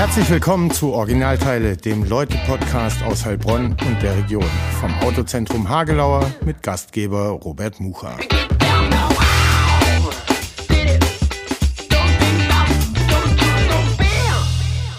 [0.00, 4.48] Herzlich willkommen zu Originalteile, dem Leute-Podcast aus Heilbronn und der Region.
[4.80, 8.16] Vom Autozentrum Hagelauer mit Gastgeber Robert Mucha.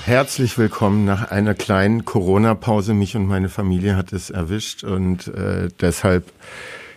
[0.05, 2.93] Herzlich willkommen nach einer kleinen Corona-Pause.
[2.93, 6.31] Mich und meine Familie hat es erwischt und äh, deshalb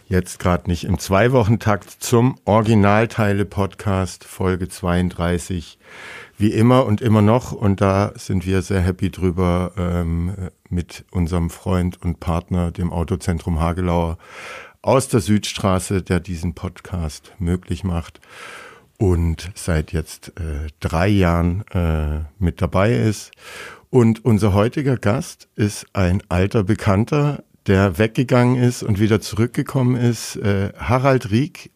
[0.09, 5.79] jetzt gerade nicht im Zwei-Wochen-Takt zum Originalteile-Podcast Folge 32
[6.39, 7.53] wie immer und immer noch.
[7.53, 10.35] Und da sind wir sehr happy drüber ähm,
[10.69, 14.19] mit unserem Freund und Partner, dem Autozentrum Hagelauer
[14.83, 18.21] aus der Südstraße, der diesen Podcast möglich macht
[18.99, 23.33] und seit jetzt äh, drei Jahren äh, mit dabei ist.
[23.91, 30.37] Und unser heutiger Gast ist ein alter Bekannter, der weggegangen ist und wieder zurückgekommen ist.
[30.37, 31.71] Äh, Harald Rieck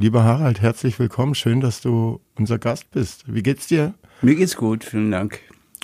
[0.00, 1.34] Lieber Harald, herzlich willkommen.
[1.34, 3.24] Schön, dass du unser Gast bist.
[3.26, 3.92] Wie geht's dir?
[4.22, 5.40] Mir geht's gut, vielen Dank.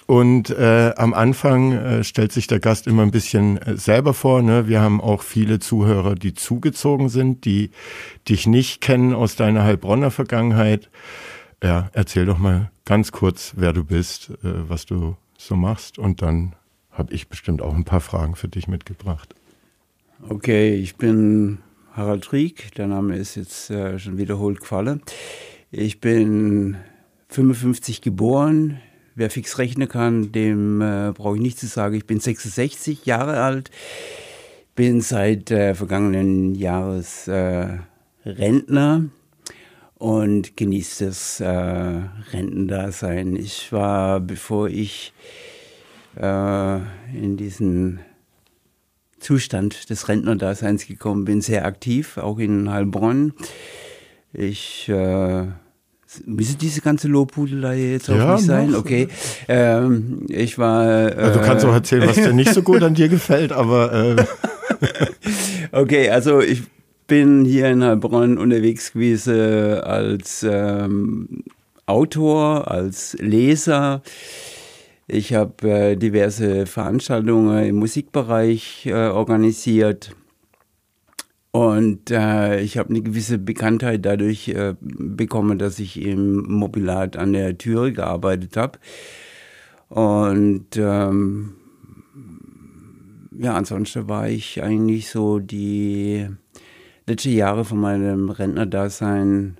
[0.07, 4.41] Und äh, am Anfang äh, stellt sich der Gast immer ein bisschen äh, selber vor.
[4.41, 4.69] Ne?
[4.69, 7.73] Wir haben auch viele Zuhörer, die zugezogen sind, die
[8.27, 10.89] dich nicht kennen aus deiner Heilbronner Vergangenheit.
[11.63, 15.99] Ja, erzähl doch mal ganz kurz, wer du bist, äh, was du so machst.
[15.99, 16.55] Und dann
[16.91, 19.35] habe ich bestimmt auch ein paar Fragen für dich mitgebracht.
[20.27, 21.59] Okay, ich bin
[21.97, 25.01] Harald Rieck, der Name ist jetzt äh, schon wiederholt gefallen.
[25.71, 26.77] Ich bin
[27.31, 28.83] 55 geboren.
[29.15, 31.95] Wer fix rechnen kann, dem äh, brauche ich nicht zu sagen.
[31.95, 33.71] Ich bin 66 Jahre alt,
[34.75, 37.79] bin seit äh, vergangenen Jahres äh,
[38.27, 39.07] Rentner
[39.95, 43.37] und genieße das äh, Rentendasein.
[43.37, 45.15] Ich war, bevor ich
[46.21, 46.77] äh,
[47.15, 48.01] in diesen
[49.19, 53.33] Zustand des Rentnerdaseins gekommen bin, sehr aktiv, auch in Heilbronn.
[54.33, 55.47] Ich äh,
[56.25, 58.75] Müsse diese ganze Lobhudelei jetzt auch ja, nicht sein?
[58.75, 59.09] Okay.
[59.49, 60.87] Ähm, ich war.
[60.87, 63.93] Äh, also du kannst auch erzählen, was dir nicht so gut an dir gefällt, aber.
[63.93, 64.25] Äh.
[65.73, 66.63] okay, also ich
[67.07, 71.45] bin hier in Heilbronn unterwegs gewesen als ähm,
[71.87, 74.03] Autor, als Leser.
[75.09, 80.17] Ich habe äh, diverse Veranstaltungen im Musikbereich äh, organisiert.
[81.53, 87.33] Und äh, ich habe eine gewisse Bekanntheit dadurch äh, bekommen, dass ich im Mobilat an
[87.33, 88.79] der Türe gearbeitet habe.
[89.89, 91.55] Und ähm,
[93.39, 96.29] ja, ansonsten war ich eigentlich so die
[97.07, 99.59] letzten Jahre von meinem Rentnerdasein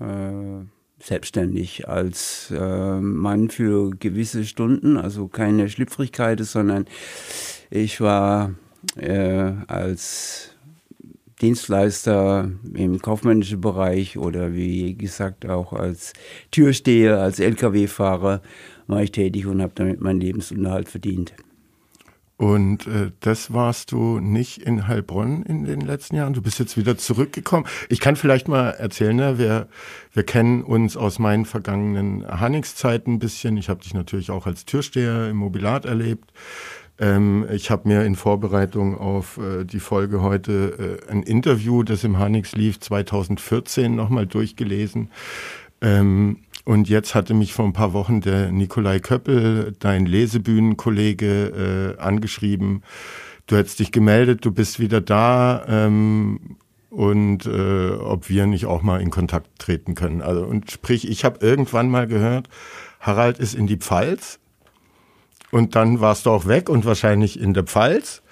[0.00, 0.64] äh,
[1.02, 6.86] selbstständig als äh, Mann für gewisse Stunden, also keine Schlüpfrigkeit, sondern
[7.70, 8.54] ich war
[8.96, 10.50] äh, als
[11.40, 16.12] Dienstleister im kaufmännischen Bereich oder wie gesagt auch als
[16.52, 18.40] Türsteher, als Lkw-Fahrer
[18.86, 21.34] war ich tätig und habe damit meinen Lebensunterhalt verdient.
[22.42, 26.32] Und äh, das warst du nicht in Heilbronn in den letzten Jahren.
[26.32, 27.68] Du bist jetzt wieder zurückgekommen.
[27.88, 29.38] Ich kann vielleicht mal erzählen, ne?
[29.38, 29.68] wir,
[30.12, 33.56] wir kennen uns aus meinen vergangenen Hannings-Zeiten ein bisschen.
[33.58, 36.32] Ich habe dich natürlich auch als Türsteher im Mobilat erlebt.
[36.98, 42.02] Ähm, ich habe mir in Vorbereitung auf äh, die Folge heute äh, ein Interview, das
[42.02, 45.12] im Hannix lief, 2014 nochmal durchgelesen.
[45.80, 52.00] Ähm, und jetzt hatte mich vor ein paar Wochen der Nikolai Köppel, dein Lesebühnenkollege, äh,
[52.00, 52.82] angeschrieben.
[53.46, 56.56] Du hättest dich gemeldet, du bist wieder da ähm,
[56.88, 60.22] und äh, ob wir nicht auch mal in Kontakt treten können.
[60.22, 62.48] Also und sprich, ich habe irgendwann mal gehört,
[63.00, 64.38] Harald ist in die Pfalz
[65.50, 68.22] und dann warst du auch weg und wahrscheinlich in der Pfalz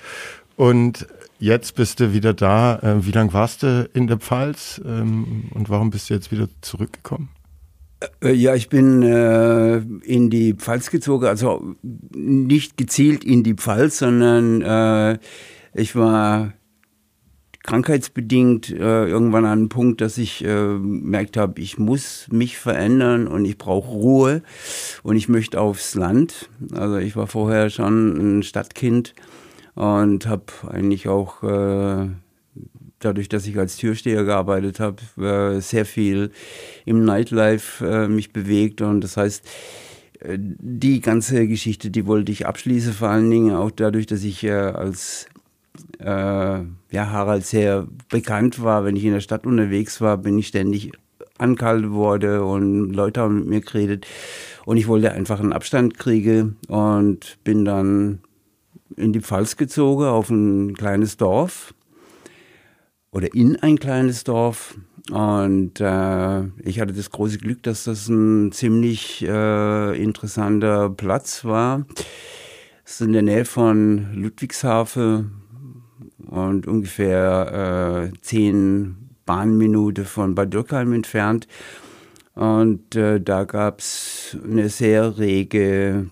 [0.54, 1.08] und
[1.40, 2.78] jetzt bist du wieder da.
[2.78, 6.48] Äh, wie lange warst du in der Pfalz ähm, und warum bist du jetzt wieder
[6.60, 7.30] zurückgekommen?
[8.22, 13.98] Äh, ja, ich bin äh, in die Pfalz gezogen, also nicht gezielt in die Pfalz,
[13.98, 15.18] sondern äh,
[15.74, 16.54] ich war
[17.62, 23.26] krankheitsbedingt äh, irgendwann an einem Punkt, dass ich äh, merkt habe, ich muss mich verändern
[23.26, 24.42] und ich brauche Ruhe
[25.02, 26.48] und ich möchte aufs Land.
[26.72, 29.14] Also ich war vorher schon ein Stadtkind
[29.74, 32.08] und habe eigentlich auch äh,
[33.00, 36.30] dadurch, dass ich als Türsteher gearbeitet habe, äh, sehr viel
[36.84, 38.82] im Nightlife äh, mich bewegt.
[38.82, 39.44] Und das heißt,
[40.20, 44.48] äh, die ganze Geschichte, die wollte ich abschließen, vor allen Dingen auch dadurch, dass ich
[44.50, 45.26] als
[45.98, 48.84] äh, ja, Harald sehr bekannt war.
[48.84, 50.92] Wenn ich in der Stadt unterwegs war, bin ich ständig
[51.38, 54.06] angehalten worden und Leute haben mit mir geredet.
[54.66, 58.20] Und ich wollte einfach einen Abstand kriegen und bin dann
[58.96, 61.72] in die Pfalz gezogen, auf ein kleines Dorf
[63.12, 64.76] oder in ein kleines Dorf.
[65.10, 71.86] Und äh, ich hatte das große Glück, dass das ein ziemlich äh, interessanter Platz war.
[72.84, 75.32] Es ist in der Nähe von Ludwigshafen
[76.26, 78.96] und ungefähr äh, zehn
[79.26, 81.48] Bahnminuten von Bad Dürkheim entfernt.
[82.34, 86.10] Und äh, da gab es eine sehr rege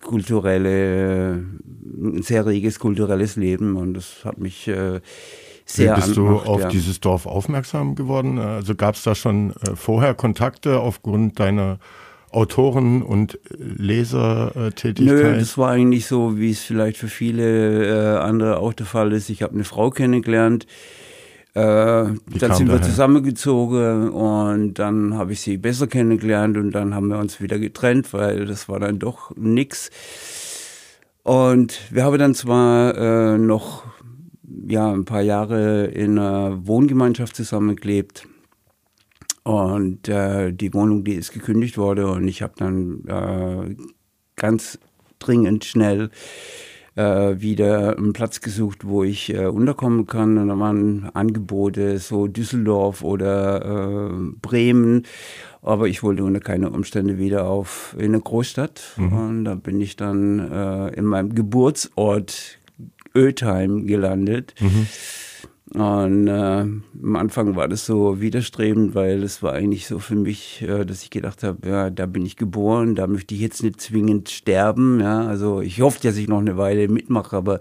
[0.00, 1.44] kulturelle,
[1.96, 5.00] ein sehr reges kulturelles Leben und das hat mich äh,
[5.64, 6.68] sehr Wie bist angemacht, du auf ja.
[6.68, 8.38] dieses Dorf aufmerksam geworden?
[8.38, 11.78] Also gab es da schon äh, vorher Kontakte aufgrund deiner
[12.30, 15.16] Autoren- und Lesertätigkeit?
[15.16, 19.12] Nö, das war eigentlich so, wie es vielleicht für viele äh, andere auch der Fall
[19.12, 19.30] ist.
[19.30, 20.66] Ich habe eine Frau kennengelernt,
[21.54, 22.82] äh, dann sind wir daher?
[22.82, 28.12] zusammengezogen und dann habe ich sie besser kennengelernt und dann haben wir uns wieder getrennt,
[28.12, 29.90] weil das war dann doch nix.
[31.22, 33.84] Und wir haben dann zwar äh, noch
[34.66, 38.26] ja, ein paar Jahre in einer Wohngemeinschaft zusammengelebt.
[39.42, 43.76] Und äh, die Wohnung, die ist gekündigt worden und ich habe dann äh,
[44.36, 44.78] ganz
[45.18, 46.10] dringend schnell
[46.96, 50.38] äh, wieder einen Platz gesucht, wo ich äh, unterkommen kann.
[50.38, 55.02] Und da waren Angebote, so Düsseldorf oder äh, Bremen.
[55.60, 58.94] Aber ich wollte unter keine Umstände wieder auf in eine Großstadt.
[58.96, 62.58] Und da bin ich dann äh, in meinem Geburtsort
[63.14, 64.54] Ötheim gelandet.
[65.72, 70.62] Und äh, am Anfang war das so widerstrebend, weil es war eigentlich so für mich,
[70.62, 73.80] äh, dass ich gedacht habe, ja, da bin ich geboren, da möchte ich jetzt nicht
[73.80, 75.00] zwingend sterben.
[75.00, 77.60] Ja, also ich hoffe, dass ich noch eine Weile mitmache, aber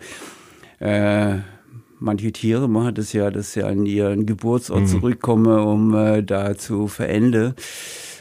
[0.79, 1.37] äh,
[1.99, 6.87] manche Tiere machen das ja, dass sie an ihren Geburtsort zurückkommen, um äh, da zu
[6.87, 7.55] verenden.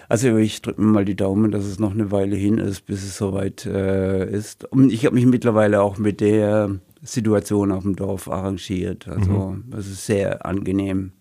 [0.08, 3.02] Also ich drücke mir mal die Daumen, dass es noch eine Weile hin ist, bis
[3.02, 4.64] es soweit äh, ist.
[4.70, 9.08] Und ich habe mich mittlerweile auch mit der Situation auf dem Dorf arrangiert.
[9.08, 11.12] Also das ist sehr angenehm.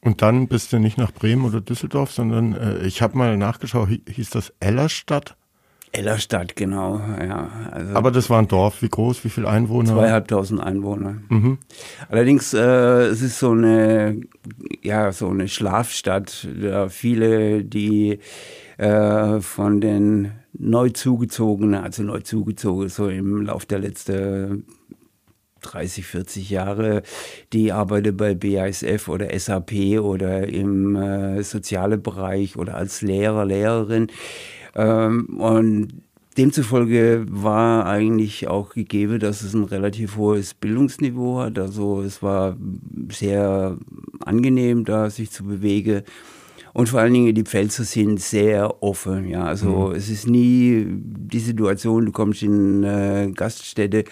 [0.00, 3.88] Und dann bist du nicht nach Bremen oder Düsseldorf, sondern äh, ich habe mal nachgeschaut,
[3.88, 5.36] hi- hieß das Ellerstadt?
[5.92, 6.98] Ellerstadt, genau.
[6.98, 8.82] Ja, also Aber das war ein Dorf.
[8.82, 9.92] Wie groß, wie viele Einwohner?
[9.94, 11.18] zweieinhalbtausend Einwohner.
[12.08, 12.58] Allerdings, äh,
[13.06, 14.20] es ist so eine,
[14.82, 16.48] ja, so eine Schlafstadt.
[16.60, 18.18] Da viele, die
[18.76, 24.64] äh, von den neu zugezogenen, also neu zugezogen, so im Lauf der letzten
[25.64, 27.02] 30, 40 Jahre,
[27.52, 34.08] die arbeiten bei BASF oder SAP oder im äh, sozialen Bereich oder als Lehrer, Lehrerin.
[34.74, 35.88] Ähm, und
[36.36, 41.58] demzufolge war eigentlich auch gegeben, dass es ein relativ hohes Bildungsniveau hat.
[41.58, 42.56] Also es war
[43.10, 43.76] sehr
[44.24, 46.02] angenehm, da sich zu bewegen.
[46.72, 49.28] Und vor allen Dingen, die Pfälzer sind sehr offen.
[49.28, 54.04] Ja, also es ist nie die Situation, du kommst in äh, Gaststätte,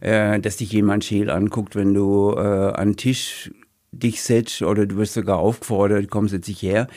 [0.00, 3.50] äh, dass dich jemand scheel anguckt, wenn du äh, an den Tisch
[3.92, 6.88] dich setzt oder du wirst sogar aufgefordert, komm, setz dich her.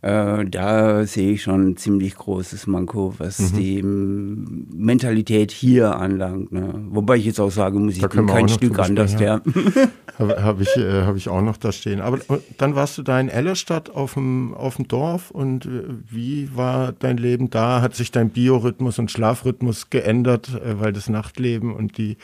[0.00, 6.52] Äh, da sehe ich schon ein ziemlich großes Manko, was die ähm, Mentalität hier anlangt.
[6.52, 6.72] Ne?
[6.90, 9.18] Wobei ich jetzt auch sagen muss, ich bin kein Stück anders.
[9.20, 9.40] Ja.
[10.18, 12.00] Habe hab ich, äh, hab ich auch noch da stehen.
[12.00, 15.84] Aber äh, dann warst du da in Ellerstadt auf dem, auf dem Dorf und äh,
[16.10, 17.80] wie war dein Leben da?
[17.80, 22.16] Hat sich dein Biorhythmus und Schlafrhythmus geändert, äh, weil das Nachtleben und die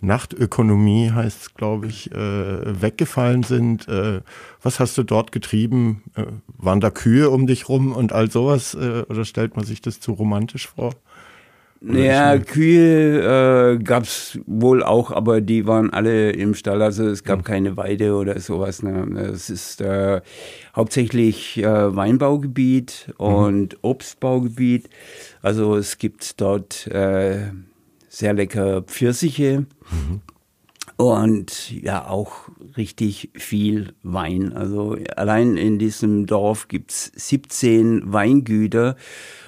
[0.00, 3.88] Nachtökonomie heißt es, glaube ich, äh, weggefallen sind?
[3.88, 4.20] Äh,
[4.62, 6.02] was hast du dort getrieben?
[6.14, 6.24] Äh,
[6.56, 8.74] waren da Kühe um dich rum und all sowas?
[8.74, 10.92] Äh, oder stellt man sich das zu romantisch vor?
[11.80, 16.82] Ja, Kühe äh, gab es wohl auch, aber die waren alle im Stall.
[16.82, 18.82] Also es gab keine Weide oder sowas.
[18.82, 19.30] Ne?
[19.32, 20.20] Es ist äh,
[20.74, 24.90] hauptsächlich äh, Weinbaugebiet und Obstbaugebiet.
[25.40, 27.52] Also es gibt dort äh,
[28.08, 29.66] sehr lecker Pfirsiche
[30.98, 34.52] und ja auch richtig viel Wein.
[34.52, 38.96] Also allein in diesem Dorf gibt's 17 Weingüter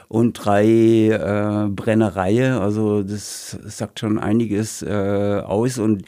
[0.06, 2.54] und drei äh, Brennereien.
[2.54, 5.78] Also das sagt schon einiges äh, aus.
[5.78, 6.04] Und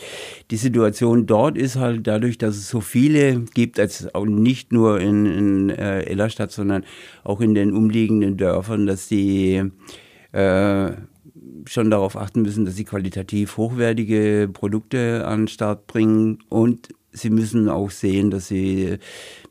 [0.50, 5.00] die Situation dort ist halt dadurch, dass es so viele gibt, als auch nicht nur
[5.00, 6.84] in, in äh, Ellerstadt, sondern
[7.24, 9.70] auch in den umliegenden Dörfern, dass die
[10.32, 10.90] äh,
[11.66, 17.30] schon darauf achten müssen, dass sie qualitativ hochwertige Produkte an den Start bringen und sie
[17.30, 18.98] müssen auch sehen, dass sie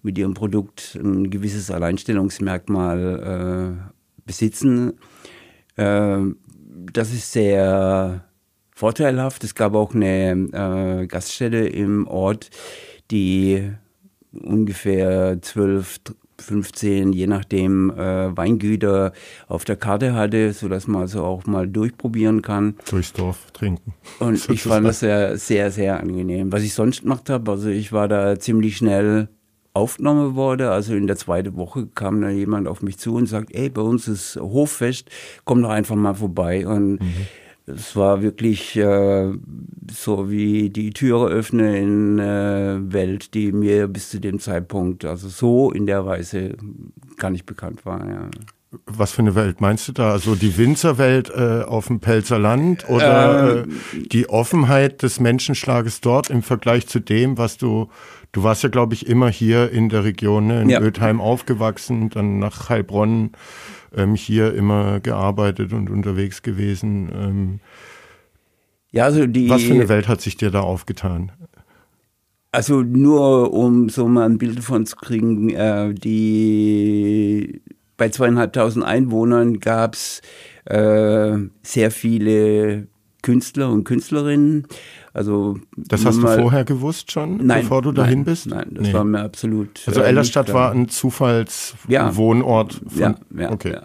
[0.02, 3.92] mit ihrem Produkt ein gewisses Alleinstellungsmerkmal äh,
[4.26, 4.94] besitzen.
[5.76, 6.20] Äh,
[6.94, 8.26] das ist sehr
[8.74, 9.44] vorteilhaft.
[9.44, 12.50] Es gab auch eine äh, Gaststätte im Ort,
[13.12, 13.72] die
[14.32, 16.00] ungefähr 12,
[16.42, 19.14] 15, je nachdem, äh, Weingüter
[19.48, 22.76] auf der Karte hatte, sodass man also auch mal durchprobieren kann.
[22.90, 23.94] Durchs Dorf trinken.
[24.20, 26.52] Und ich fand das sehr, sehr, sehr angenehm.
[26.52, 29.30] Was ich sonst gemacht habe, also ich war da ziemlich schnell
[29.74, 30.68] aufgenommen worden.
[30.68, 33.82] Also in der zweiten Woche kam dann jemand auf mich zu und sagt, ey, bei
[33.82, 35.10] uns ist Hoffest,
[35.46, 36.68] komm doch einfach mal vorbei.
[36.68, 37.28] Und mhm.
[37.68, 39.32] Es war wirklich äh,
[39.92, 45.30] so wie die Türe öffnen in äh, Welt, die mir bis zu dem Zeitpunkt, also
[45.30, 46.56] so in der Weise
[47.18, 48.08] gar nicht bekannt war.
[48.08, 48.30] Ja.
[48.86, 50.12] Was für eine Welt meinst du da?
[50.12, 56.00] Also die Winzerwelt äh, auf dem Pelzer Land oder ähm, äh, die Offenheit des Menschenschlages
[56.00, 57.90] dort im Vergleich zu dem, was du,
[58.32, 60.62] du warst ja glaube ich immer hier in der Region, ne?
[60.62, 60.80] in ja.
[60.80, 63.32] Ötheim aufgewachsen, dann nach Heilbronn
[63.96, 67.10] ähm, hier immer gearbeitet und unterwegs gewesen.
[67.14, 67.60] Ähm,
[68.92, 69.50] ja, also die.
[69.50, 71.32] Was für eine Welt hat sich dir da aufgetan?
[72.52, 77.62] Also nur um so mal ein Bild davon zu kriegen, äh, die
[77.96, 80.22] bei zweieinhalbtausend Einwohnern gab es
[80.66, 82.88] äh, sehr viele
[83.22, 84.68] Künstler und Künstlerinnen.
[85.14, 88.48] Also das hast du vorher gewusst schon, nein, bevor du dahin nein, bist?
[88.48, 88.94] Nein, das nee.
[88.94, 89.82] war mir absolut.
[89.86, 92.82] Also äh, Ellerstadt war ein Zufallswohnort.
[92.96, 93.76] Ja, ja, ja, okay.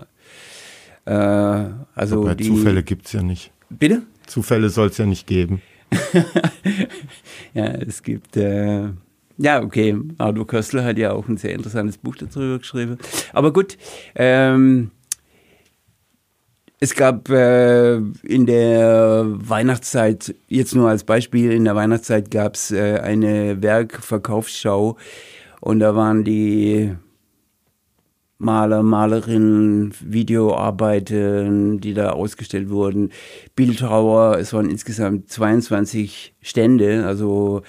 [1.07, 1.65] Ja.
[1.65, 3.51] Äh, also Aber die, Zufälle gibt es ja nicht.
[3.71, 4.03] Bitte?
[4.27, 5.63] Zufälle soll es ja nicht geben.
[7.55, 8.89] ja, es gibt äh,
[9.39, 9.97] ja, okay.
[10.19, 12.99] Ardo Köstler hat ja auch ein sehr interessantes Buch darüber geschrieben.
[13.33, 13.77] Aber gut,
[14.15, 14.91] ähm,
[16.79, 22.71] es gab äh, in der Weihnachtszeit, jetzt nur als Beispiel, in der Weihnachtszeit gab es
[22.71, 24.97] äh, eine Werkverkaufsschau
[25.61, 26.95] und da waren die
[28.39, 33.11] Maler, Malerinnen, Videoarbeiten, die da ausgestellt wurden,
[33.55, 37.63] Bildhauer, es waren insgesamt 22 Stände, also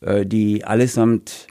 [0.00, 1.48] äh, die allesamt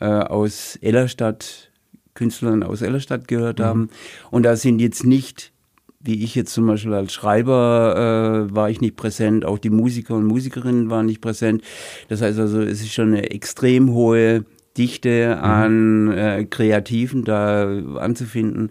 [0.00, 1.70] äh, aus Ellerstadt,
[2.14, 3.64] Künstlern aus Ellerstadt gehört mhm.
[3.64, 3.90] haben.
[4.32, 5.52] Und da sind jetzt nicht,
[6.02, 10.14] wie ich jetzt zum Beispiel als Schreiber äh, war ich nicht präsent, auch die Musiker
[10.14, 11.62] und Musikerinnen waren nicht präsent.
[12.08, 14.44] Das heißt also, es ist schon eine extrem hohe
[14.76, 15.44] Dichte mhm.
[15.44, 17.68] an äh, Kreativen da
[17.98, 18.70] anzufinden.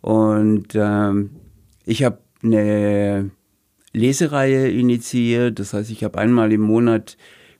[0.00, 1.30] Und ähm,
[1.84, 3.30] ich habe eine
[3.92, 5.58] Lesereihe initiiert.
[5.58, 7.16] Das heißt, ich habe einmal im Monat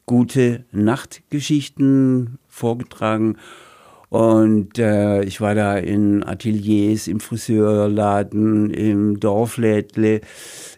[0.06, 3.36] gute Nachtgeschichten vorgetragen.
[4.10, 10.20] Und äh, ich war da in Ateliers, im Friseurladen, im Dorflädle,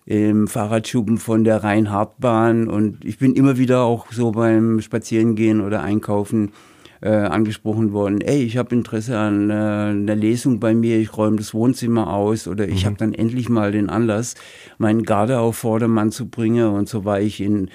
[0.04, 2.68] im Fahrradschuppen von der Rheinhardbahn.
[2.68, 6.52] Und ich bin immer wieder auch so beim Spazierengehen oder Einkaufen
[7.00, 8.20] äh, angesprochen worden.
[8.20, 12.46] Ey, ich habe Interesse an äh, einer Lesung bei mir, ich räume das Wohnzimmer aus
[12.46, 12.86] oder ich mhm.
[12.86, 14.34] habe dann endlich mal den Anlass,
[14.76, 16.68] meinen Garde auf Vordermann zu bringen.
[16.68, 17.70] Und so war ich in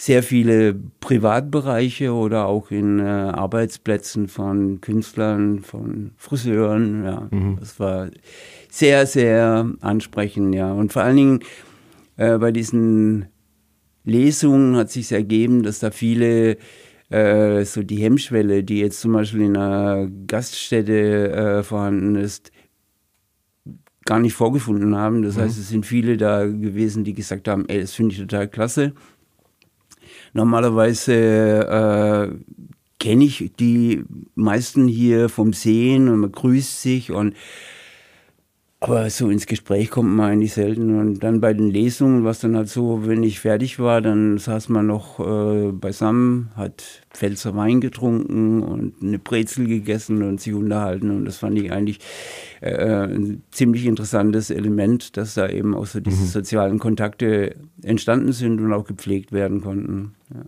[0.00, 7.04] sehr viele Privatbereiche oder auch in äh, Arbeitsplätzen von Künstlern, von Friseuren.
[7.04, 7.58] Ja, mhm.
[7.60, 8.08] das war
[8.70, 10.54] sehr, sehr ansprechend.
[10.54, 11.40] Ja, und vor allen Dingen
[12.16, 13.26] äh, bei diesen
[14.04, 16.56] Lesungen hat sich ergeben, dass da viele
[17.10, 22.52] äh, so die Hemmschwelle, die jetzt zum Beispiel in einer Gaststätte äh, vorhanden ist,
[24.06, 25.20] gar nicht vorgefunden haben.
[25.22, 25.42] Das mhm.
[25.42, 28.94] heißt, es sind viele da gewesen, die gesagt haben, ey, das finde ich total klasse.
[30.32, 32.54] Normalerweise äh,
[32.98, 37.34] kenne ich die meisten hier vom Sehen und man grüßt sich und
[38.82, 40.98] aber so ins Gespräch kommt man eigentlich selten.
[40.98, 44.70] Und dann bei den Lesungen, was dann halt so, wenn ich fertig war, dann saß
[44.70, 51.10] man noch äh, beisammen, hat Pfälzer Wein getrunken und eine Brezel gegessen und sich unterhalten.
[51.10, 52.00] Und das fand ich eigentlich
[52.62, 56.28] äh, ein ziemlich interessantes Element, dass da eben auch so diese mhm.
[56.28, 60.14] sozialen Kontakte entstanden sind und auch gepflegt werden konnten.
[60.32, 60.40] Ja.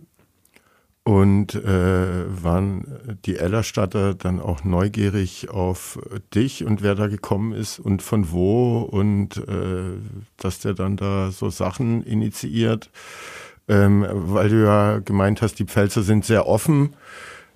[1.05, 5.99] Und äh, waren die Ellerstatter dann auch neugierig auf
[6.33, 9.97] dich und wer da gekommen ist und von wo und äh,
[10.37, 12.89] dass der dann da so Sachen initiiert,
[13.67, 16.95] ähm, weil du ja gemeint hast, die Pfälzer sind sehr offen.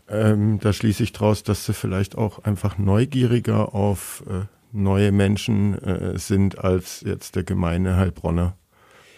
[0.10, 5.82] Ähm, da schließe ich draus, dass sie vielleicht auch einfach neugieriger auf äh, neue Menschen
[5.82, 8.56] äh, sind als jetzt der gemeine Heilbronner.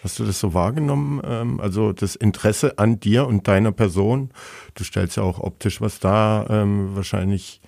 [0.02, 1.20] Hast du das so wahrgenommen?
[1.24, 4.30] Ähm, also das Interesse an dir und deiner Person?
[4.74, 7.60] Du stellst ja auch optisch was da, ähm, wahrscheinlich.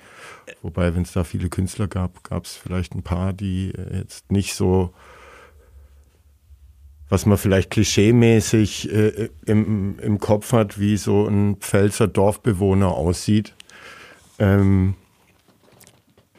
[0.62, 4.32] Wobei, wenn es da viele Künstler gab, gab es vielleicht ein paar, die äh, jetzt
[4.32, 4.92] nicht so,
[7.08, 13.54] was man vielleicht klischeemäßig äh, im, im Kopf hat, wie so ein Pfälzer Dorfbewohner aussieht.
[14.38, 14.94] Ähm,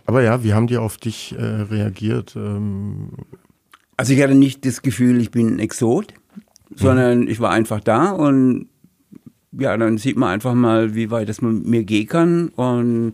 [0.05, 2.35] aber ja, wie haben die auf dich äh, reagiert?
[2.35, 3.11] Ähm,
[4.03, 6.13] also ich hatte nicht das Gefühl, ich bin ein Exot,
[6.75, 8.67] sondern ich war einfach da und
[9.51, 12.49] ja, dann sieht man einfach mal, wie weit das mit mir gehen kann.
[12.49, 13.13] Und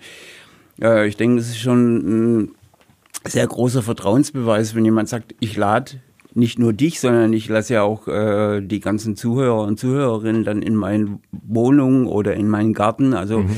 [0.81, 2.51] Äh, ich denke, das ist schon ein
[3.27, 6.01] sehr großer Vertrauensbeweis, wenn jemand sagt, ich lade
[6.36, 10.62] nicht nur dich, sondern ich lasse ja auch äh, die ganzen Zuhörer und Zuhörerinnen dann
[10.62, 13.13] in meine Wohnung oder in meinen Garten.
[13.13, 13.50] Also mhm.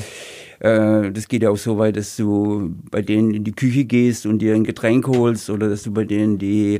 [0.60, 4.26] äh, das geht ja auch so weit, dass du bei denen in die Küche gehst
[4.26, 6.80] und dir ein Getränk holst oder dass du bei denen die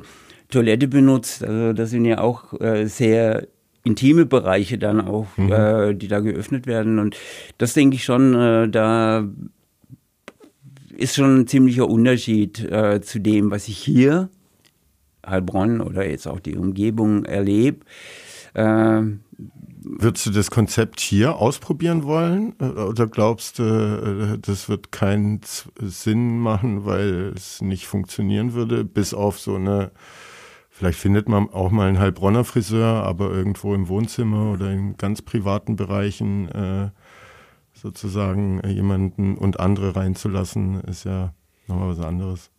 [0.52, 1.44] Toilette benutzt.
[1.44, 3.48] Also das sind ja auch äh, sehr
[3.84, 5.52] intime Bereiche dann auch, mhm.
[5.52, 7.00] äh, die da geöffnet werden.
[7.00, 7.18] Und
[7.58, 9.28] das denke ich schon, äh, da
[10.96, 14.30] ist schon ein ziemlicher Unterschied äh, zu dem, was ich hier,
[15.26, 17.80] Heilbronn oder jetzt auch die Umgebung erlebe.
[18.54, 19.02] Äh,
[19.84, 22.54] Würdest du das Konzept hier ausprobieren wollen?
[22.60, 25.42] Äh, oder glaubst du, äh, das wird keinen
[25.80, 29.92] Sinn machen, weil es nicht funktionieren würde, bis auf so eine
[30.82, 35.22] Vielleicht findet man auch mal einen Heilbronner Friseur, aber irgendwo im Wohnzimmer oder in ganz
[35.22, 36.90] privaten Bereichen äh,
[37.72, 41.36] sozusagen jemanden und andere reinzulassen, ist ja
[41.68, 42.50] nochmal was anderes.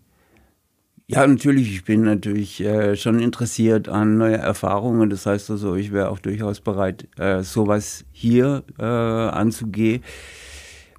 [1.08, 1.72] Ja, natürlich.
[1.72, 5.10] Ich bin natürlich äh, schon interessiert an neue Erfahrungen.
[5.10, 10.04] Das heißt also, ich wäre auch durchaus bereit, äh, sowas hier äh, anzugehen.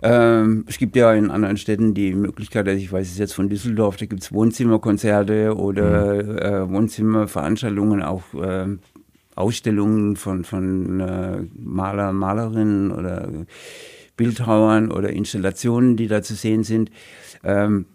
[0.05, 3.47] Ähm, es gibt ja in anderen Städten die Möglichkeit, also ich weiß es jetzt von
[3.47, 6.37] Düsseldorf, da gibt es Wohnzimmerkonzerte oder mhm.
[6.37, 8.67] äh, Wohnzimmerveranstaltungen, auch äh,
[9.35, 13.29] Ausstellungen von, von äh, Maler, Malerinnen oder
[14.17, 16.91] Bildhauern oder Installationen, die da zu sehen sind.
[17.41, 17.85] Ähm,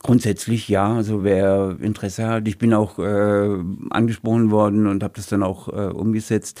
[0.00, 2.46] grundsätzlich ja, also wer Interesse hat.
[2.46, 6.60] Ich bin auch äh, angesprochen worden und habe das dann auch äh, umgesetzt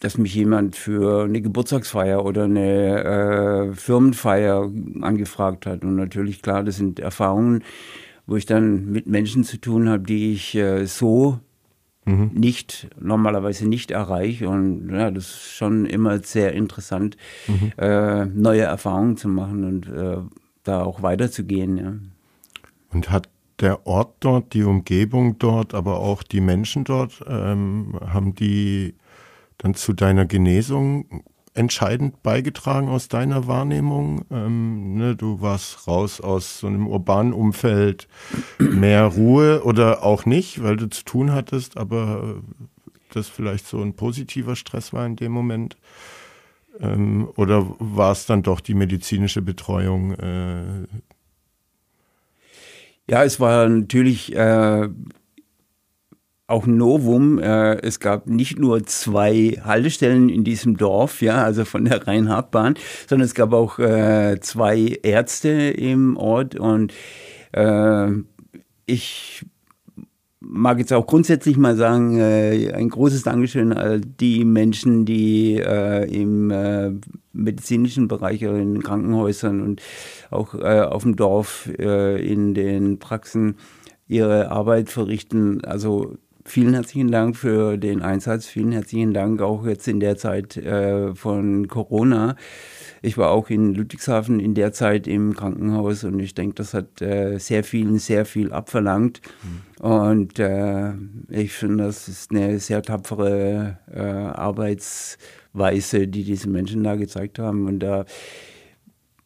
[0.00, 3.04] dass mich jemand für eine Geburtstagsfeier oder eine
[3.70, 5.82] äh, Firmenfeier angefragt hat.
[5.84, 7.64] Und natürlich, klar, das sind Erfahrungen,
[8.26, 11.40] wo ich dann mit Menschen zu tun habe, die ich äh, so
[12.04, 12.30] mhm.
[12.32, 14.48] nicht, normalerweise nicht erreiche.
[14.48, 17.16] Und ja, das ist schon immer sehr interessant,
[17.48, 17.72] mhm.
[17.76, 20.18] äh, neue Erfahrungen zu machen und äh,
[20.62, 21.76] da auch weiterzugehen.
[21.76, 21.94] Ja.
[22.92, 23.28] Und hat
[23.60, 28.94] der Ort dort, die Umgebung dort, aber auch die Menschen dort, ähm, haben die
[29.58, 31.24] dann zu deiner Genesung
[31.54, 34.24] entscheidend beigetragen aus deiner Wahrnehmung?
[34.30, 38.08] Ähm, ne, du warst raus aus so einem urbanen Umfeld,
[38.58, 42.42] mehr Ruhe oder auch nicht, weil du zu tun hattest, aber
[43.12, 45.76] das vielleicht so ein positiver Stress war in dem Moment?
[46.80, 50.14] Ähm, oder war es dann doch die medizinische Betreuung?
[50.14, 50.86] Äh?
[53.08, 54.88] ja, es war natürlich äh,
[56.48, 57.38] auch ein Novum.
[57.38, 62.74] Äh, es gab nicht nur zwei Haltestellen in diesem Dorf, ja, also von der Rhein-Hab-Bahn,
[63.06, 66.92] sondern es gab auch äh, zwei Ärzte im Ort und
[67.52, 68.08] äh,
[68.86, 69.44] ich
[70.40, 77.00] mag jetzt auch grundsätzlich mal sagen, ein großes Dankeschön an die Menschen, die im
[77.34, 79.82] medizinischen Bereich, in den Krankenhäusern und
[80.30, 83.56] auch auf dem Dorf in den Praxen
[84.06, 85.62] ihre Arbeit verrichten.
[85.64, 86.16] Also
[86.48, 88.46] Vielen herzlichen Dank für den Einsatz.
[88.46, 92.36] Vielen herzlichen Dank auch jetzt in der Zeit äh, von Corona.
[93.02, 97.02] Ich war auch in Ludwigshafen in der Zeit im Krankenhaus und ich denke, das hat
[97.02, 99.20] äh, sehr vielen sehr viel abverlangt.
[99.42, 99.84] Mhm.
[99.84, 100.94] Und äh,
[101.28, 107.66] ich finde, das ist eine sehr tapfere äh, Arbeitsweise, die diese Menschen da gezeigt haben.
[107.66, 108.06] Und da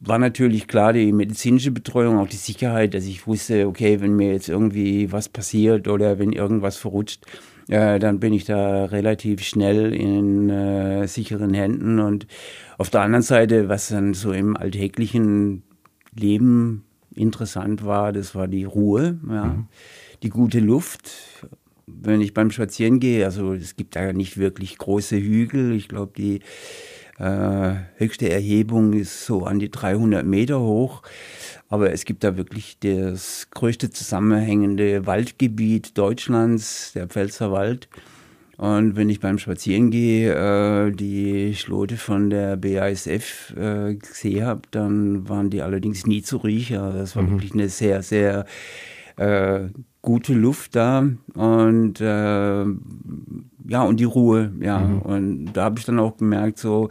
[0.04, 4.32] war natürlich klar die medizinische Betreuung, auch die Sicherheit, dass ich wusste, okay, wenn mir
[4.32, 7.24] jetzt irgendwie was passiert oder wenn irgendwas verrutscht,
[7.68, 12.00] äh, dann bin ich da relativ schnell in äh, sicheren Händen.
[12.00, 12.26] Und
[12.78, 15.62] auf der anderen Seite, was dann so im alltäglichen
[16.14, 16.84] Leben
[17.14, 19.68] interessant war, das war die Ruhe, ja, mhm.
[20.22, 21.48] die gute Luft.
[21.86, 25.74] Wenn ich beim Spazieren gehe, also es gibt da nicht wirklich große Hügel.
[25.74, 26.40] Ich glaube, die
[27.22, 31.02] äh, höchste Erhebung ist so an die 300 Meter hoch.
[31.68, 37.88] Aber es gibt da wirklich das größte zusammenhängende Waldgebiet Deutschlands, der Pfälzer Wald.
[38.56, 44.62] Und wenn ich beim Spazieren gehe, äh, die Schlote von der BASF äh, gesehen habe,
[44.70, 46.76] dann waren die allerdings nie zu riechen.
[46.76, 47.30] Das war mhm.
[47.30, 48.46] wirklich eine sehr, sehr
[49.16, 49.68] äh,
[50.02, 52.64] gute Luft da und äh,
[53.68, 54.98] ja und die Ruhe ja mhm.
[55.00, 56.90] und da habe ich dann auch gemerkt so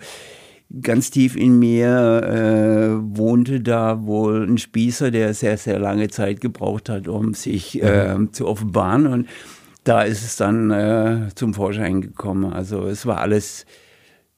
[0.81, 6.41] ganz tief in mir äh, wohnte da wohl ein Spießer der sehr sehr lange Zeit
[6.41, 7.81] gebraucht hat um sich mhm.
[8.27, 9.29] äh, zu offenbaren und
[9.83, 13.65] da ist es dann äh, zum Vorschein gekommen also es war alles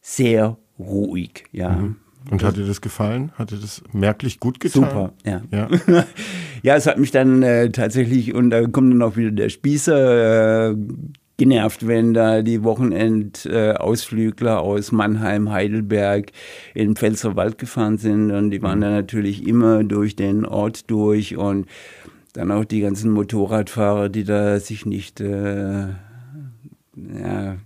[0.01, 1.97] sehr ruhig ja mhm.
[2.29, 3.31] Und hat dir das gefallen?
[3.35, 4.83] Hat dir das merklich gut getan?
[4.83, 5.41] Super, ja.
[5.51, 5.67] Ja,
[6.63, 10.71] ja es hat mich dann äh, tatsächlich, und da kommt dann auch wieder der Spießer,
[10.71, 10.75] äh,
[11.37, 16.31] genervt, wenn da die Wochenendausflügler aus Mannheim, Heidelberg
[16.73, 18.83] in Pfälzerwald gefahren sind und die waren mhm.
[18.83, 21.67] dann natürlich immer durch den Ort durch und
[22.33, 25.87] dann auch die ganzen Motorradfahrer, die da sich nicht äh,
[26.95, 27.57] ja,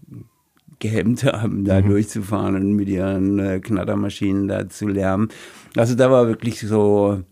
[0.79, 1.89] gehemmt haben, da mhm.
[1.89, 5.29] durchzufahren und mit ihren äh, Knattermaschinen da zu lärmen.
[5.75, 7.23] Also da war wirklich so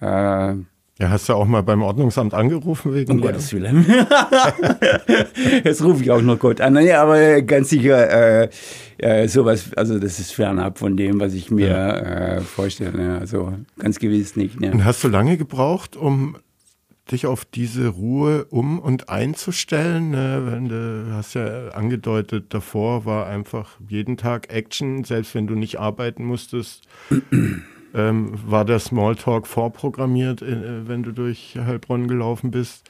[0.00, 0.54] äh,
[1.00, 3.86] ja, hast du auch mal beim Ordnungsamt angerufen wegen Um Gottes Willen.
[5.64, 6.76] Jetzt rufe ich auch noch Gott an.
[6.84, 8.48] Ja, aber ganz sicher, äh,
[8.98, 11.96] äh, sowas, also das ist fernab von dem, was ich mir ja.
[11.96, 13.18] äh, vorstelle.
[13.18, 14.60] Also ganz gewiss nicht.
[14.60, 14.72] Ja.
[14.72, 16.36] Und hast du lange gebraucht, um
[17.10, 20.10] dich auf diese Ruhe um und einzustellen?
[20.10, 20.42] Ne?
[20.44, 25.80] Wenn du hast ja angedeutet, davor war einfach jeden Tag Action, selbst wenn du nicht
[25.80, 26.82] arbeiten musstest
[27.94, 32.88] ähm, war der Smalltalk vorprogrammiert, äh, wenn du durch Heilbronn gelaufen bist.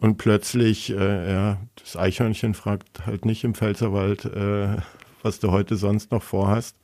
[0.00, 4.76] Und plötzlich, äh, ja, das Eichhörnchen fragt halt nicht im Pfälzerwald, äh,
[5.22, 6.76] was du heute sonst noch vorhast.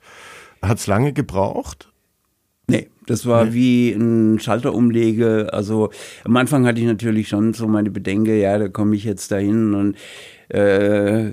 [0.61, 1.91] Hat es lange gebraucht?
[2.69, 3.53] Nee, das war nee.
[3.53, 5.49] wie ein Schalterumlege.
[5.53, 5.89] Also
[6.25, 9.73] am Anfang hatte ich natürlich schon so meine Bedenken, ja, da komme ich jetzt dahin
[9.73, 9.95] und
[10.49, 11.31] äh,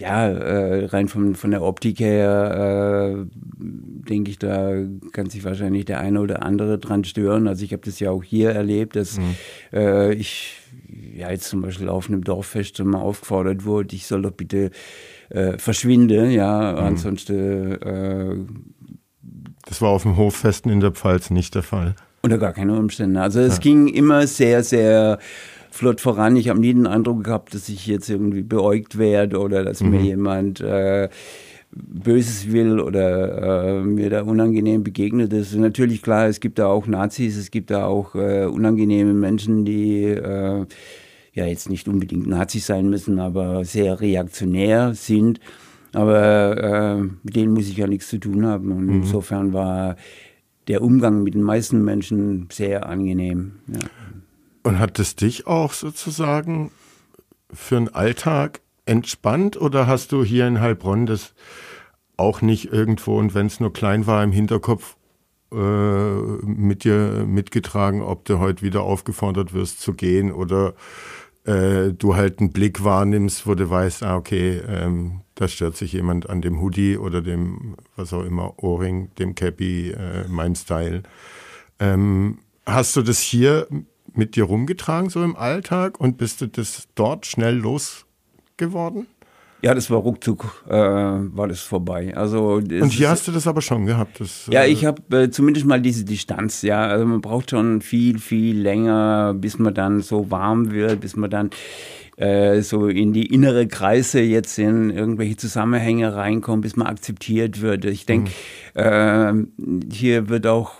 [0.00, 3.36] ja, äh, rein von, von der Optik her, äh,
[4.08, 4.72] denke ich, da
[5.12, 7.46] kann sich wahrscheinlich der eine oder andere dran stören.
[7.46, 9.36] Also ich habe das ja auch hier erlebt, dass mhm.
[9.74, 10.56] äh, ich
[11.14, 14.70] ja jetzt zum Beispiel auf einem Dorffest mal aufgefordert wurde, ich soll doch bitte
[15.28, 16.78] äh, verschwinden, ja, mhm.
[16.78, 18.36] ansonsten äh,
[19.66, 21.94] das war auf dem Hoffesten in der Pfalz nicht der Fall.
[22.22, 23.20] Unter gar keine Umstände.
[23.20, 23.60] Also es ja.
[23.60, 25.18] ging immer sehr, sehr
[25.70, 26.36] flott voran.
[26.36, 29.90] Ich habe nie den Eindruck gehabt, dass ich jetzt irgendwie beäugt werde oder dass mhm.
[29.90, 31.08] mir jemand äh,
[31.72, 35.54] Böses will oder äh, mir da unangenehm begegnet ist.
[35.54, 39.64] Und natürlich klar, es gibt da auch Nazis, es gibt da auch äh, unangenehme Menschen,
[39.64, 40.66] die äh,
[41.32, 45.38] ja jetzt nicht unbedingt Nazis sein müssen, aber sehr reaktionär sind.
[45.92, 48.72] Aber äh, mit denen muss ich ja nichts zu tun haben.
[48.72, 49.02] Und mhm.
[49.02, 49.96] insofern war
[50.66, 53.52] der Umgang mit den meisten Menschen sehr angenehm.
[53.68, 53.80] Ja.
[54.62, 56.70] Und hat es dich auch sozusagen
[57.52, 61.34] für den Alltag entspannt oder hast du hier in Heilbronn das
[62.16, 64.96] auch nicht irgendwo und wenn es nur klein war im Hinterkopf
[65.52, 66.12] äh,
[66.44, 70.74] mit dir mitgetragen, ob du heute wieder aufgefordert wirst zu gehen oder
[71.44, 75.92] äh, du halt einen Blick wahrnimmst, wo du weißt, ah, okay, ähm, da stört sich
[75.92, 81.02] jemand an dem Hoodie oder dem, was auch immer, Ohrring, dem Cappy, äh, mein Style.
[81.78, 83.66] Ähm, hast du das hier
[84.14, 86.00] mit dir rumgetragen, so im Alltag?
[86.00, 89.06] Und bist du das dort schnell losgeworden?
[89.62, 92.16] Ja, das war ruckzuck, äh, war das vorbei.
[92.16, 94.20] Also und hier hast du das aber schon gehabt.
[94.20, 96.62] Das, ja, ich habe äh, zumindest mal diese Distanz.
[96.62, 101.14] Ja, also man braucht schon viel, viel länger, bis man dann so warm wird, bis
[101.14, 101.50] man dann
[102.16, 107.84] äh, so in die innere Kreise jetzt in irgendwelche Zusammenhänge reinkommt, bis man akzeptiert wird.
[107.84, 108.30] Ich denke,
[108.74, 109.50] mhm.
[109.90, 110.72] äh, hier wird auch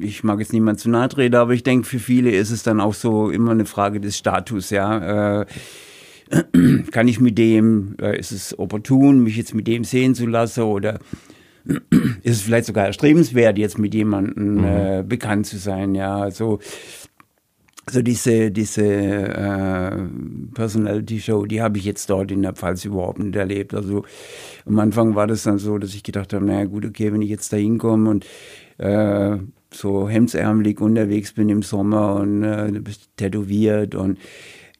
[0.00, 2.80] ich mag jetzt niemand zu nahe treten, aber ich denke, für viele ist es dann
[2.80, 5.40] auch so immer eine Frage des Status, ja.
[5.42, 5.46] Äh,
[6.90, 10.62] kann ich mit dem, äh, ist es opportun, mich jetzt mit dem sehen zu lassen
[10.62, 10.98] oder
[12.22, 14.64] ist es vielleicht sogar erstrebenswert, jetzt mit jemandem mhm.
[14.64, 16.58] äh, bekannt zu sein, ja, also
[17.90, 19.90] so diese, diese äh,
[20.54, 23.74] Personality-Show, die habe ich jetzt dort in der Pfalz überhaupt nicht erlebt.
[23.74, 24.04] Also
[24.66, 27.30] am Anfang war das dann so, dass ich gedacht habe, naja gut, okay, wenn ich
[27.30, 28.26] jetzt da hinkomme und
[28.78, 29.36] äh,
[29.72, 34.18] so hemdsärmelig unterwegs bin im Sommer und äh, du bist tätowiert und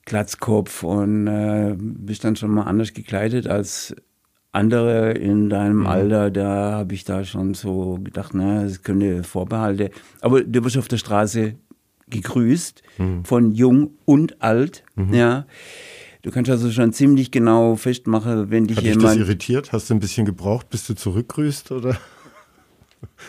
[0.04, 3.94] Glatzkopf und äh, bist dann schon mal anders gekleidet als
[4.52, 5.86] andere in deinem mhm.
[5.86, 9.90] Alter, da habe ich da schon so gedacht, na, das könnte Vorbehalte.
[10.20, 11.54] Aber du wirst auf der Straße
[12.08, 13.24] gegrüßt mhm.
[13.24, 15.14] von jung und alt, mhm.
[15.14, 15.46] ja.
[16.20, 19.04] Du kannst also schon ziemlich genau festmachen, wenn dich Hat jemand.
[19.04, 19.72] Hat dich das irritiert?
[19.72, 21.96] Hast du ein bisschen gebraucht, bis du zurückgrüßt, oder?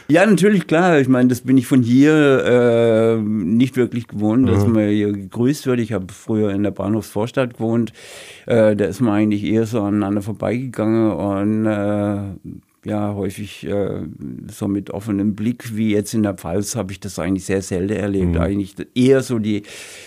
[0.08, 1.00] Ja, natürlich, klar.
[1.00, 5.66] Ich meine, das bin ich von hier äh, nicht wirklich gewohnt, dass man hier gegrüßt
[5.66, 5.80] wird.
[5.80, 7.94] Ich habe früher in der Bahnhofsvorstadt gewohnt.
[8.46, 12.56] Äh, da ist man eigentlich eher so aneinander vorbeigegangen und äh,
[12.86, 14.02] ja, häufig äh,
[14.52, 17.94] so mit offenem Blick, wie jetzt in der Pfalz, habe ich das eigentlich sehr selten
[17.94, 18.34] erlebt.
[18.34, 18.42] Mhm.
[18.42, 19.64] Eigentlich eher so die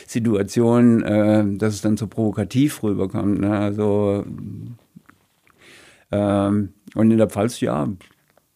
[0.06, 3.40] Situation, äh, dass es dann so provokativ rüberkommt.
[3.40, 3.56] Ne?
[3.56, 4.24] Also,
[6.12, 7.88] ähm, und in der Pfalz, ja,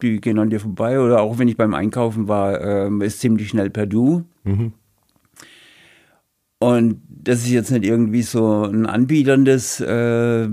[0.00, 1.00] die gehen an dir vorbei.
[1.00, 4.24] Oder auch wenn ich beim Einkaufen war, ähm, ist ziemlich schnell per Du.
[4.44, 4.72] Mhm.
[6.58, 10.48] Und das ist jetzt nicht irgendwie so ein anbieterndes äh,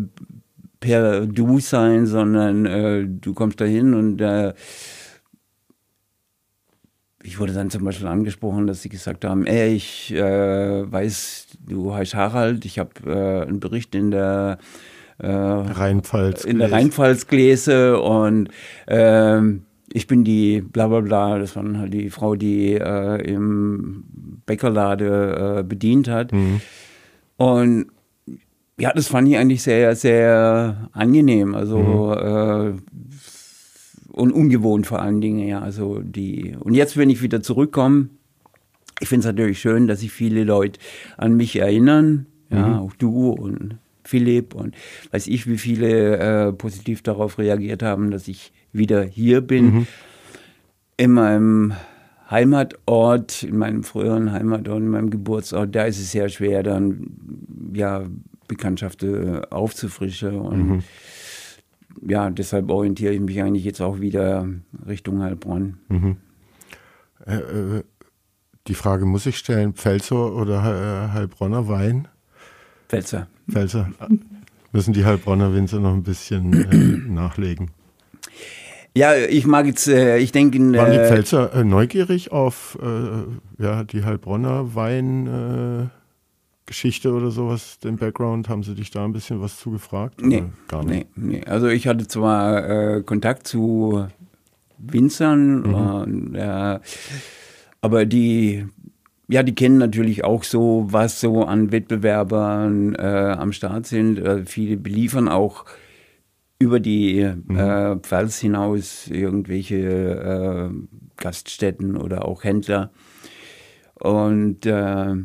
[0.79, 4.53] per Du sein, sondern äh, du kommst da hin und äh,
[7.23, 11.93] ich wurde dann zum Beispiel angesprochen, dass sie gesagt haben, ey, ich äh, weiß, du
[11.93, 14.59] heißt Harald, ich habe äh, einen Bericht in der
[15.19, 18.49] äh, Rheinpfalz in der Rheinpfalz gelesen und
[18.87, 24.03] ähm, ich bin die bla bla bla, das war halt die Frau, die äh, im
[24.45, 26.33] Bäckerlade äh, bedient hat.
[26.33, 26.61] Mhm.
[27.37, 27.87] Und
[28.79, 31.55] ja, das fand ich eigentlich sehr, sehr angenehm.
[31.55, 32.77] Also mhm.
[32.77, 33.01] äh,
[34.11, 35.61] und ungewohnt vor allen Dingen, ja.
[35.61, 36.55] Also die.
[36.59, 38.09] Und jetzt, wenn ich wieder zurückkomme,
[38.99, 40.79] ich finde es natürlich schön, dass sich viele Leute
[41.17, 42.25] an mich erinnern.
[42.49, 42.73] Ja, mhm.
[42.75, 43.77] auch du und
[44.07, 44.73] Philipp und
[45.11, 49.65] weiß ich, wie viele äh, positiv darauf reagiert haben, dass ich wieder hier bin.
[49.65, 49.87] Mhm.
[50.95, 51.73] In meinem
[52.29, 57.07] Heimatort, in meinem früheren Heimatort, in meinem Geburtsort, da ist es sehr schwer, dann
[57.73, 58.05] ja
[58.47, 60.83] Bekanntschaften aufzufrischen und mhm.
[62.07, 64.47] ja, deshalb orientiere ich mich eigentlich jetzt auch wieder
[64.87, 65.79] Richtung Heilbronn.
[65.89, 66.17] Mhm.
[67.25, 67.83] Äh, äh,
[68.67, 72.07] die Frage muss ich stellen: Pfälzer oder Heilbronner Wein?
[72.87, 73.27] Pfälzer.
[73.49, 73.89] Pfälzer.
[74.71, 76.75] Müssen die Heilbronner Winzer noch ein bisschen äh,
[77.09, 77.71] nachlegen.
[78.95, 80.59] Ja, ich mag jetzt, äh, ich denke.
[80.59, 83.21] Waren die äh, Pfälzer äh, neugierig auf äh,
[83.63, 85.91] ja, die Heilbronner Weingeschichte
[87.13, 88.49] oder sowas, den Background?
[88.49, 90.21] Haben sie dich da ein bisschen was zugefragt?
[90.21, 91.15] Nee, gar nicht.
[91.15, 91.45] Nee, nee.
[91.45, 94.07] Also ich hatte zwar Kontakt zu
[94.79, 95.73] Winzern, mhm.
[95.73, 96.35] und,
[97.81, 98.65] aber die
[99.29, 104.19] ja, die kennen natürlich auch so, was so an Wettbewerbern äh, am Start sind.
[104.19, 105.65] Äh, viele beliefern auch
[106.59, 107.57] über die mhm.
[107.57, 110.69] äh, Pfalz hinaus irgendwelche äh,
[111.17, 112.91] Gaststätten oder auch Händler.
[113.95, 115.15] Und äh,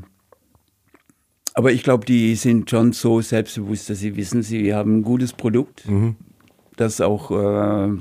[1.55, 5.35] aber ich glaube, die sind schon so selbstbewusst, dass sie wissen, sie haben ein gutes
[5.35, 6.17] Produkt, mhm.
[6.77, 7.97] das auch äh,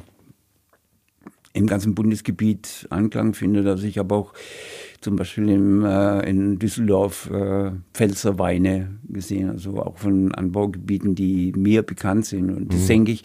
[1.53, 3.67] im ganzen Bundesgebiet Anklang findet.
[3.67, 4.33] Also ich habe auch
[5.01, 11.51] zum Beispiel im, äh, in Düsseldorf äh, Pfälzer Weine gesehen, also auch von Anbaugebieten, die
[11.57, 12.51] mir bekannt sind.
[12.51, 12.87] Und das mhm.
[12.87, 13.23] denke ich.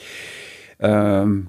[0.81, 1.49] Ähm,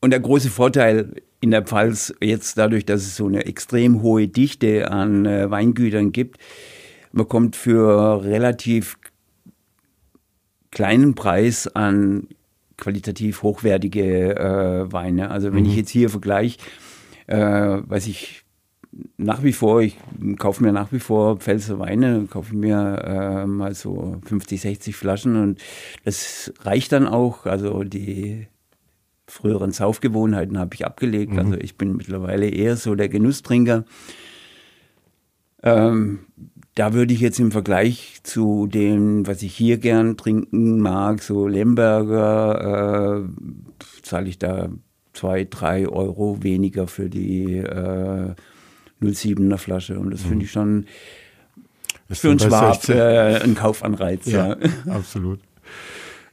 [0.00, 4.28] und der große Vorteil in der Pfalz jetzt dadurch, dass es so eine extrem hohe
[4.28, 6.38] Dichte an äh, Weingütern gibt,
[7.12, 8.98] man kommt für relativ
[10.70, 12.28] kleinen Preis an
[12.76, 15.30] qualitativ hochwertige äh, Weine.
[15.30, 15.70] Also wenn mhm.
[15.70, 16.58] ich jetzt hier vergleiche,
[17.26, 18.43] äh, weiß ich,
[19.16, 19.96] nach wie vor, ich
[20.38, 25.36] kaufe mir nach wie vor Pfälzer Weine, kaufe mir äh, mal so 50, 60 Flaschen
[25.36, 25.60] und
[26.04, 27.46] das reicht dann auch.
[27.46, 28.46] Also die
[29.26, 31.32] früheren Saufgewohnheiten habe ich abgelegt.
[31.32, 31.38] Mhm.
[31.38, 33.84] Also ich bin mittlerweile eher so der Genusstrinker.
[35.62, 36.20] Ähm,
[36.74, 41.46] da würde ich jetzt im Vergleich zu dem, was ich hier gern trinken mag, so
[41.46, 43.28] Lemberger, äh,
[44.02, 44.68] zahle ich da
[45.14, 48.34] zwei, drei Euro weniger für die äh,
[49.08, 49.98] 07er Flasche.
[49.98, 50.42] Und das finde mhm.
[50.42, 50.86] ich schon
[52.08, 54.26] ist für einen Schwab äh, ein Kaufanreiz.
[54.26, 54.56] Ja, ja.
[54.88, 55.40] absolut.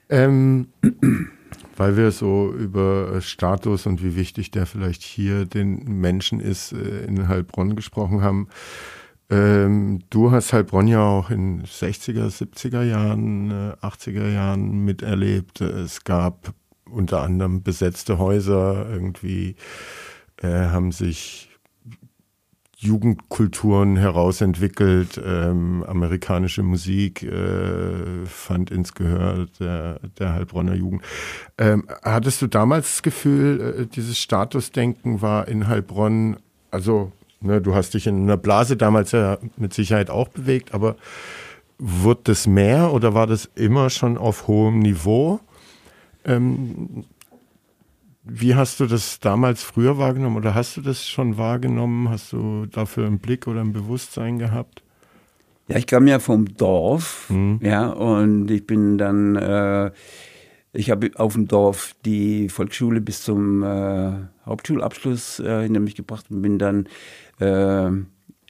[0.10, 0.68] Ähm,
[1.78, 7.06] weil wir so über Status und wie wichtig der vielleicht hier den Menschen ist, äh,
[7.06, 8.50] in Heilbronn gesprochen haben.
[9.30, 15.62] Ähm, du hast Heilbronn ja auch in 60er, 70er Jahren, 80er äh, Jahren miterlebt.
[15.62, 16.54] Es gab
[16.90, 19.56] unter anderem besetzte Häuser, irgendwie
[20.42, 21.51] äh, haben sich
[22.82, 25.22] Jugendkulturen herausentwickelt.
[25.24, 31.04] Ähm, amerikanische Musik äh, fand ins Gehör der, der Heilbronner Jugend.
[31.60, 36.38] Ähm, hattest du damals das Gefühl, äh, dieses Statusdenken war in Heilbronn,
[36.72, 40.96] also ne, du hast dich in einer Blase damals ja mit Sicherheit auch bewegt, aber
[41.78, 45.40] wurde das mehr oder war das immer schon auf hohem Niveau?
[46.26, 47.06] Ähm,
[48.24, 52.10] wie hast du das damals früher wahrgenommen oder hast du das schon wahrgenommen?
[52.10, 54.84] Hast du dafür einen Blick oder ein Bewusstsein gehabt?
[55.68, 57.60] Ja, ich kam ja vom Dorf, mhm.
[57.62, 59.92] ja, und ich bin dann, äh,
[60.74, 64.12] ich habe auf dem Dorf die Volksschule bis zum äh,
[64.46, 66.88] Hauptschulabschluss äh, hinter mich gebracht und bin dann
[67.40, 67.90] äh,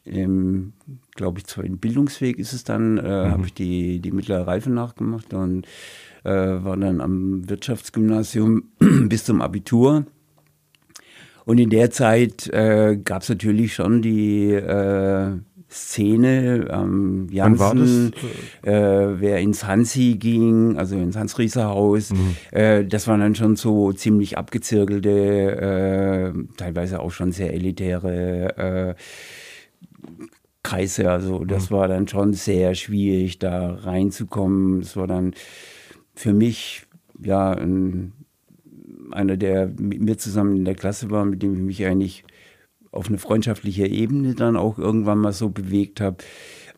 [0.03, 0.73] im,
[1.15, 3.31] glaube ich, zweiten Bildungsweg ist es dann, äh, mhm.
[3.31, 5.67] habe ich die, die mittlere Reife nachgemacht und
[6.23, 8.63] war dann am Wirtschaftsgymnasium
[9.07, 10.05] bis zum Abitur.
[11.45, 15.37] Und in der Zeit äh, gab es natürlich schon die äh,
[15.71, 18.13] Szene am ähm, Janssen,
[18.61, 22.35] äh, wer ins Hansi ging, also ins Hans-Rieser Haus, mhm.
[22.51, 29.01] äh, das waren dann schon so ziemlich abgezirkelte, äh, teilweise auch schon sehr elitäre äh,
[30.61, 31.09] Kreise.
[31.09, 31.75] Also das mhm.
[31.75, 34.81] war dann schon sehr schwierig, da reinzukommen.
[34.81, 35.33] Es war dann
[36.21, 36.83] für mich
[37.19, 38.13] ja ein,
[39.11, 42.23] einer, der mit mir zusammen in der Klasse war, mit dem ich mich eigentlich
[42.91, 46.17] auf eine freundschaftliche Ebene dann auch irgendwann mal so bewegt habe.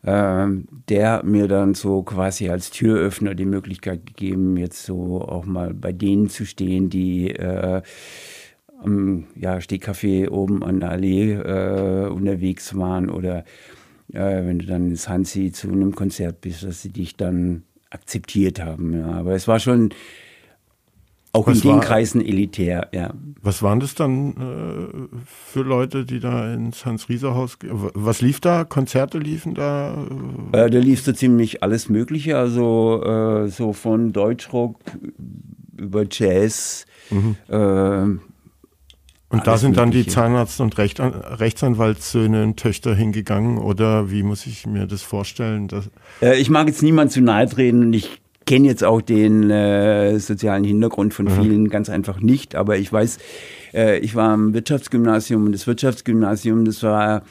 [0.02, 0.46] äh,
[0.88, 5.92] der mir dann so quasi als Türöffner die Möglichkeit gegeben, jetzt so auch mal bei
[5.92, 7.80] denen zu stehen, die äh,
[8.82, 13.44] am ja, Stehcafé oben an der Allee äh, unterwegs waren oder
[14.12, 18.60] äh, wenn du dann ins Hansi zu einem Konzert bist, dass sie dich dann akzeptiert
[18.60, 18.98] haben.
[18.98, 19.06] Ja.
[19.12, 19.90] Aber es war schon
[21.34, 23.12] auch was in den war, Kreisen elitär, ja.
[23.42, 28.62] Was waren das dann äh, für Leute, die da ins Hans-Rieser-Haus, was lief da?
[28.62, 30.06] Konzerte liefen da?
[30.52, 34.78] Äh, da lief so ziemlich alles Mögliche, also äh, so von Deutschrock
[35.76, 38.20] über Jazz, mhm.
[39.30, 44.46] Und da sind dann die Zahnarzt- und Recht, Rechtsanwaltssöhne und Töchter hingegangen oder wie muss
[44.46, 45.68] ich mir das vorstellen?
[46.22, 47.92] Äh, ich mag jetzt niemand zu nahe treten.
[47.92, 51.30] Ich kenne jetzt auch den äh, sozialen Hintergrund von mhm.
[51.30, 53.18] vielen ganz einfach nicht, aber ich weiß,
[53.72, 57.22] äh, ich war am Wirtschaftsgymnasium und das Wirtschaftsgymnasium, das war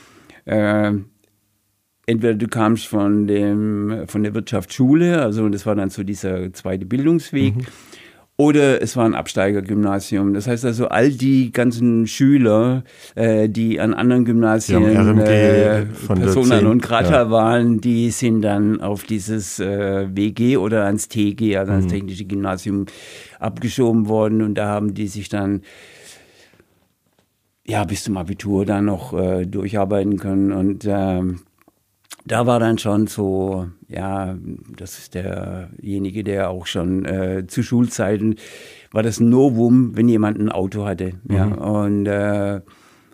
[0.45, 0.91] äh,
[2.05, 6.85] entweder du kamst von dem von der Wirtschaftsschule, also das war dann so dieser zweite
[6.85, 7.55] Bildungsweg.
[7.55, 7.65] Mhm.
[8.43, 10.33] Oder es war ein Absteigergymnasium.
[10.33, 12.83] Das heißt also, all die ganzen Schüler,
[13.15, 14.83] äh, die an anderen Gymnasien
[15.19, 17.31] äh, Personen und Krater ja.
[17.31, 21.91] waren, die sind dann auf dieses äh, WG oder ans TG, also ans mhm.
[21.91, 22.87] Technische Gymnasium,
[23.39, 24.41] abgeschoben worden.
[24.41, 25.61] Und da haben die sich dann
[27.65, 30.51] ja bis zum Abitur dann noch äh, durcharbeiten können.
[30.51, 31.39] Und ähm,
[32.25, 34.37] da war dann schon so, ja,
[34.77, 38.35] das ist derjenige, der auch schon äh, zu Schulzeiten
[38.91, 41.13] war das Novum, wenn jemand ein Auto hatte.
[41.23, 41.35] Mhm.
[41.35, 42.61] Ja, und äh,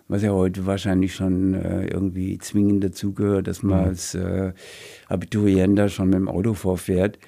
[0.06, 3.86] was ja heute wahrscheinlich schon äh, irgendwie zwingend dazugehört, dass man mhm.
[3.86, 4.52] als äh,
[5.08, 7.18] Abiturient da schon mit dem Auto vorfährt.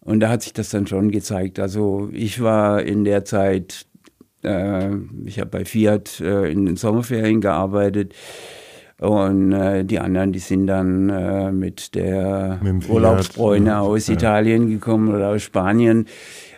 [0.00, 1.58] Und da hat sich das dann schon gezeigt.
[1.58, 3.86] Also ich war in der Zeit,
[4.42, 4.90] äh,
[5.24, 8.14] ich habe bei Fiat äh, in den Sommerferien gearbeitet
[9.00, 13.80] und äh, die anderen, die sind dann äh, mit der mit Urlaubsbräune ja.
[13.80, 14.08] aus.
[14.08, 16.06] Italien gekommen oder aus Spanien.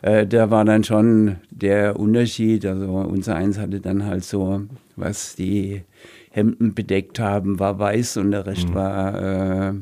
[0.02, 2.66] Äh, da war dann schon der Unterschied.
[2.66, 4.62] Also unser eins hatte dann halt so,
[4.96, 5.82] was die
[6.30, 8.74] Hemden bedeckt haben, war weiß und der Rest mhm.
[8.74, 9.72] war äh,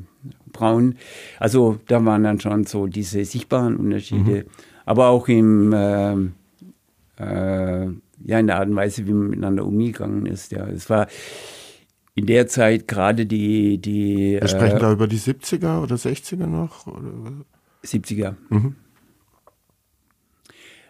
[0.52, 0.94] braun.
[1.40, 4.44] Also da waren dann schon so diese sichtbaren Unterschiede.
[4.44, 4.50] Mhm.
[4.86, 6.14] Aber auch im äh,
[7.18, 7.88] äh,
[8.26, 10.52] ja, in der Art und Weise, wie man miteinander umgegangen ist.
[10.52, 11.06] Ja, es war
[12.14, 13.79] in der Zeit gerade die.
[13.79, 16.87] die Wir sprechen äh, da über die 70er oder 60er noch?
[16.87, 17.44] Oder?
[17.85, 18.35] 70er.
[18.48, 18.77] Mhm.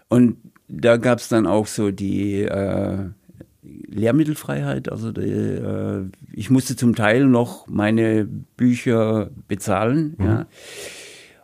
[0.09, 0.37] Und
[0.69, 3.09] da gab es dann auch so die äh,
[3.63, 4.91] Lehrmittelfreiheit.
[4.91, 10.15] Also die, äh, ich musste zum Teil noch meine Bücher bezahlen.
[10.19, 10.25] Mhm.
[10.25, 10.47] Ja.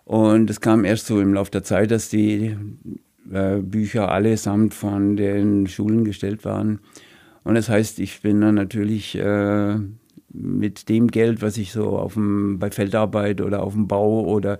[0.04, 2.56] Und es kam erst so im Laufe der Zeit, dass die
[3.32, 6.80] äh, Bücher allesamt von den Schulen gestellt waren.
[7.44, 9.76] Und das heißt, ich bin dann natürlich äh,
[10.32, 14.58] mit dem Geld, was ich so auf dem, bei Feldarbeit oder auf dem Bau oder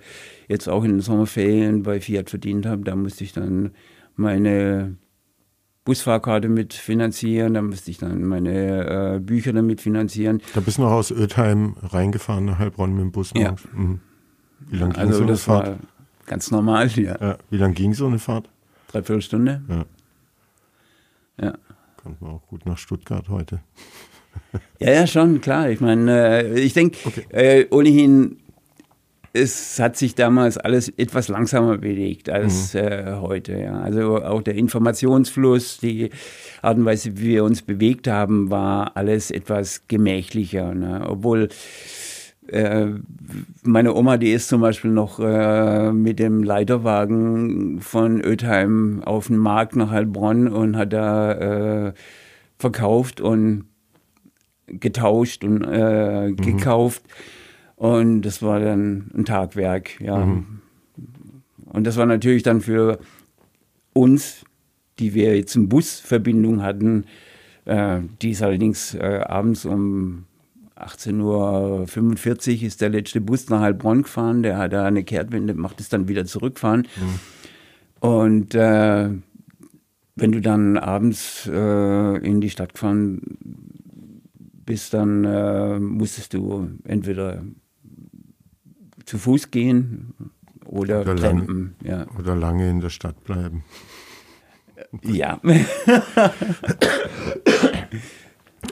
[0.49, 3.71] jetzt auch in den Sommerferien bei Fiat verdient habe, da musste ich dann
[4.17, 4.97] meine
[5.85, 10.43] Busfahrkarte mit finanzieren, da musste ich dann meine äh, Bücher damit finanzieren.
[10.55, 13.33] Da bist du noch aus Ötheim reingefahren nach Heilbronn mit dem Bus?
[13.35, 13.55] Ja.
[13.73, 14.01] Mhm.
[14.69, 15.67] Wie lange ging also so eine das Fahrt?
[15.67, 15.79] War
[16.27, 17.17] ganz normal, ja.
[17.21, 18.49] ja wie lange ging so eine Fahrt?
[18.89, 19.63] Dreiviertel Stunde.
[19.69, 19.85] Ja.
[21.43, 21.59] Ja.
[22.03, 23.61] Kommt man auch gut nach Stuttgart heute.
[24.79, 25.69] ja, ja, schon, klar.
[25.71, 27.25] Ich meine, äh, ich denke, okay.
[27.31, 28.39] äh, ohnehin,
[29.33, 32.81] es hat sich damals alles etwas langsamer bewegt als mhm.
[32.81, 33.59] äh, heute.
[33.59, 33.81] Ja.
[33.81, 36.11] Also auch der Informationsfluss, die
[36.63, 40.75] Art und Weise, wie wir uns bewegt haben, war alles etwas gemächlicher.
[40.75, 41.05] Ne?
[41.07, 41.49] Obwohl
[43.63, 49.37] meine Oma, die ist zum Beispiel noch äh, mit dem Leiterwagen von Ötheim auf den
[49.37, 51.93] Markt nach Heilbronn und hat da äh,
[52.59, 53.67] verkauft und
[54.67, 56.37] getauscht und äh, mhm.
[56.37, 57.03] gekauft.
[57.77, 60.25] Und das war dann ein Tagwerk, ja.
[60.25, 60.61] Mhm.
[61.67, 62.99] Und das war natürlich dann für
[63.93, 64.45] uns,
[64.99, 67.05] die wir jetzt eine Busverbindung hatten,
[67.65, 70.27] äh, die ist allerdings äh, abends um
[70.87, 74.43] 18.45 Uhr ist der letzte Bus nach Heilbronn gefahren.
[74.43, 76.87] Der hat da eine Kehrtwende, macht es dann wieder zurückfahren.
[76.97, 78.09] Mhm.
[78.09, 79.11] Und äh,
[80.17, 83.21] wenn du dann abends äh, in die Stadt gefahren
[84.65, 87.43] bist, dann äh, musstest du entweder
[89.05, 90.15] zu Fuß gehen
[90.65, 91.75] oder, oder campen.
[91.83, 92.07] Lang, ja.
[92.19, 93.65] Oder lange in der Stadt bleiben.
[95.03, 95.41] Ja.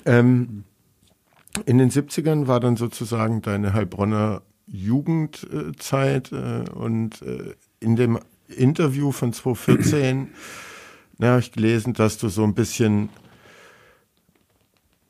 [0.04, 0.64] ähm,
[1.66, 8.18] in den 70ern war dann sozusagen deine Heilbronner Jugendzeit äh, und äh, in dem
[8.49, 10.28] Interview von 2014
[11.18, 13.09] na, habe ich gelesen, dass du so ein bisschen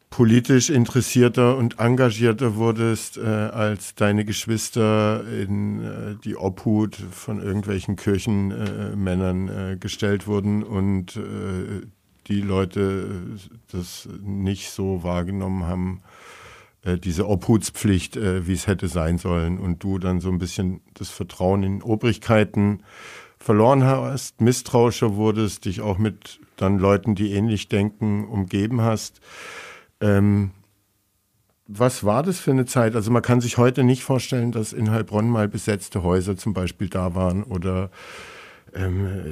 [0.09, 7.97] politisch interessierter und engagierter wurdest, äh, als deine Geschwister in äh, die Obhut von irgendwelchen
[7.97, 11.87] Kirchenmännern äh, gestellt wurden und äh,
[12.27, 13.23] die Leute
[13.71, 16.18] das nicht so wahrgenommen haben, äh,
[16.85, 21.11] diese Obhutspflicht, äh, wie es hätte sein sollen, und du dann so ein bisschen das
[21.11, 22.83] Vertrauen in Obrigkeiten
[23.39, 29.21] verloren hast, misstrauischer wurdest, dich auch mit dann Leuten, die ähnlich denken, umgeben hast.
[30.01, 30.51] Ähm,
[31.67, 32.97] was war das für eine Zeit?
[32.97, 36.89] Also man kann sich heute nicht vorstellen, dass in Heilbronn mal besetzte Häuser zum Beispiel
[36.89, 37.91] da waren oder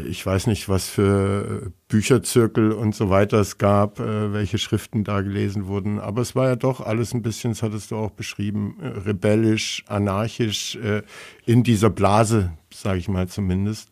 [0.08, 5.20] ich weiß nicht, was für Bücherzirkel und so weiter es gab, äh, welche Schriften da
[5.20, 6.00] gelesen wurden.
[6.00, 9.84] Aber es war ja doch alles ein bisschen, das hattest du auch beschrieben, äh, rebellisch,
[9.88, 11.02] anarchisch, äh,
[11.44, 13.90] in dieser Blase, sage ich mal zumindest.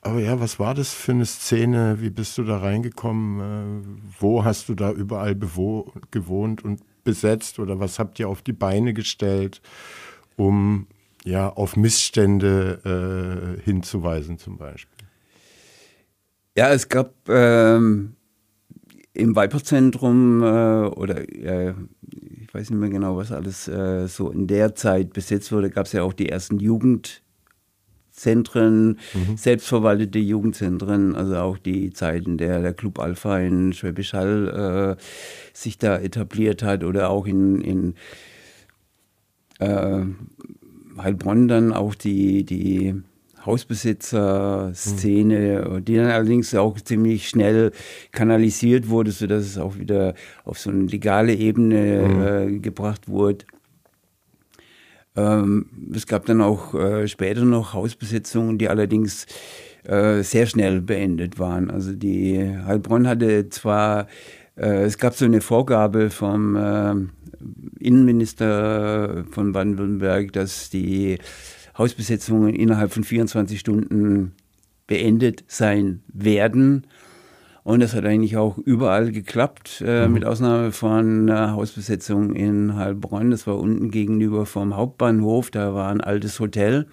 [0.00, 2.00] Aber ja, was war das für eine Szene?
[2.00, 4.02] Wie bist du da reingekommen?
[4.20, 7.58] Wo hast du da überall gewohnt und besetzt?
[7.58, 9.62] Oder was habt ihr auf die Beine gestellt,
[10.36, 10.86] um
[11.24, 15.06] ja auf Missstände äh, hinzuweisen zum Beispiel?
[16.56, 18.14] Ja, es gab ähm,
[19.12, 21.74] im Weiperzentrum äh, oder äh,
[22.10, 25.86] ich weiß nicht mehr genau, was alles äh, so in der Zeit besetzt wurde, gab
[25.86, 27.22] es ja auch die ersten Jugend
[28.14, 29.36] Zentren, mhm.
[29.36, 35.02] selbstverwaltete Jugendzentren, also auch die Zeiten der, der Club Alpha in Schwäbisch Hall äh,
[35.52, 37.94] sich da etabliert hat oder auch in, in
[39.58, 40.04] äh,
[40.98, 42.94] Heilbronn dann auch die, die
[43.44, 45.84] Hausbesitzer-Szene, mhm.
[45.84, 47.72] die dann allerdings auch ziemlich schnell
[48.12, 50.14] kanalisiert wurde, sodass es auch wieder
[50.44, 52.22] auf so eine legale Ebene mhm.
[52.22, 53.44] äh, gebracht wurde.
[55.16, 59.26] Ähm, es gab dann auch äh, später noch Hausbesetzungen, die allerdings
[59.84, 61.70] äh, sehr schnell beendet waren.
[61.70, 64.08] Also die Heilbronn hatte zwar,
[64.56, 66.94] es gab so eine Vorgabe vom äh,
[67.80, 71.18] Innenminister von Baden-Württemberg, dass die
[71.76, 74.32] Hausbesetzungen innerhalb von 24 Stunden
[74.86, 76.86] beendet sein werden.
[77.64, 80.14] Und das hat eigentlich auch überall geklappt, äh, mhm.
[80.14, 83.30] mit Ausnahme von einer Hausbesetzung in Heilbronn.
[83.30, 86.86] Das war unten gegenüber vom Hauptbahnhof, da war ein altes Hotel.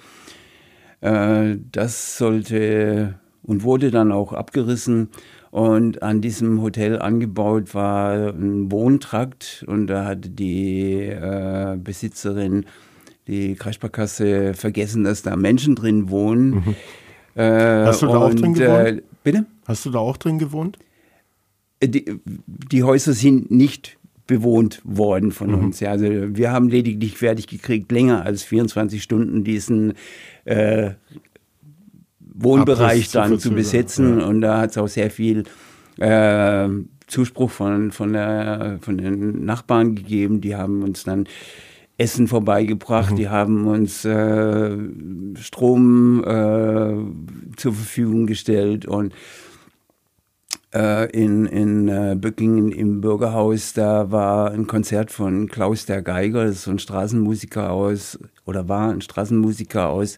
[1.01, 5.09] Äh, das sollte und wurde dann auch abgerissen.
[5.52, 12.66] Und an diesem Hotel angebaut war ein Wohntrakt und da hatte die äh, Besitzerin,
[13.28, 16.52] die Kreissparkasse, vergessen, dass da Menschen drin wohnen.
[16.52, 16.76] Mhm.
[17.36, 18.88] Äh, Hast du da und, auch drin gewohnt?
[18.88, 19.45] Äh, bitte?
[19.68, 20.80] Hast du da auch drin gewohnt?
[21.82, 23.97] Äh, die, die Häuser sind nicht
[24.28, 25.66] bewohnt worden von mhm.
[25.66, 25.82] uns.
[25.82, 29.95] Ja, also wir haben lediglich fertig gekriegt, länger als 24 Stunden diesen
[30.45, 30.91] äh,
[32.34, 34.20] Wohnbereich dann zu besetzen.
[34.20, 34.26] Ja.
[34.26, 35.44] Und da hat es auch sehr viel
[35.98, 36.68] äh,
[37.08, 40.42] Zuspruch von, von, der, von den Nachbarn gegeben.
[40.42, 41.28] Die haben uns dann
[42.02, 43.16] Essen vorbeigebracht, mhm.
[43.16, 44.76] die haben uns äh,
[45.36, 49.14] Strom äh, zur Verfügung gestellt und
[50.74, 56.46] äh, in, in äh, Böckingen im Bürgerhaus, da war ein Konzert von Klaus der Geiger,
[56.46, 58.18] das ist so ein Straßenmusiker aus,
[58.52, 60.18] oder war ein Straßenmusiker aus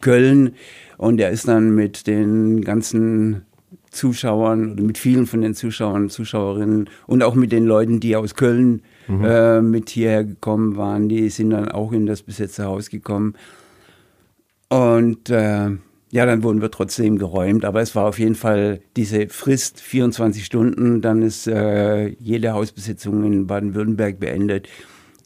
[0.00, 0.54] Köln.
[0.96, 3.42] Und er ist dann mit den ganzen
[3.90, 8.34] Zuschauern oder mit vielen von den Zuschauern, Zuschauerinnen und auch mit den Leuten, die aus
[8.34, 9.24] Köln mhm.
[9.24, 13.34] äh, mit hierher gekommen waren, die sind dann auch in das besetzte Haus gekommen.
[14.68, 15.70] Und äh,
[16.10, 20.44] ja, dann wurden wir trotzdem geräumt, aber es war auf jeden Fall diese Frist, 24
[20.44, 24.68] Stunden, dann ist äh, jede Hausbesetzung in Baden-Württemberg beendet.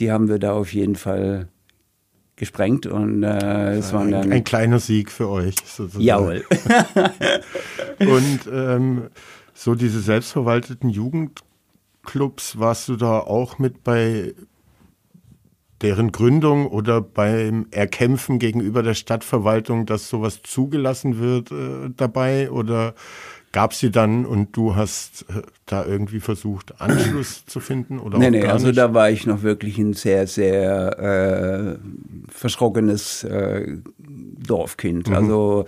[0.00, 1.48] Die haben wir da auf jeden Fall
[2.38, 5.56] gesprengt und äh, es war dann ein kleiner Sieg für euch.
[5.64, 6.04] Sozusagen.
[6.04, 6.44] Jawohl.
[8.00, 9.02] und ähm,
[9.52, 14.34] so diese selbstverwalteten Jugendclubs, warst du da auch mit bei
[15.82, 22.50] deren Gründung oder beim Erkämpfen gegenüber der Stadtverwaltung, dass sowas zugelassen wird, äh, dabei?
[22.50, 22.94] Oder
[23.52, 27.98] gab es sie dann und du hast äh, da irgendwie versucht, Anschluss zu finden?
[27.98, 28.78] Oder nee, nee, also nicht?
[28.78, 31.78] da war ich noch wirklich ein sehr, sehr äh,
[32.28, 35.08] verschrockenes äh, Dorfkind.
[35.08, 35.14] Mhm.
[35.14, 35.64] Also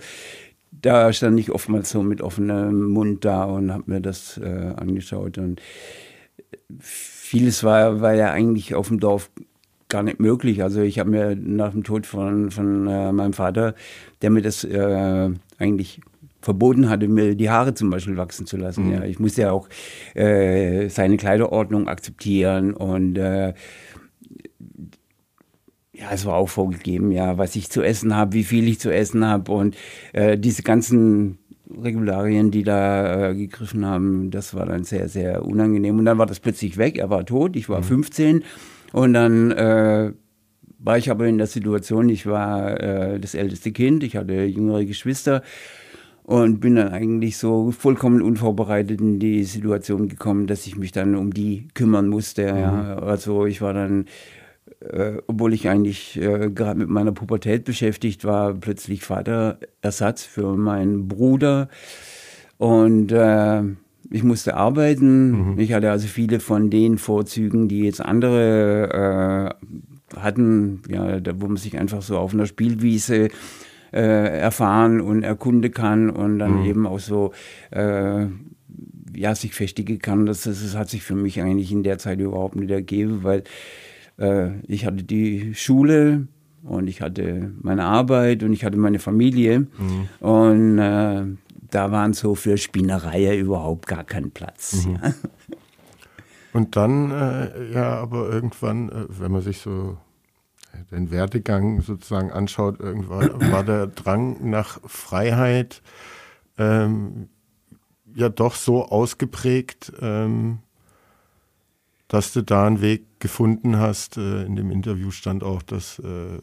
[0.71, 5.37] da stand ich oftmals so mit offenem Mund da und habe mir das äh, angeschaut.
[5.37, 5.61] Und
[6.79, 9.29] vieles war, war ja eigentlich auf dem Dorf
[9.89, 10.63] gar nicht möglich.
[10.63, 13.75] Also ich habe mir nach dem Tod von, von äh, meinem Vater,
[14.21, 15.29] der mir das äh,
[15.59, 16.01] eigentlich
[16.41, 18.87] verboten hatte, mir die Haare zum Beispiel wachsen zu lassen.
[18.87, 18.93] Mhm.
[18.93, 19.69] Ja, ich musste ja auch
[20.15, 23.53] äh, seine Kleiderordnung akzeptieren und äh,
[25.93, 28.91] ja, es war auch vorgegeben, ja, was ich zu essen habe, wie viel ich zu
[28.91, 29.77] essen habe und
[30.13, 31.37] äh, diese ganzen
[31.69, 35.99] Regularien, die da äh, gegriffen haben, das war dann sehr, sehr unangenehm.
[35.99, 37.85] Und dann war das plötzlich weg, er war tot, ich war mhm.
[37.85, 38.43] 15
[38.93, 40.11] und dann äh,
[40.79, 44.85] war ich aber in der Situation, ich war äh, das älteste Kind, ich hatte jüngere
[44.85, 45.43] Geschwister
[46.31, 51.15] und bin dann eigentlich so vollkommen unvorbereitet in die Situation gekommen, dass ich mich dann
[51.15, 52.53] um die kümmern musste.
[52.53, 52.59] Mhm.
[52.59, 52.95] Ja.
[52.99, 54.05] Also ich war dann
[54.79, 61.09] äh, obwohl ich eigentlich äh, gerade mit meiner Pubertät beschäftigt war, plötzlich Vaterersatz für meinen
[61.09, 61.67] Bruder.
[62.57, 63.63] Und äh,
[64.09, 65.31] ich musste arbeiten.
[65.31, 65.59] Mhm.
[65.59, 71.47] Ich hatte also viele von den Vorzügen, die jetzt andere äh, hatten, ja, da, wo
[71.47, 73.27] man sich einfach so auf einer Spielwiese
[73.91, 76.65] äh, erfahren und erkunden kann und dann mhm.
[76.65, 77.31] eben auch so
[77.71, 78.25] äh,
[79.15, 80.25] ja, sich festigen kann.
[80.25, 83.43] Das, das hat sich für mich eigentlich in der Zeit überhaupt nicht ergeben, weil
[84.17, 86.27] äh, ich hatte die Schule
[86.63, 89.61] und ich hatte meine Arbeit und ich hatte meine Familie.
[89.61, 90.07] Mhm.
[90.19, 91.23] Und äh,
[91.69, 94.85] da waren so für Spinnerei überhaupt gar kein Platz.
[94.85, 94.99] Mhm.
[95.01, 95.13] Ja.
[96.53, 99.97] Und dann, äh, ja, aber irgendwann, äh, wenn man sich so
[100.91, 105.81] den Werdegang sozusagen anschaut, irgendwann war der Drang nach Freiheit
[106.57, 107.29] ähm,
[108.13, 110.59] ja doch so ausgeprägt, ähm,
[112.07, 114.17] dass du da einen Weg gefunden hast.
[114.17, 116.39] Äh, in dem Interview stand auch, dass äh,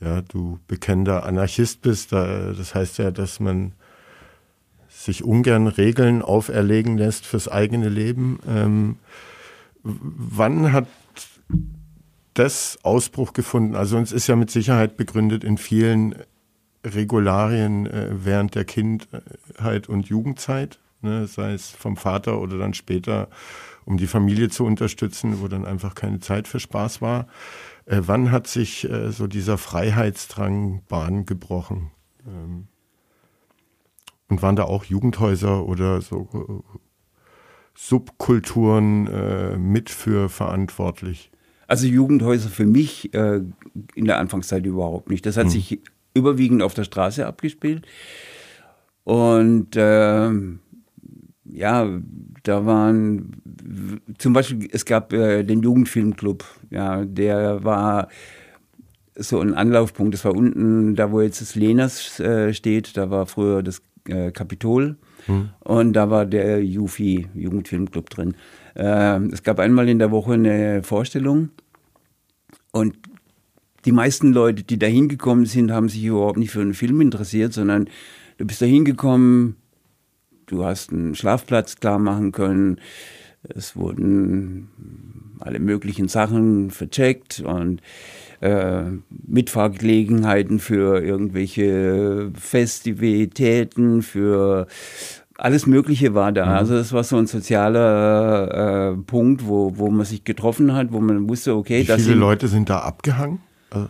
[0.00, 2.12] ja, du bekennender Anarchist bist.
[2.12, 3.72] das heißt ja, dass man
[4.88, 8.38] sich ungern Regeln auferlegen lässt fürs eigene Leben.
[8.46, 8.98] Ähm,
[9.82, 10.86] wann hat
[12.38, 13.74] das Ausbruch gefunden?
[13.74, 16.14] Also es ist ja mit Sicherheit begründet in vielen
[16.84, 23.28] Regularien äh, während der Kindheit und Jugendzeit, ne, sei es vom Vater oder dann später
[23.84, 27.26] um die Familie zu unterstützen, wo dann einfach keine Zeit für Spaß war.
[27.86, 31.90] Äh, wann hat sich äh, so dieser Freiheitsdrang Bahn gebrochen?
[32.26, 32.68] Ähm,
[34.28, 36.78] und waren da auch Jugendhäuser oder so äh,
[37.74, 41.30] Subkulturen äh, mit für verantwortlich?
[41.68, 43.42] Also Jugendhäuser für mich äh,
[43.94, 45.24] in der Anfangszeit überhaupt nicht.
[45.26, 45.50] Das hat hm.
[45.50, 45.80] sich
[46.14, 47.86] überwiegend auf der Straße abgespielt.
[49.04, 50.60] Und ähm,
[51.44, 51.86] ja,
[52.42, 53.42] da waren
[54.16, 58.08] zum Beispiel, es gab äh, den Jugendfilmclub, ja, der war
[59.14, 60.14] so ein Anlaufpunkt.
[60.14, 64.30] Das war unten, da wo jetzt das Lenas äh, steht, da war früher das äh,
[64.30, 64.96] Kapitol
[65.26, 65.50] hm.
[65.60, 68.34] und da war der Jufi, Jugendfilmclub drin.
[68.78, 71.50] Ähm, es gab einmal in der Woche eine Vorstellung
[72.70, 72.96] und
[73.84, 77.52] die meisten Leute, die da hingekommen sind, haben sich überhaupt nicht für einen Film interessiert,
[77.52, 77.88] sondern
[78.38, 79.56] du bist da hingekommen,
[80.46, 82.80] du hast einen Schlafplatz klar machen können.
[83.42, 84.68] Es wurden
[85.40, 87.80] alle möglichen Sachen vercheckt und
[88.40, 88.84] äh,
[89.26, 94.66] Mitfahrgelegenheiten für irgendwelche Festivitäten, für
[95.38, 96.46] alles Mögliche war da.
[96.46, 96.52] Mhm.
[96.52, 101.00] Also es war so ein sozialer äh, Punkt, wo, wo man sich getroffen hat, wo
[101.00, 103.40] man wusste, okay, Wie viele Leute sind da abgehangen?
[103.70, 103.88] Also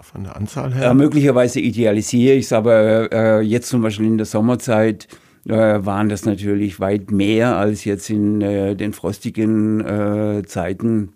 [0.00, 0.90] von der Anzahl her?
[0.90, 5.08] Äh, möglicherweise idealisiere ich es, aber äh, jetzt zum Beispiel in der Sommerzeit
[5.46, 11.12] äh, waren das natürlich weit mehr als jetzt in äh, den frostigen äh, Zeiten.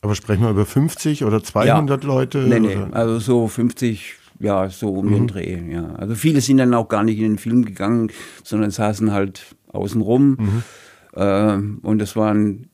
[0.00, 2.08] Aber sprechen wir über 50 oder 200 ja.
[2.08, 2.38] Leute?
[2.38, 5.14] Nee, nee, also so 50, ja, so um mhm.
[5.14, 5.94] den Dreh, ja.
[5.94, 8.10] Also viele sind dann auch gar nicht in den Film gegangen,
[8.42, 10.36] sondern saßen halt außenrum.
[10.38, 10.62] Mhm.
[11.14, 12.68] Äh, und das waren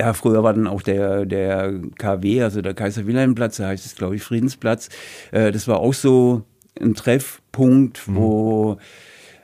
[0.00, 3.84] ja, früher war dann auch der, der KW, also der Kaiser Wilhelm Platz, da heißt
[3.84, 4.88] es, glaube ich, Friedensplatz.
[5.30, 6.44] Äh, das war auch so
[6.80, 8.16] ein Treffpunkt, mhm.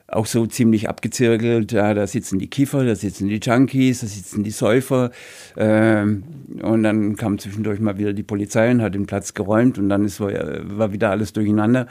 [0.09, 1.73] Auch so ziemlich abgezirkelt.
[1.73, 5.11] Ja, da sitzen die Kiffer, da sitzen die Junkies, da sitzen die Säufer.
[5.57, 6.23] Ähm,
[6.63, 10.05] und dann kam zwischendurch mal wieder die Polizei und hat den Platz geräumt und dann
[10.05, 11.87] ist, war wieder alles durcheinander.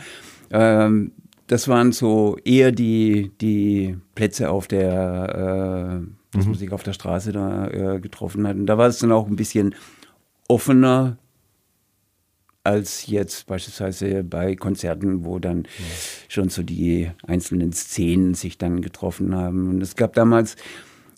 [0.52, 1.12] Ähm,
[1.48, 6.56] das waren so eher die, die Plätze auf der, äh, dass mhm.
[6.56, 8.56] sich auf der Straße da äh, getroffen hat.
[8.56, 9.76] Und da war es dann auch ein bisschen
[10.48, 11.18] offener
[12.66, 15.70] als jetzt beispielsweise bei Konzerten, wo dann ja.
[16.28, 19.70] schon so die einzelnen Szenen sich dann getroffen haben.
[19.70, 20.56] Und es gab damals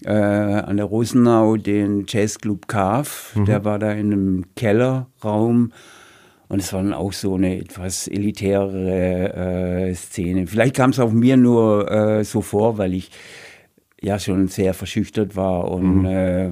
[0.04, 3.46] äh, an der Rosenau den Jazzclub Carve, mhm.
[3.46, 5.72] der war da in einem Kellerraum.
[6.50, 10.48] Und es war dann auch so eine etwas elitäre äh, Szene.
[10.48, 13.12] Vielleicht kam es auch mir nur äh, so vor, weil ich
[14.02, 16.06] ja schon sehr verschüchtert war und mhm.
[16.06, 16.50] äh,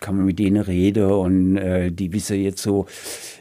[0.00, 2.86] kann man mit denen reden und äh, die wissen jetzt so,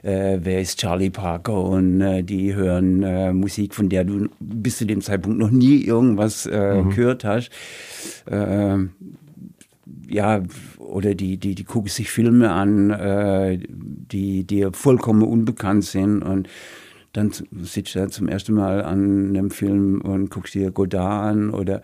[0.03, 4.77] äh, wer ist Charlie Parker und äh, die hören äh, Musik, von der du bis
[4.77, 6.89] zu dem Zeitpunkt noch nie irgendwas äh, mhm.
[6.91, 7.49] gehört hast.
[8.29, 8.77] Äh,
[10.07, 10.43] ja,
[10.77, 16.47] oder die, die, die gucken sich Filme an, äh, die dir vollkommen unbekannt sind und
[17.13, 17.31] dann
[17.63, 21.81] sitzt du zum ersten Mal an einem Film und guckst dir Godard an oder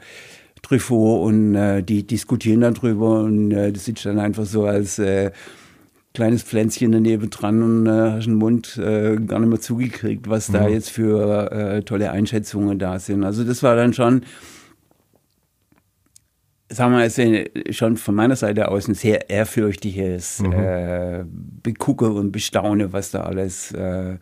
[0.66, 4.98] Truffaut und äh, die diskutieren dann drüber und äh, du sitzt dann einfach so als
[4.98, 5.32] äh,
[6.14, 10.50] kleines Pflänzchen daneben dran und äh, hast den Mund äh, gar nicht mehr zugekriegt, was
[10.50, 10.54] mhm.
[10.54, 13.24] da jetzt für äh, tolle Einschätzungen da sind.
[13.24, 14.24] Also das war dann schon,
[16.70, 21.60] sagen wir mal, schon von meiner Seite aus ein sehr ehrfürchtiges mhm.
[21.62, 24.16] Begucke und Bestaune, was da alles äh,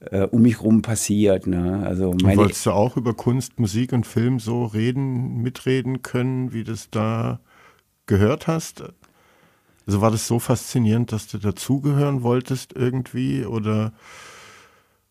[0.00, 1.46] äh, um mich rum passiert.
[1.46, 1.82] Ne?
[1.84, 6.64] Also meine wolltest du auch über Kunst, Musik und Film so reden, mitreden können, wie
[6.64, 7.40] du das da
[8.06, 8.82] gehört hast?
[9.86, 13.92] Also war das so faszinierend, dass du dazugehören wolltest irgendwie oder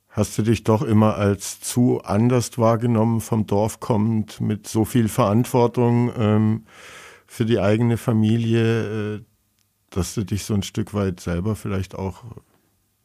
[0.09, 5.07] hast du dich doch immer als zu anders wahrgenommen, vom Dorf kommend, mit so viel
[5.07, 6.65] Verantwortung ähm,
[7.27, 9.21] für die eigene Familie, äh,
[9.91, 12.23] dass du dich so ein Stück weit selber vielleicht auch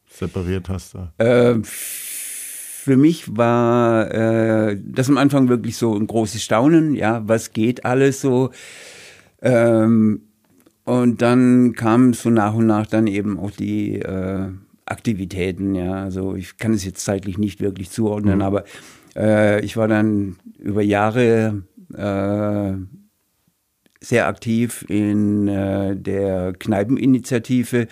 [0.07, 0.95] separiert hast?
[1.17, 7.51] Äh, für mich war äh, das am Anfang wirklich so ein großes Staunen, ja, was
[7.51, 8.51] geht alles so.
[9.41, 10.21] Ähm,
[10.83, 14.49] und dann kamen so nach und nach dann eben auch die äh,
[14.85, 16.03] Aktivitäten, ja.
[16.03, 18.41] Also ich kann es jetzt zeitlich nicht wirklich zuordnen, mhm.
[18.43, 18.65] aber
[19.15, 22.73] äh, ich war dann über Jahre äh,
[24.05, 27.87] sehr aktiv in äh, der Kneipeninitiative.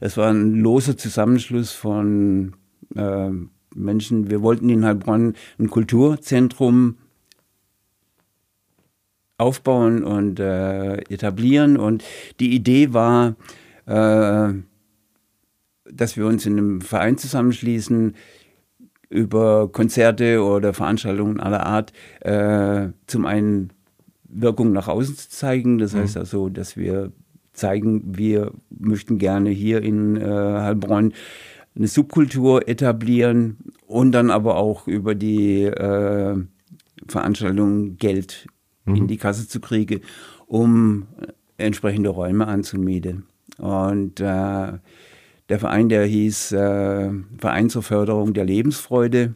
[0.00, 2.54] Es war ein loser Zusammenschluss von
[2.96, 3.30] äh,
[3.74, 4.30] Menschen.
[4.30, 6.96] Wir wollten in Heilbronn ein Kulturzentrum
[9.36, 11.76] aufbauen und äh, etablieren.
[11.76, 12.02] Und
[12.40, 13.36] die Idee war,
[13.86, 14.54] äh,
[15.90, 18.14] dass wir uns in einem Verein zusammenschließen,
[19.10, 23.72] über Konzerte oder Veranstaltungen aller Art äh, zum einen
[24.28, 25.78] Wirkung nach außen zu zeigen.
[25.78, 26.00] Das mhm.
[26.00, 27.12] heißt also, dass wir
[27.52, 31.12] zeigen, wir möchten gerne hier in äh, Heilbronn
[31.74, 36.36] eine Subkultur etablieren und dann aber auch über die äh,
[37.06, 38.46] Veranstaltung Geld
[38.84, 38.96] mhm.
[38.96, 40.00] in die Kasse zu kriegen,
[40.46, 41.06] um
[41.56, 43.24] entsprechende Räume anzumieten.
[43.58, 44.72] Und äh,
[45.48, 49.34] der Verein, der hieß äh, Verein zur Förderung der Lebensfreude.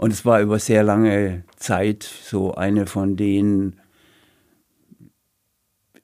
[0.00, 3.76] Und es war über sehr lange Zeit so eine von den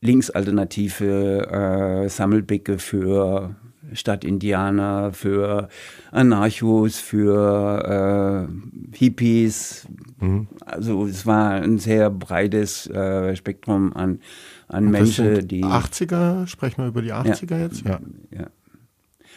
[0.02, 3.56] linksalternative äh, Sammelbecke für
[3.94, 5.70] Stadtindianer, für
[6.10, 9.88] Anarchos, für äh, Hippies.
[10.20, 10.48] Mhm.
[10.60, 14.20] Also es war ein sehr breites äh, Spektrum an,
[14.68, 15.64] an Menschen, die.
[15.64, 17.86] 80er, sprechen wir über die 80er ja, jetzt?
[17.86, 17.98] Ja.
[18.30, 18.48] ja.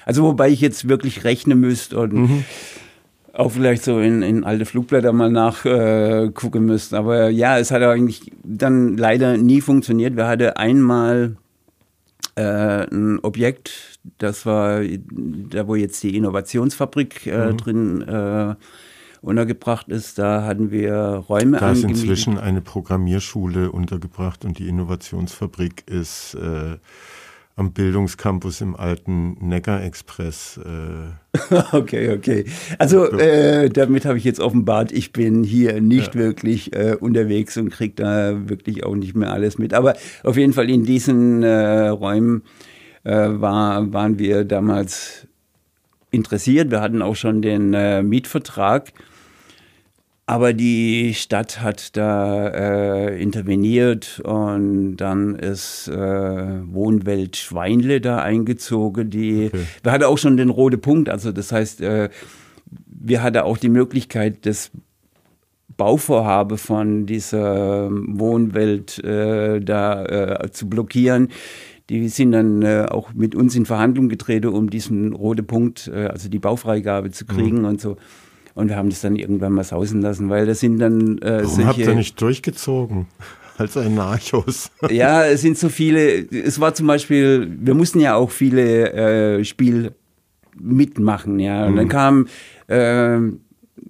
[0.03, 2.43] Also wobei ich jetzt wirklich rechnen müsste und mhm.
[3.39, 6.97] Auch vielleicht so in, in alte Flugblätter mal nachgucken äh, müsste.
[6.97, 10.17] Aber ja, es hat eigentlich dann leider nie funktioniert.
[10.17, 11.37] Wir hatten einmal
[12.35, 17.57] äh, ein Objekt, das war da, wo jetzt die Innovationsfabrik äh, mhm.
[17.57, 18.55] drin äh,
[19.21, 20.19] untergebracht ist.
[20.19, 20.93] Da hatten wir
[21.29, 26.77] Räume Da ist inzwischen eine Programmierschule untergebracht und die Innovationsfabrik ist äh,
[27.59, 30.59] am Bildungscampus im alten Neckar Express.
[30.63, 31.55] Äh.
[31.73, 32.45] okay, okay.
[32.77, 36.21] Also äh, damit habe ich jetzt offenbart, ich bin hier nicht ja.
[36.21, 39.73] wirklich äh, unterwegs und kriege da wirklich auch nicht mehr alles mit.
[39.73, 42.43] Aber auf jeden Fall in diesen äh, Räumen
[43.03, 45.27] äh, war, waren wir damals
[46.11, 46.71] interessiert.
[46.71, 48.93] Wir hatten auch schon den äh, Mietvertrag
[50.29, 55.91] aber die Stadt hat da äh, interveniert und dann ist äh,
[56.71, 59.09] Wohnwelt Schweinle da eingezogen.
[59.09, 59.65] Die, okay.
[59.81, 62.09] Wir hatten auch schon den rote Punkt, also das heißt, äh,
[62.85, 64.69] wir hatten auch die Möglichkeit, das
[65.77, 71.29] Bauvorhabe von dieser Wohnwelt äh, da äh, zu blockieren.
[71.89, 76.05] Die sind dann äh, auch mit uns in Verhandlungen getreten, um diesen rote Punkt, äh,
[76.05, 77.65] also die Baufreigabe zu kriegen mhm.
[77.65, 77.97] und so.
[78.59, 81.65] Und wir haben das dann irgendwann mal sausen lassen, weil das sind dann äh, Warum
[81.65, 83.07] habt ihr nicht durchgezogen?
[83.57, 84.71] Als ein Nachos.
[84.89, 86.29] ja, es sind so viele.
[86.29, 88.93] Es war zum Beispiel, wir mussten ja auch viele
[89.39, 89.91] äh, Spiel
[90.57, 91.65] mitmachen, ja.
[91.65, 91.77] Und mhm.
[91.77, 92.27] dann kam,
[92.67, 93.19] äh,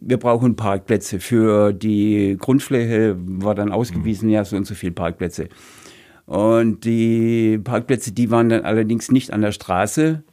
[0.02, 4.34] wir brauchen Parkplätze für die Grundfläche, war dann ausgewiesen, mhm.
[4.34, 5.50] ja, so und so viele Parkplätze.
[6.26, 10.24] Und die Parkplätze, die waren dann allerdings nicht an der Straße,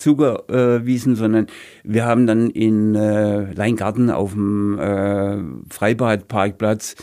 [0.00, 1.46] zugewiesen, sondern
[1.84, 5.38] wir haben dann in äh, Leingarten auf dem äh,
[5.72, 6.96] Freibadparkplatz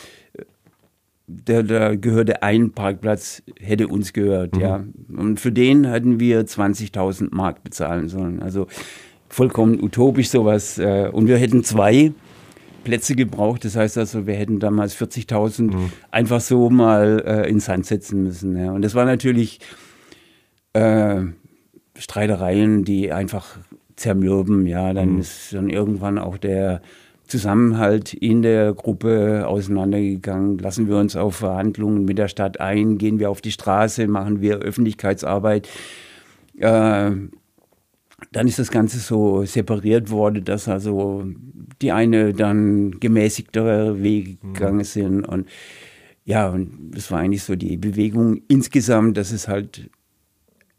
[1.28, 4.62] der, der gehörte ein Parkplatz, hätte uns gehört, mhm.
[4.62, 4.84] ja.
[5.16, 8.42] Und für den hatten wir 20.000 Mark bezahlen sollen.
[8.42, 8.68] Also
[9.28, 10.78] vollkommen utopisch sowas.
[10.78, 12.14] Äh, und wir hätten zwei
[12.86, 13.66] Plätze gebraucht.
[13.66, 15.92] Das heißt also, wir hätten damals 40.000 mhm.
[16.12, 18.58] einfach so mal äh, ins Sand setzen müssen.
[18.58, 18.72] Ja.
[18.72, 19.60] Und das war natürlich
[20.72, 21.22] äh,
[22.00, 23.58] Streitereien, die einfach
[23.96, 24.66] zermürben.
[24.66, 25.20] Ja, dann mhm.
[25.20, 26.82] ist dann irgendwann auch der
[27.28, 30.58] Zusammenhalt in der Gruppe auseinandergegangen.
[30.60, 34.42] Lassen wir uns auf Verhandlungen mit der Stadt ein, gehen wir auf die Straße, machen
[34.42, 35.68] wir Öffentlichkeitsarbeit.
[36.58, 37.12] Äh,
[38.32, 41.26] dann ist das Ganze so separiert worden, dass also
[41.82, 44.54] die eine dann gemäßigtere Wege mhm.
[44.54, 45.48] gegangen sind und
[46.26, 49.90] ja, und das war eigentlich so die Bewegung insgesamt, dass es halt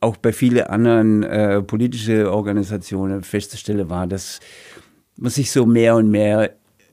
[0.00, 4.40] auch bei vielen anderen äh, politischen Organisationen festzustellen war, dass
[5.16, 6.50] man sich so mehr und mehr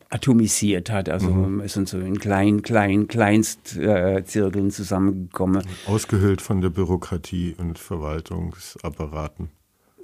[0.09, 1.09] atomisiert hat.
[1.09, 1.57] Also mhm.
[1.57, 5.63] man ist so in kleinen, kleinen, Kleinstzirkeln äh, zusammengekommen.
[5.87, 9.49] Ausgehöhlt von der Bürokratie und Verwaltungsapparaten.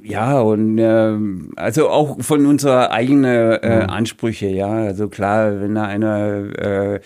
[0.03, 1.17] Ja, und äh,
[1.55, 3.89] also auch von unserer eigenen äh, mhm.
[3.89, 4.71] Ansprüche, ja.
[4.71, 6.99] Also klar, wenn da einer äh,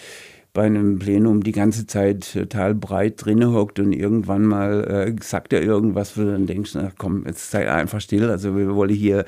[0.55, 5.53] bei einem Plenum die ganze Zeit total breit drinne hockt und irgendwann mal äh, sagt
[5.53, 8.31] er irgendwas, wo du dann denkst, ach komm, jetzt sei einfach still.
[8.31, 9.25] Also wir wollen hier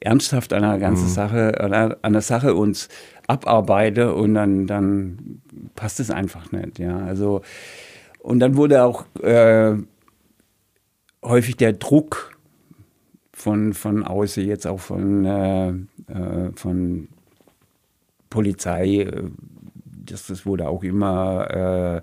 [0.00, 1.10] ernsthaft an der ganzen mhm.
[1.10, 1.60] Sache,
[2.02, 2.88] an der, Sache uns
[3.26, 5.42] abarbeiten und dann, dann
[5.76, 6.78] passt es einfach nicht.
[6.78, 7.42] Ja, also
[8.20, 9.74] und dann wurde auch äh,
[11.22, 12.38] häufig der Druck
[13.34, 17.08] von, von außen, jetzt auch von, äh, äh, von
[18.30, 19.24] Polizei, äh,
[20.04, 22.02] das, das wurde auch immer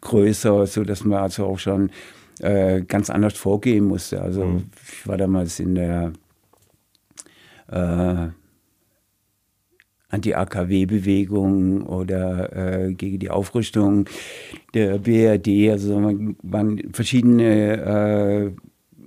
[0.00, 1.90] größer, so dass man also auch schon
[2.40, 4.22] äh, ganz anders vorgehen musste.
[4.22, 4.64] Also mhm.
[4.82, 6.12] ich war damals in der
[7.68, 8.28] äh,
[10.08, 14.06] Anti-AKW-Bewegung oder äh, gegen die Aufrüstung
[14.74, 15.70] der BRD.
[15.70, 18.52] Also man waren verschiedene äh,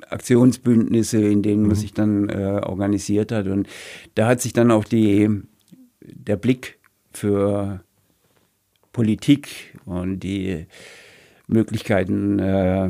[0.10, 1.76] Aktionsbündnisse, in denen man mhm.
[1.76, 3.48] sich dann äh, organisiert hat.
[3.48, 3.68] Und
[4.16, 5.30] da hat sich dann auch die,
[6.02, 6.80] der Blick
[7.12, 7.82] für
[8.94, 10.68] Politik und die
[11.48, 12.90] Möglichkeiten, äh,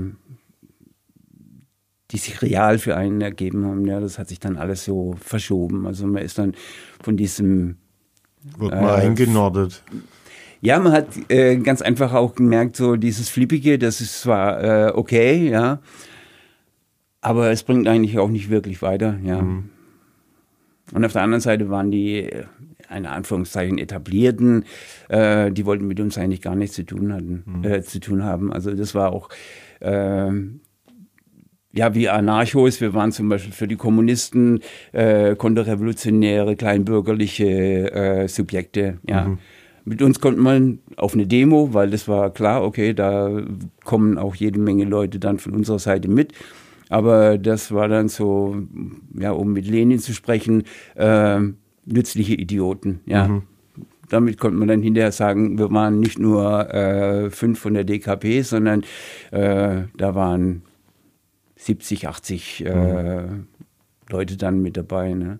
[2.12, 5.88] die sich real für einen ergeben haben, ja, das hat sich dann alles so verschoben.
[5.88, 6.54] Also man ist dann
[7.02, 7.78] von diesem
[8.58, 9.82] wird mal äh, eingenordet.
[10.62, 14.92] Ja, man hat äh, ganz einfach auch gemerkt, so dieses Flippige, das ist zwar äh,
[14.94, 15.80] okay, ja,
[17.22, 19.42] aber es bringt eigentlich auch nicht wirklich weiter, ja.
[19.42, 19.70] Mhm.
[20.94, 22.30] Und auf der anderen Seite waren die
[22.96, 24.66] in Anführungszeichen etablierten,
[25.10, 27.64] äh, die wollten mit uns eigentlich gar nichts zu tun hatten, mhm.
[27.64, 28.52] äh, zu tun haben.
[28.52, 29.30] Also das war auch
[29.80, 30.32] äh,
[31.76, 34.60] ja, wie Anarchos, wir waren zum Beispiel für die Kommunisten
[34.92, 39.26] äh, konterrevolutionäre, kleinbürgerliche äh, Subjekte, ja.
[39.26, 39.40] Mhm.
[39.86, 43.44] Mit uns konnte man auf eine Demo, weil das war klar, okay, da
[43.84, 46.32] kommen auch jede Menge Leute dann von unserer Seite mit.
[46.88, 48.56] Aber das war dann so,
[49.20, 50.64] ja, um mit Lenin zu sprechen,
[50.96, 51.40] äh,
[51.86, 53.02] nützliche Idioten.
[53.06, 53.28] Ja.
[53.28, 53.44] Mhm.
[54.10, 58.42] Damit konnte man dann hinterher sagen, wir waren nicht nur äh, fünf von der DKP,
[58.42, 58.84] sondern
[59.32, 60.64] äh, da waren
[61.56, 63.48] 70, 80 äh, mhm.
[64.10, 65.14] Leute dann mit dabei.
[65.14, 65.40] Ne.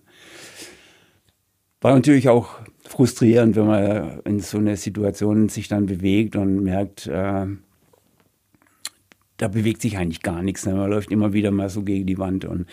[1.80, 7.06] War natürlich auch frustrierend, wenn man in so einer Situation sich dann bewegt und merkt,
[7.06, 7.46] äh,
[9.36, 10.66] da bewegt sich eigentlich gar nichts.
[10.66, 10.74] Ne?
[10.74, 12.66] Man läuft immer wieder mal so gegen die Wand und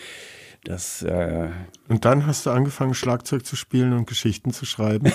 [0.64, 1.48] das, äh
[1.88, 5.12] und dann hast du angefangen, Schlagzeug zu spielen und Geschichten zu schreiben?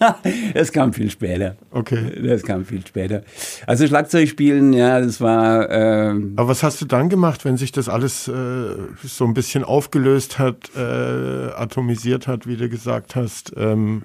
[0.54, 1.56] das kam viel später.
[1.70, 2.20] Okay.
[2.22, 3.22] Das kam viel später.
[3.66, 5.70] Also Schlagzeug spielen, ja, das war.
[5.70, 8.32] Äh Aber was hast du dann gemacht, wenn sich das alles äh,
[9.04, 13.52] so ein bisschen aufgelöst hat, äh, atomisiert hat, wie du gesagt hast?
[13.56, 14.02] Ähm,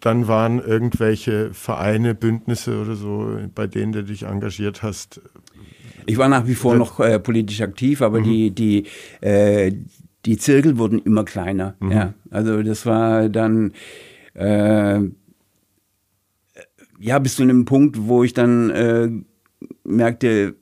[0.00, 5.20] dann waren irgendwelche Vereine, Bündnisse oder so, bei denen du dich engagiert hast,
[6.06, 8.24] ich war nach wie vor noch äh, politisch aktiv, aber mhm.
[8.24, 8.84] die, die,
[9.20, 9.72] äh,
[10.24, 11.74] die Zirkel wurden immer kleiner.
[11.80, 11.92] Mhm.
[11.92, 12.14] Ja.
[12.30, 13.72] Also das war dann
[14.34, 15.00] äh,
[17.00, 19.08] ja bis zu einem Punkt, wo ich dann äh,
[19.84, 20.54] merkte,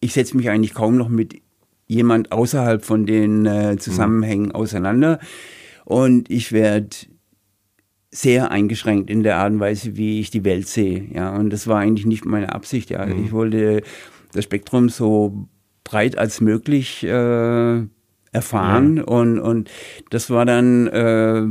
[0.00, 1.40] ich setze mich eigentlich kaum noch mit
[1.86, 4.52] jemand außerhalb von den äh, Zusammenhängen mhm.
[4.52, 5.18] auseinander.
[5.84, 6.88] Und ich werde
[8.10, 11.06] sehr eingeschränkt in der Art und Weise, wie ich die Welt sehe.
[11.12, 12.90] Ja, und das war eigentlich nicht meine Absicht.
[12.90, 13.24] Ja, mhm.
[13.24, 13.82] ich wollte
[14.32, 15.46] das Spektrum so
[15.84, 17.82] breit als möglich äh,
[18.32, 19.04] erfahren ja.
[19.04, 19.70] und, und
[20.10, 21.44] das war dann, äh,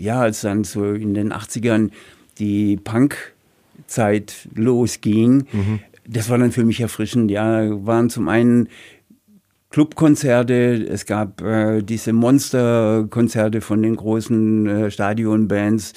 [0.00, 1.90] ja, als dann so in den 80ern
[2.38, 5.80] die Punk-Zeit losging, mhm.
[6.06, 8.68] das war dann für mich erfrischend, ja, waren zum einen
[9.70, 15.92] Clubkonzerte, es gab äh, diese Monsterkonzerte von den großen äh, Stadionbands.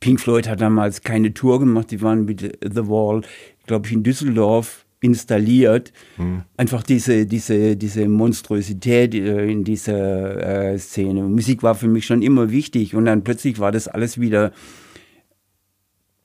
[0.00, 3.22] Pink Floyd hat damals keine Tour gemacht, die waren mit The Wall,
[3.66, 5.92] glaube ich, in Düsseldorf installiert.
[6.16, 6.42] Mhm.
[6.56, 11.22] Einfach diese, diese, diese Monstrosität äh, in dieser äh, Szene.
[11.22, 14.52] Musik war für mich schon immer wichtig und dann plötzlich war das alles wieder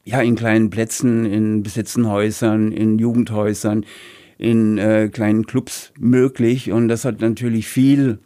[0.05, 3.85] ja, in kleinen Plätzen, in besetzten Häusern, in Jugendhäusern,
[4.37, 8.19] in äh, kleinen Clubs möglich und das hat natürlich viel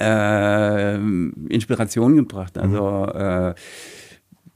[0.00, 0.96] äh,
[1.48, 2.58] Inspiration gebracht.
[2.58, 3.54] Also mhm.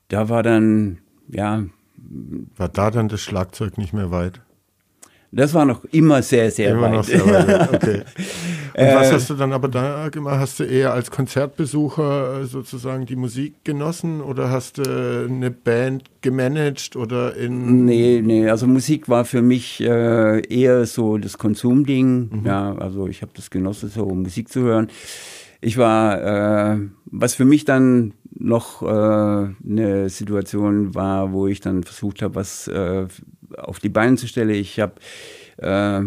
[0.08, 0.98] da war dann,
[1.28, 1.64] ja.
[2.56, 4.42] War da dann das Schlagzeug nicht mehr weit?
[5.32, 6.92] Das war noch immer sehr, sehr immer weit.
[6.92, 7.74] Noch sehr weit.
[7.74, 8.02] Okay.
[8.78, 10.38] Und was äh, hast du dann aber da gemacht?
[10.38, 16.04] Hast du eher als Konzertbesucher äh, sozusagen die Musik genossen oder hast du eine Band
[16.20, 17.86] gemanagt oder in.
[17.86, 22.28] Nee, nee, also Musik war für mich äh, eher so das Konsumding.
[22.30, 22.46] Mhm.
[22.46, 24.88] Ja, also ich habe das genossen, so Musik zu hören.
[25.62, 31.82] Ich war, äh, was für mich dann noch äh, eine Situation war, wo ich dann
[31.82, 33.06] versucht habe, was äh,
[33.56, 34.50] auf die Beine zu stellen.
[34.50, 34.94] Ich habe
[35.58, 36.02] äh,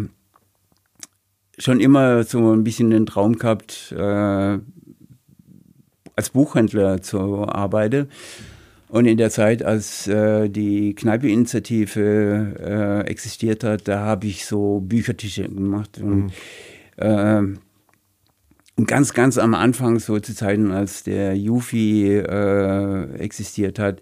[1.58, 4.58] schon immer so ein bisschen den Traum gehabt, äh,
[6.16, 8.08] als Buchhändler zu arbeiten.
[8.88, 14.80] Und in der Zeit, als äh, die Kneipe-Initiative äh, existiert hat, da habe ich so
[14.80, 15.98] Büchertische gemacht.
[15.98, 16.30] Und, mhm.
[16.96, 17.42] äh,
[18.80, 24.00] und, ganz, ganz am Anfang, so zu Zeiten, als der Jufi äh, existiert hat,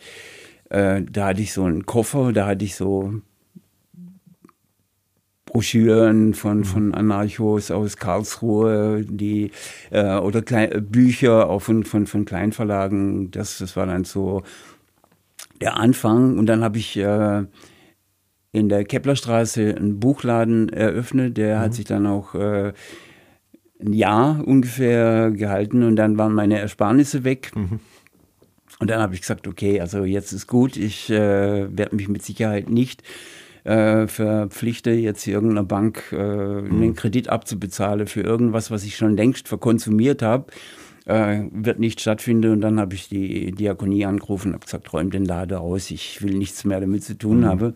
[0.71, 3.15] äh, da hatte ich so einen Koffer, da hatte ich so
[5.47, 6.65] Broschüren von, mhm.
[6.65, 9.51] von Anarchos aus Karlsruhe, die
[9.91, 13.33] äh, oder Klein, Bücher auch von, von, von Kleinverlagen.
[13.33, 14.45] Das, das war dann so
[15.61, 16.39] der Anfang.
[16.39, 17.45] Und dann habe ich äh,
[18.53, 21.37] in der Keplerstraße einen Buchladen eröffnet.
[21.37, 21.61] Der mhm.
[21.63, 22.73] hat sich dann auch äh,
[23.81, 27.53] ein Jahr ungefähr gehalten und dann waren meine Ersparnisse weg.
[27.55, 27.81] Mhm.
[28.81, 32.23] Und dann habe ich gesagt, okay, also jetzt ist gut, ich äh, werde mich mit
[32.23, 33.03] Sicherheit nicht
[33.65, 39.49] äh, verpflichte, jetzt irgendeiner Bank äh, einen Kredit abzubezahlen für irgendwas, was ich schon längst
[39.49, 40.47] verkonsumiert habe.
[41.07, 42.53] Äh, wird nicht stattfinden.
[42.53, 46.23] Und dann habe ich die Diakonie angerufen und habe gesagt, räum den Laden aus, ich
[46.23, 47.47] will nichts mehr damit zu tun mhm.
[47.47, 47.75] haben.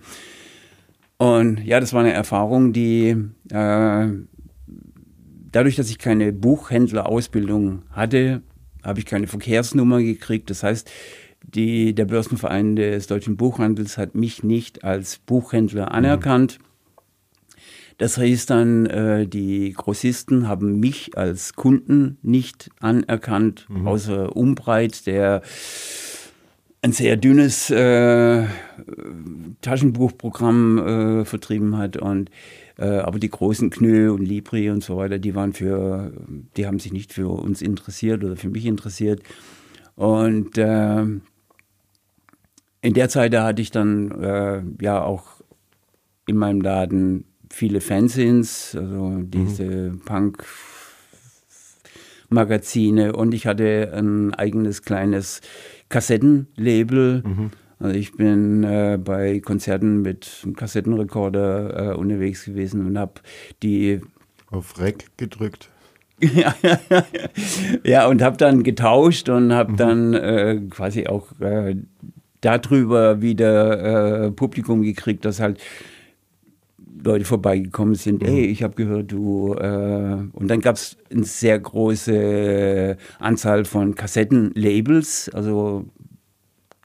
[1.16, 3.16] Und ja, das war eine Erfahrung, die
[3.50, 4.08] äh,
[5.52, 8.42] dadurch, dass ich keine Buchhändlerausbildung hatte,
[8.82, 10.50] habe ich keine Verkehrsnummer gekriegt.
[10.50, 10.90] Das heißt,
[11.42, 16.58] die, der Börsenverein des deutschen Buchhandels hat mich nicht als Buchhändler anerkannt.
[17.98, 23.86] Das heißt dann, äh, die Grossisten haben mich als Kunden nicht anerkannt, mhm.
[23.86, 25.42] außer Umbreit, der
[26.80, 28.44] ein sehr dünnes äh,
[29.60, 32.30] Taschenbuchprogramm äh, vertrieben hat und
[32.78, 36.12] aber die großen Knö und Libri und so weiter, die waren für,
[36.56, 39.22] die haben sich nicht für uns interessiert oder für mich interessiert.
[39.94, 41.02] Und äh,
[42.82, 45.42] in der Zeit, da hatte ich dann äh, ja auch
[46.26, 50.00] in meinem Laden viele Fanzines, also diese mhm.
[50.00, 50.44] Punk
[52.32, 55.40] Magazine und ich hatte ein eigenes kleines
[55.88, 57.22] Kassettenlabel.
[57.24, 57.50] Mhm.
[57.82, 63.14] Also ich bin äh, bei Konzerten mit einem Kassettenrekorder äh, unterwegs gewesen und habe
[63.62, 64.00] die
[64.50, 65.68] auf Rec gedrückt.
[67.82, 69.76] ja, und habe dann getauscht und habe mhm.
[69.76, 71.74] dann äh, quasi auch äh,
[72.40, 75.58] darüber wieder äh, Publikum gekriegt, dass halt
[77.04, 78.28] Leute vorbeigekommen sind, mhm.
[78.28, 79.54] ey, ich habe gehört, du.
[79.54, 85.86] Äh, und dann gab es eine sehr große Anzahl von Kassettenlabels, also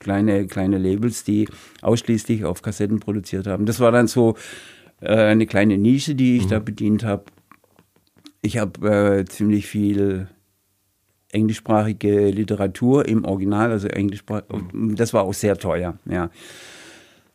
[0.07, 1.49] kleine, kleine Labels, die
[1.81, 3.65] ausschließlich auf Kassetten produziert haben.
[3.65, 4.35] Das war dann so
[5.01, 6.49] äh, eine kleine Nische, die ich mhm.
[6.49, 7.25] da bedient habe.
[8.41, 8.87] Ich habe
[9.19, 10.29] äh, ziemlich viel
[11.33, 14.45] englischsprachige Literatur im Original, also englischsprachig,
[14.95, 16.29] das war auch sehr teuer, ja.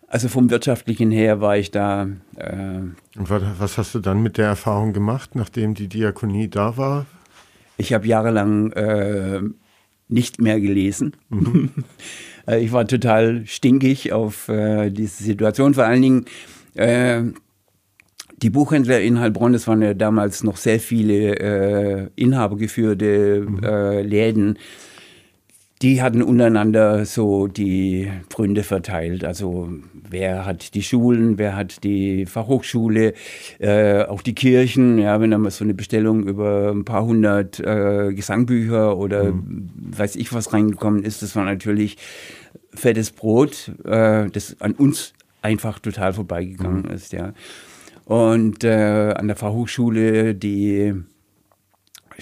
[0.09, 2.09] Also vom wirtschaftlichen her war ich da.
[2.37, 2.81] Äh,
[3.19, 7.05] Und was hast du dann mit der Erfahrung gemacht, nachdem die Diakonie da war?
[7.77, 9.43] Ich habe jahrelang äh,
[10.09, 11.17] nicht mehr gelesen.
[11.29, 11.71] Mhm.
[12.47, 15.75] Äh, ich war total stinkig auf äh, diese Situation.
[15.75, 16.25] Vor allen Dingen
[16.75, 17.23] äh,
[18.43, 24.59] die Buchhändler in Heilbronn, das waren ja damals noch sehr viele äh, inhabergeführte äh, Läden,
[25.83, 29.25] die hatten untereinander so die Gründe verteilt.
[29.25, 29.69] Also
[30.09, 33.15] wer hat die Schulen, wer hat die Fachhochschule,
[33.59, 34.99] äh, auch die Kirchen.
[34.99, 39.71] Ja, wenn da mal so eine Bestellung über ein paar hundert äh, Gesangbücher oder mhm.
[39.97, 41.97] weiß ich was reingekommen ist, das war natürlich
[42.75, 45.13] fettes Brot, äh, das an uns
[45.43, 46.95] einfach total vorbeigegangen mhm.
[46.95, 47.13] ist.
[47.13, 47.33] Ja.
[48.05, 50.95] Und äh, an der Fachhochschule, die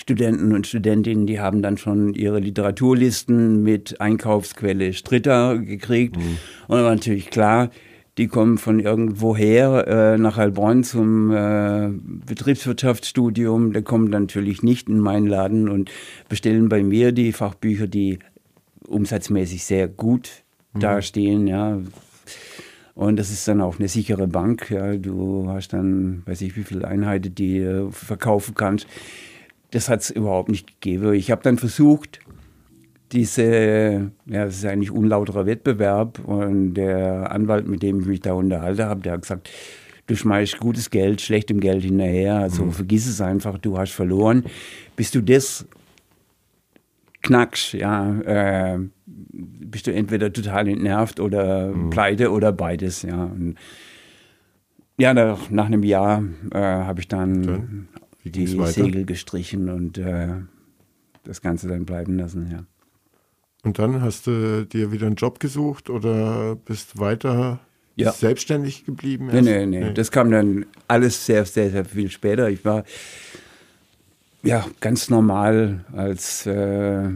[0.01, 6.17] Studenten und Studentinnen, die haben dann schon ihre Literaturlisten mit Einkaufsquelle Stritter gekriegt.
[6.17, 6.39] Mhm.
[6.69, 7.69] Und dann war natürlich klar,
[8.17, 11.91] die kommen von irgendwoher äh, nach Heilbronn zum äh,
[12.27, 13.75] Betriebswirtschaftsstudium.
[13.75, 15.91] Die kommen natürlich nicht in meinen Laden und
[16.31, 18.21] bestellen bei mir die Fachbücher, die
[18.89, 20.31] umsatzmäßig sehr gut
[20.73, 20.81] mhm.
[20.81, 21.47] dastehen.
[21.47, 21.79] Ja.
[22.95, 24.71] Und das ist dann auch eine sichere Bank.
[24.71, 24.97] Ja.
[24.97, 28.87] Du hast dann, weiß ich, wie viele Einheiten, die du verkaufen kannst.
[29.71, 31.15] Das hat es überhaupt nicht gegeben.
[31.15, 32.21] Ich habe dann versucht,
[33.13, 38.35] diese, ja, das ist eigentlich unlauterer Wettbewerb und der Anwalt, mit dem ich mich da
[38.35, 39.51] unterhalte habe, der hat gesagt,
[40.07, 42.73] du schmeißt gutes Geld schlechtem Geld hinterher, also mhm.
[42.73, 44.45] vergiss es einfach, du hast verloren.
[44.97, 45.67] Bis du das
[47.23, 51.91] knackst, ja, äh, bist du entweder total entnervt oder mhm.
[51.91, 53.25] pleite oder beides, ja.
[53.25, 53.57] Und
[54.99, 57.89] ja, nach, nach einem Jahr äh, habe ich dann,
[58.25, 60.29] die Segel gestrichen und äh,
[61.25, 62.65] das Ganze dann bleiben lassen, ja.
[63.63, 67.61] Und dann hast du dir wieder einen Job gesucht oder bist weiter
[67.97, 68.13] ja.
[68.13, 69.27] selbstständig geblieben?
[69.27, 69.93] Nee, nee, nee, nee.
[69.93, 72.49] Das kam dann alles sehr, sehr, sehr viel später.
[72.49, 72.85] Ich war
[74.43, 77.11] ja ganz normal als äh,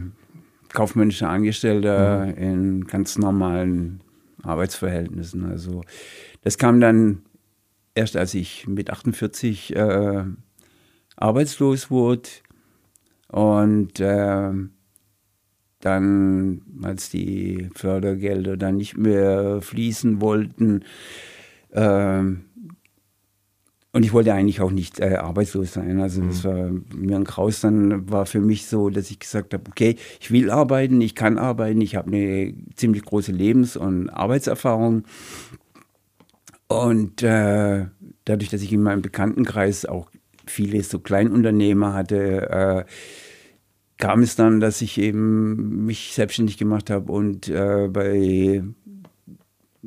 [0.71, 2.37] kaufmännischer Angestellter mhm.
[2.37, 4.01] in ganz normalen
[4.43, 5.49] Arbeitsverhältnissen.
[5.49, 5.83] Also
[6.43, 7.23] das kam dann
[7.95, 10.23] erst, als ich mit 48 äh,
[11.15, 12.29] arbeitslos wurde
[13.27, 14.51] und äh,
[15.79, 20.83] dann, als die Fördergelder dann nicht mehr fließen wollten,
[21.73, 22.45] ähm,
[23.95, 26.01] und ich wollte eigentlich auch nicht äh, arbeitslos sein.
[26.01, 26.47] Also das mhm.
[26.49, 27.61] war mir ein Kraus.
[27.61, 31.37] Dann war für mich so, dass ich gesagt habe, okay, ich will arbeiten, ich kann
[31.37, 35.03] arbeiten, ich habe eine ziemlich große Lebens- und Arbeitserfahrung.
[36.67, 37.85] Und äh,
[38.25, 40.11] dadurch, dass ich in meinem Bekanntenkreis auch
[40.47, 42.91] viele so Kleinunternehmer hatte, äh,
[43.97, 48.63] kam es dann, dass ich eben mich selbstständig gemacht habe und äh, bei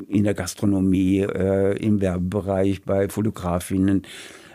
[0.06, 4.02] in der Gastronomie, äh, im Werbebereich, bei Fotografinnen,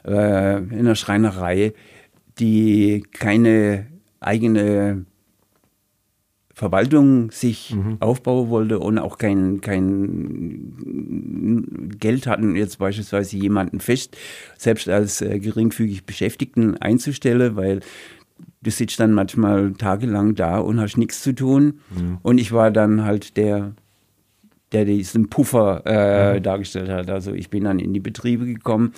[0.05, 1.73] äh, in der Schreinerei,
[2.39, 3.87] die keine
[4.21, 5.05] eigene
[6.53, 7.97] Verwaltung sich mhm.
[7.99, 10.75] aufbauen wollte und auch kein, kein
[11.99, 14.15] Geld hatten, jetzt beispielsweise jemanden fest,
[14.57, 17.79] selbst als äh, geringfügig Beschäftigten einzustellen, weil
[18.61, 21.79] du sitzt dann manchmal tagelang da und hast nichts zu tun.
[21.89, 22.19] Mhm.
[22.21, 23.73] Und ich war dann halt der,
[24.71, 26.43] der diesen Puffer äh, mhm.
[26.43, 27.09] dargestellt hat.
[27.09, 28.93] Also ich bin dann in die Betriebe gekommen,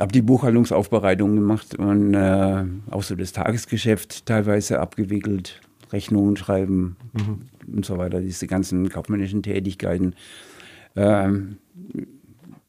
[0.00, 5.60] habe die Buchhaltungsaufbereitung gemacht und äh, auch so das Tagesgeschäft teilweise abgewickelt,
[5.92, 7.74] Rechnungen schreiben mhm.
[7.74, 10.14] und so weiter, diese ganzen kaufmännischen Tätigkeiten.
[10.96, 11.56] Ähm,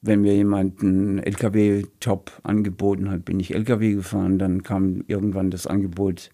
[0.01, 4.39] wenn mir jemand einen LKW-Job angeboten hat, bin ich LKW gefahren.
[4.39, 6.31] Dann kam irgendwann das Angebot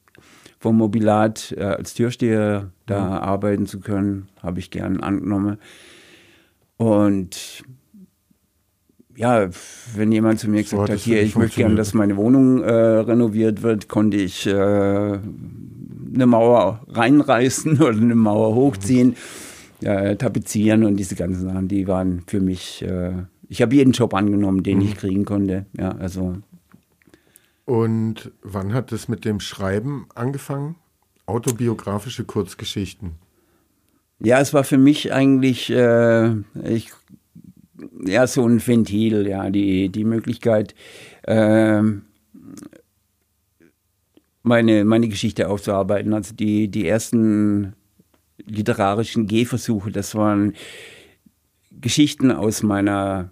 [0.60, 3.12] vom Mobilat äh, als Türsteher da mhm.
[3.12, 4.30] arbeiten zu können.
[4.42, 5.58] Habe ich gern angenommen.
[6.78, 7.64] Und
[9.18, 9.50] ja,
[9.96, 12.72] wenn jemand zu mir so gesagt hat, hier, ich möchte gern, dass meine Wohnung äh,
[12.72, 15.20] renoviert wird, konnte ich äh,
[16.18, 19.16] eine Mauer reinreißen oder eine Mauer hochziehen,
[19.82, 20.18] mhm.
[20.18, 23.14] tapezieren und diese ganzen Sachen, die waren für mich äh,
[23.50, 24.86] ich habe jeden Job angenommen, den mhm.
[24.86, 25.66] ich kriegen konnte.
[25.78, 26.38] Ja, also.
[27.66, 30.76] Und wann hat es mit dem Schreiben angefangen?
[31.26, 33.12] Autobiografische Kurzgeschichten.
[34.20, 36.32] Ja, es war für mich eigentlich äh,
[36.64, 36.92] ich,
[38.06, 40.74] ja, so ein Ventil, ja, die, die Möglichkeit,
[41.24, 41.84] äh,
[44.48, 46.14] meine, meine Geschichte aufzuarbeiten.
[46.14, 47.74] Also die, die ersten
[48.46, 50.54] literarischen Gehversuche, das waren
[51.72, 53.32] Geschichten aus meiner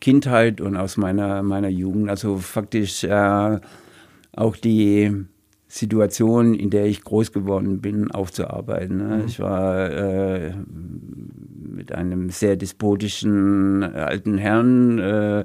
[0.00, 2.10] Kindheit und aus meiner, meiner Jugend.
[2.10, 3.60] Also faktisch äh,
[4.32, 5.26] auch die
[5.68, 8.96] Situation, in der ich groß geworden bin, aufzuarbeiten.
[8.96, 9.16] Ne?
[9.16, 9.24] Mhm.
[9.26, 15.44] Ich war äh, mit einem sehr despotischen alten Herrn äh,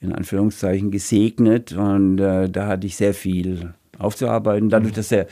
[0.00, 4.68] in Anführungszeichen gesegnet und äh, da hatte ich sehr viel aufzuarbeiten.
[4.68, 5.26] Dadurch, dass er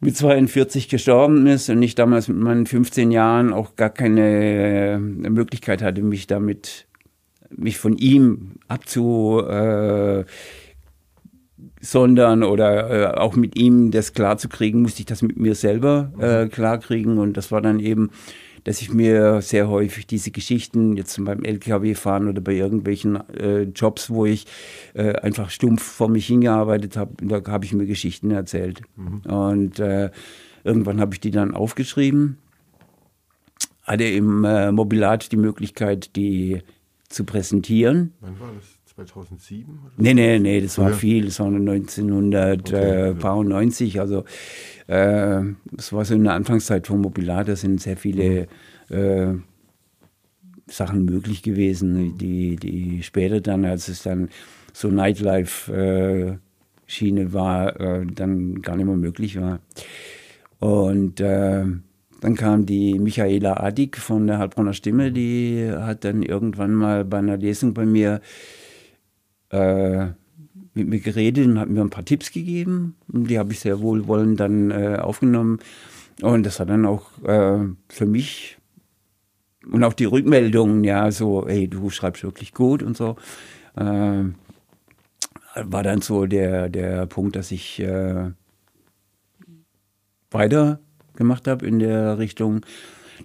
[0.00, 4.98] mit 42 gestorben ist und ich damals mit meinen 15 Jahren auch gar keine äh,
[4.98, 6.86] Möglichkeit hatte, mich damit,
[7.50, 9.42] mich von ihm abzu,
[11.80, 16.48] sondern oder äh, auch mit ihm das klarzukriegen, musste ich das mit mir selber äh,
[16.48, 18.10] klarkriegen und das war dann eben
[18.64, 23.62] dass ich mir sehr häufig diese Geschichten, jetzt beim LKW fahren oder bei irgendwelchen äh,
[23.62, 24.46] Jobs, wo ich
[24.94, 28.82] äh, einfach stumpf vor mich hingearbeitet habe, da habe ich mir Geschichten erzählt.
[28.96, 29.20] Mhm.
[29.30, 30.10] Und äh,
[30.64, 32.38] irgendwann habe ich die dann aufgeschrieben,
[33.82, 36.62] hatte im äh, Mobilat die Möglichkeit, die
[37.08, 38.12] zu präsentieren.
[38.20, 38.77] Wann war das?
[38.98, 39.68] 2007?
[39.68, 39.92] Oder?
[39.96, 40.96] Nee, nee, nee, das war ja.
[40.96, 44.00] viel, das war 1990, okay.
[44.00, 44.24] also
[44.88, 45.42] äh,
[45.76, 48.48] es war so in der Anfangszeit von Mobilar, da sind sehr viele
[48.88, 49.34] äh,
[50.66, 54.28] Sachen möglich gewesen, die, die später dann, als es dann
[54.72, 59.60] so Nightlife-Schiene äh, war, äh, dann gar nicht mehr möglich war.
[60.58, 61.64] Und äh,
[62.20, 67.18] dann kam die Michaela Adik von der Heilbronner Stimme, die hat dann irgendwann mal bei
[67.18, 68.20] einer Lesung bei mir
[69.50, 70.06] äh,
[70.74, 72.96] mit mir geredet und hat mir ein paar Tipps gegeben.
[73.12, 75.58] Und die habe ich sehr wohlwollend dann äh, aufgenommen.
[76.22, 78.58] Und das hat dann auch äh, für mich
[79.70, 83.16] und auch die Rückmeldungen, ja, so, hey, du schreibst wirklich gut und so,
[83.76, 84.24] äh,
[85.54, 88.30] war dann so der, der Punkt, dass ich äh,
[90.30, 90.80] weiter
[91.16, 92.64] gemacht habe in der Richtung.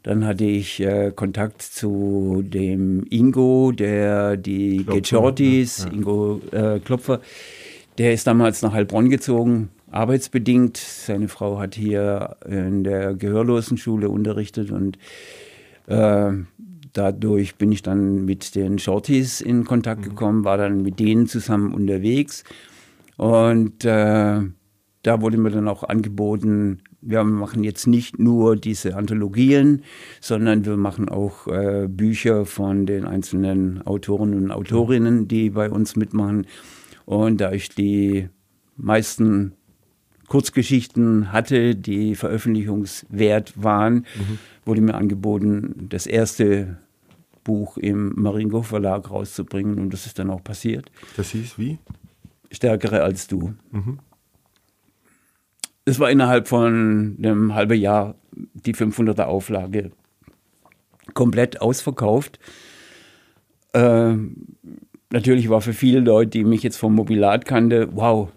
[0.02, 5.94] Dann hatte ich äh, Kontakt zu dem Ingo, der die Gechortis, ja, ja.
[5.94, 7.22] Ingo äh, Klopfer,
[7.98, 10.78] der ist damals nach Heilbronn gezogen, arbeitsbedingt.
[10.78, 14.98] Seine Frau hat hier in der Gehörlosenschule unterrichtet und
[15.88, 16.32] äh,
[16.94, 20.10] dadurch bin ich dann mit den Shorties in Kontakt mhm.
[20.10, 22.44] gekommen, war dann mit denen zusammen unterwegs
[23.18, 24.42] und äh,
[25.04, 29.84] da wurde mir dann auch angeboten, wir machen jetzt nicht nur diese Anthologien,
[30.22, 35.96] sondern wir machen auch äh, Bücher von den einzelnen Autoren und Autorinnen, die bei uns
[35.96, 36.48] mitmachen.
[37.06, 38.30] Und da ich die
[38.78, 39.54] meisten
[40.28, 44.40] Kurzgeschichten hatte, die veröffentlichungswert waren, mhm.
[44.66, 46.78] wurde mir angeboten, das erste
[47.44, 50.90] Buch im Maringo Verlag rauszubringen und das ist dann auch passiert.
[51.18, 51.78] Das hieß wie?
[52.52, 53.54] Stärkere als du.
[53.72, 54.00] Mhm.
[55.86, 59.92] Es war innerhalb von einem halben Jahr die 500er Auflage
[61.14, 62.40] komplett ausverkauft.
[63.74, 64.14] Äh,
[65.12, 68.30] natürlich war für viele Leute, die mich jetzt vom Mobilat kannte, wow,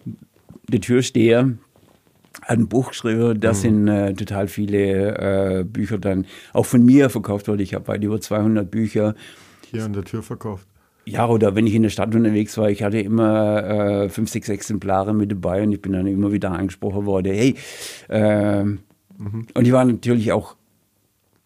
[0.68, 1.57] der Türsteher
[2.42, 3.55] hat ein Buch geschrieben, da mhm.
[3.55, 7.61] sind äh, total viele äh, Bücher dann auch von mir verkauft worden.
[7.61, 9.14] Ich habe weit über 200 Bücher.
[9.70, 10.66] Hier an der Tür verkauft.
[11.09, 14.49] Ja, oder wenn ich in der Stadt unterwegs war, ich hatte immer äh, fünf, sechs
[14.49, 17.55] Exemplare mit dabei und ich bin dann immer wieder angesprochen worden, hey,
[18.09, 19.47] äh, mhm.
[19.55, 20.57] und ich war natürlich auch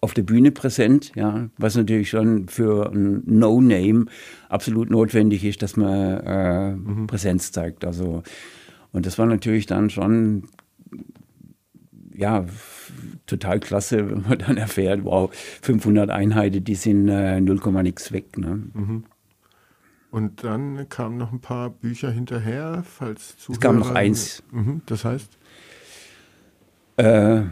[0.00, 4.06] auf der Bühne präsent, ja, was natürlich schon für ein No-Name
[4.48, 7.06] absolut notwendig ist, dass man äh, mhm.
[7.06, 7.84] Präsenz zeigt.
[7.84, 8.22] Also,
[8.92, 10.44] und das war natürlich dann schon,
[12.14, 12.46] ja,
[13.26, 15.30] total klasse, wenn man dann erfährt, wow,
[15.60, 18.38] 500 Einheiten, die sind äh, 0, nix weg.
[18.38, 18.62] Ne?
[18.72, 19.04] Mhm.
[20.10, 23.52] Und dann kamen noch ein paar Bücher hinterher, falls Zuhörer...
[23.56, 24.42] Es kam noch eins.
[24.50, 25.38] Mhm, das heißt?
[26.96, 27.42] Äh,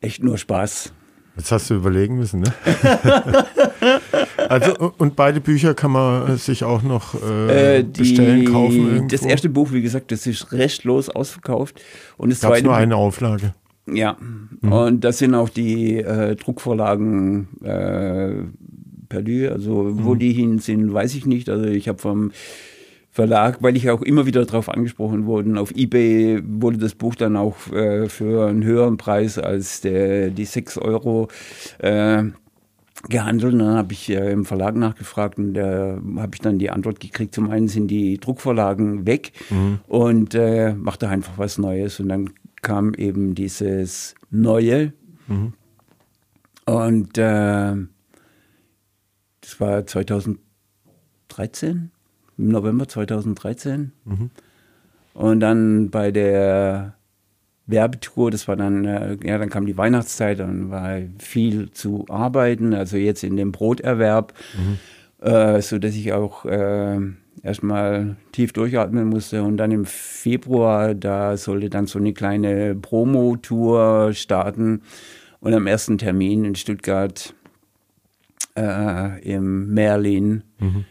[0.00, 0.92] echt nur Spaß.
[1.36, 2.52] Jetzt hast du überlegen müssen, ne?
[4.48, 8.86] also, und beide Bücher kann man sich auch noch äh, äh, die, bestellen, kaufen.
[8.86, 9.08] Irgendwo.
[9.08, 11.82] Das erste Buch, wie gesagt, das ist restlos ausverkauft.
[12.16, 13.54] Und das Gab's zweite nur eine Auflage.
[13.86, 14.72] Ja, mhm.
[14.72, 18.42] und das sind auch die äh, Druckvorlagen äh,
[19.08, 19.50] perdu.
[19.50, 20.04] Also mhm.
[20.04, 21.48] wo die hin sind, weiß ich nicht.
[21.48, 22.32] Also ich habe vom
[23.16, 27.34] Verlag, weil ich auch immer wieder darauf angesprochen wurde, auf Ebay wurde das Buch dann
[27.34, 31.28] auch äh, für einen höheren Preis als der, die 6 Euro
[31.78, 32.24] äh,
[33.08, 33.54] gehandelt.
[33.54, 37.00] Und dann habe ich äh, im Verlag nachgefragt und da habe ich dann die Antwort
[37.00, 37.34] gekriegt.
[37.34, 39.78] Zum einen sind die Druckvorlagen weg mhm.
[39.88, 41.98] und äh, machte einfach was Neues.
[42.00, 42.30] Und dann
[42.60, 44.92] kam eben dieses Neue.
[45.26, 45.54] Mhm.
[46.66, 47.76] Und äh,
[49.46, 50.40] das war 2013,
[52.36, 53.92] im November 2013.
[54.04, 54.30] Mhm.
[55.14, 56.94] Und dann bei der
[57.66, 62.74] Werbetour, das war dann, äh, ja, dann kam die Weihnachtszeit, dann war viel zu arbeiten,
[62.74, 64.78] also jetzt in dem Broterwerb, mhm.
[65.24, 66.98] äh, so dass ich auch äh,
[67.44, 69.44] erstmal tief durchatmen musste.
[69.44, 74.82] Und dann im Februar, da sollte dann so eine kleine Promotour starten.
[75.38, 77.32] Und am ersten Termin in Stuttgart
[78.56, 80.42] äh, im Merlin.
[80.58, 80.84] Mhm.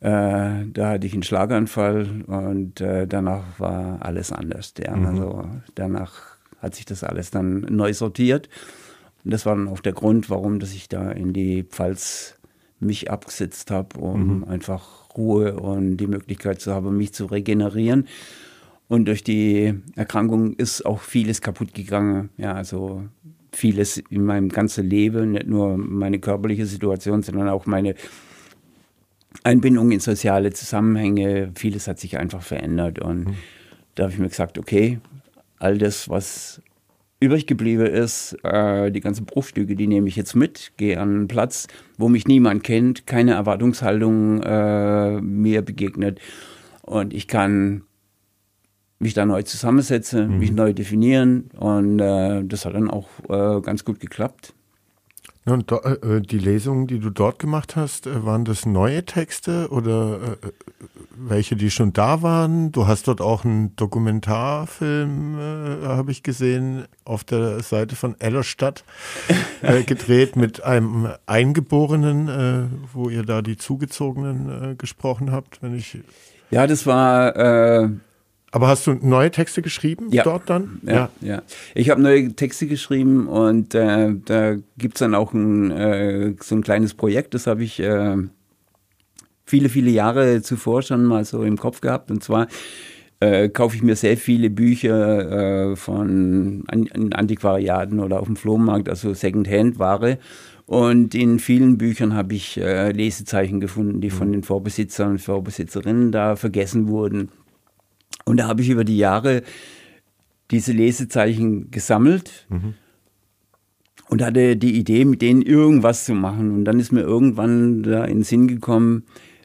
[0.00, 4.72] Äh, da hatte ich einen Schlaganfall und äh, danach war alles anders.
[4.82, 4.96] Ja.
[4.96, 5.06] Mhm.
[5.06, 5.44] Also
[5.74, 8.48] danach hat sich das alles dann neu sortiert.
[9.24, 12.38] Und das war dann auch der Grund, warum dass ich da in die Pfalz
[12.78, 14.44] mich abgesetzt habe, um mhm.
[14.44, 18.06] einfach Ruhe und die Möglichkeit zu haben, mich zu regenerieren.
[18.88, 22.30] Und durch die Erkrankung ist auch vieles kaputt gegangen.
[22.38, 23.04] Ja, also
[23.52, 27.94] vieles in meinem ganzen Leben, nicht nur meine körperliche Situation, sondern auch meine
[29.44, 31.52] Einbindung in soziale Zusammenhänge.
[31.54, 32.98] Vieles hat sich einfach verändert.
[32.98, 33.34] Und mhm.
[33.94, 34.98] da habe ich mir gesagt, okay,
[35.58, 36.62] all das, was
[37.20, 41.28] übrig geblieben ist, äh, die ganzen Bruchstücke, die nehme ich jetzt mit, gehe an einen
[41.28, 41.66] Platz,
[41.98, 46.18] wo mich niemand kennt, keine Erwartungshaltung äh, mir begegnet.
[46.82, 47.82] Und ich kann
[49.00, 50.38] mich da neu zusammensetzen, mhm.
[50.38, 54.54] mich neu definieren und äh, das hat dann auch äh, ganz gut geklappt.
[55.46, 60.20] Und äh, die Lesungen, die du dort gemacht hast, äh, waren das neue Texte oder
[60.42, 60.52] äh, äh,
[61.16, 62.72] welche, die schon da waren?
[62.72, 65.36] Du hast dort auch einen Dokumentarfilm,
[65.82, 68.84] habe ich gesehen, auf der Seite von Ellerstadt
[69.86, 75.98] gedreht mit einem Eingeborenen, wo ihr da die Zugezogenen gesprochen habt, wenn ich
[76.50, 78.00] Ja, das war.
[78.52, 80.24] Aber hast du neue Texte geschrieben ja.
[80.24, 80.80] dort dann?
[80.84, 81.34] Ja, ja.
[81.34, 81.42] ja.
[81.74, 86.56] Ich habe neue Texte geschrieben und äh, da gibt es dann auch ein, äh, so
[86.56, 88.16] ein kleines Projekt, das habe ich äh,
[89.50, 92.10] viele, viele Jahre zuvor schon mal so im Kopf gehabt.
[92.10, 92.46] Und zwar
[93.18, 98.88] äh, kaufe ich mir sehr viele Bücher äh, von An Antiquariaten oder auf dem Flohmarkt,
[98.88, 100.18] also Secondhand-Ware.
[100.66, 104.32] Und in vielen Büchern habe ich äh, Lesezeichen gefunden, die von mhm.
[104.34, 107.30] den Vorbesitzern und Vorbesitzerinnen da vergessen wurden.
[108.30, 109.42] Und da habe ich über die Jahre
[110.52, 112.74] diese Lesezeichen gesammelt mhm.
[114.08, 116.52] und hatte die Idee, mit denen irgendwas zu machen.
[116.52, 119.02] Und dann ist mir irgendwann da in den Sinn gekommen,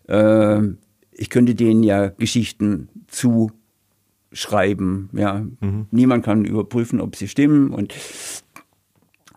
[0.07, 0.61] äh,
[1.13, 5.09] ich könnte denen ja Geschichten zuschreiben.
[5.13, 5.47] Ja.
[5.61, 5.87] Mhm.
[5.89, 7.71] Niemand kann überprüfen, ob sie stimmen.
[7.71, 7.91] Und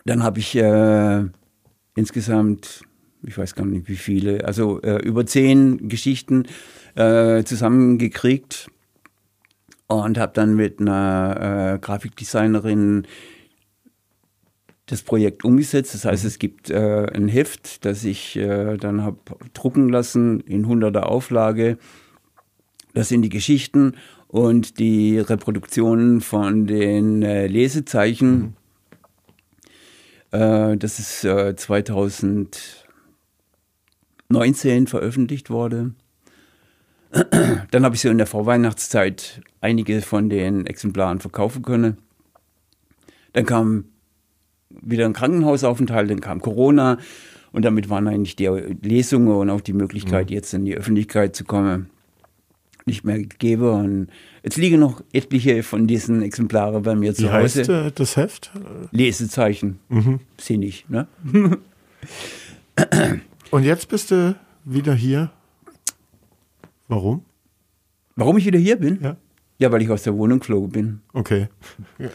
[0.05, 1.25] dann habe ich äh,
[1.97, 2.83] insgesamt,
[3.23, 6.43] ich weiß gar nicht wie viele, also äh, über zehn Geschichten
[6.97, 8.71] äh, zusammengekriegt
[9.89, 13.07] und habe dann mit einer äh, Grafikdesignerin
[14.87, 15.95] das Projekt umgesetzt.
[15.95, 16.29] Das heißt, mhm.
[16.29, 19.19] es gibt äh, ein Heft, das ich äh, dann habe
[19.55, 21.79] drucken lassen in 100er Auflage.
[22.95, 23.95] Das sind die Geschichten
[24.29, 28.57] und die Reproduktionen von den äh, Lesezeichen.
[30.33, 30.39] Mhm.
[30.39, 32.51] Äh, das ist 2019
[34.31, 35.97] äh, veröffentlicht worden.
[37.71, 41.99] Dann habe ich so in der Vorweihnachtszeit einige von den Exemplaren verkaufen können.
[43.33, 43.85] Dann kam
[44.71, 46.99] wieder ein Krankenhausaufenthalt, dann kam Corona
[47.53, 50.35] und damit waren eigentlich die Lesungen und auch die Möglichkeit, mhm.
[50.35, 51.91] jetzt in die Öffentlichkeit zu kommen,
[52.85, 53.71] nicht mehr gegeben.
[53.71, 54.09] Und
[54.43, 57.61] jetzt liegen noch etliche von diesen Exemplaren bei mir Wie zu Hause.
[57.61, 58.51] Heißt, äh, das Heft?
[58.93, 59.79] Lesezeichen.
[59.89, 60.21] Mhm.
[60.39, 61.09] Sinnig, ne?
[63.51, 65.31] und jetzt bist du wieder hier
[66.89, 67.25] Warum?
[68.17, 68.99] Warum ich wieder hier bin?
[69.01, 69.17] Ja.
[69.61, 71.01] Ja, weil ich aus der Wohnung geflogen bin.
[71.13, 71.49] Okay.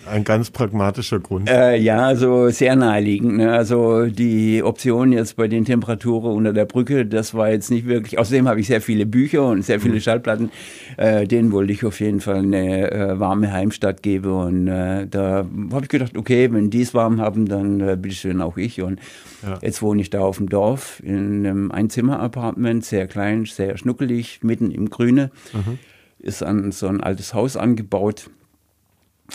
[0.10, 1.49] Ein ganz pragmatischer Grund.
[1.49, 3.36] Äh, ja, also sehr naheliegend.
[3.36, 3.52] Ne?
[3.52, 8.18] Also die Option jetzt bei den Temperaturen unter der Brücke, das war jetzt nicht wirklich.
[8.18, 9.99] Außerdem habe ich sehr viele Bücher und sehr viele mhm.
[9.99, 10.52] Schallplatten.
[10.95, 14.32] Äh, denen wollte ich auf jeden Fall eine äh, warme Heimstatt geben.
[14.32, 18.41] Und äh, da habe ich gedacht, okay, wenn die es warm haben, dann äh, bitteschön
[18.41, 18.82] auch ich.
[18.82, 19.02] Und
[19.45, 19.60] ja.
[19.61, 24.72] jetzt wohne ich da auf dem Dorf in einem Einzimmer-Apartment, sehr klein, sehr schnuckelig, mitten
[24.72, 25.30] im Grüne.
[25.52, 25.78] Mhm
[26.24, 28.30] ist an so ein altes Haus angebaut.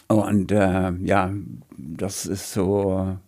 [0.06, 1.32] Und äh, ja,
[1.76, 3.18] das ist so.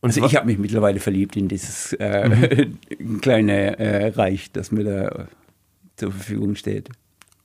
[0.00, 3.20] Und also ich habe mich mittlerweile verliebt in dieses äh, mhm.
[3.20, 5.28] kleine äh, Reich, das mir da
[5.96, 6.90] zur Verfügung steht.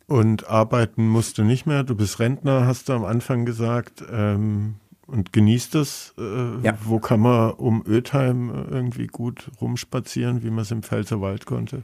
[0.07, 1.83] Und arbeiten musst du nicht mehr.
[1.83, 4.03] Du bist Rentner, hast du am Anfang gesagt.
[4.11, 4.75] Ähm,
[5.07, 6.13] und genießt es.
[6.17, 6.77] Äh, ja.
[6.83, 11.83] Wo kann man um Ötheim irgendwie gut rumspazieren, wie man es im Pfälzerwald konnte?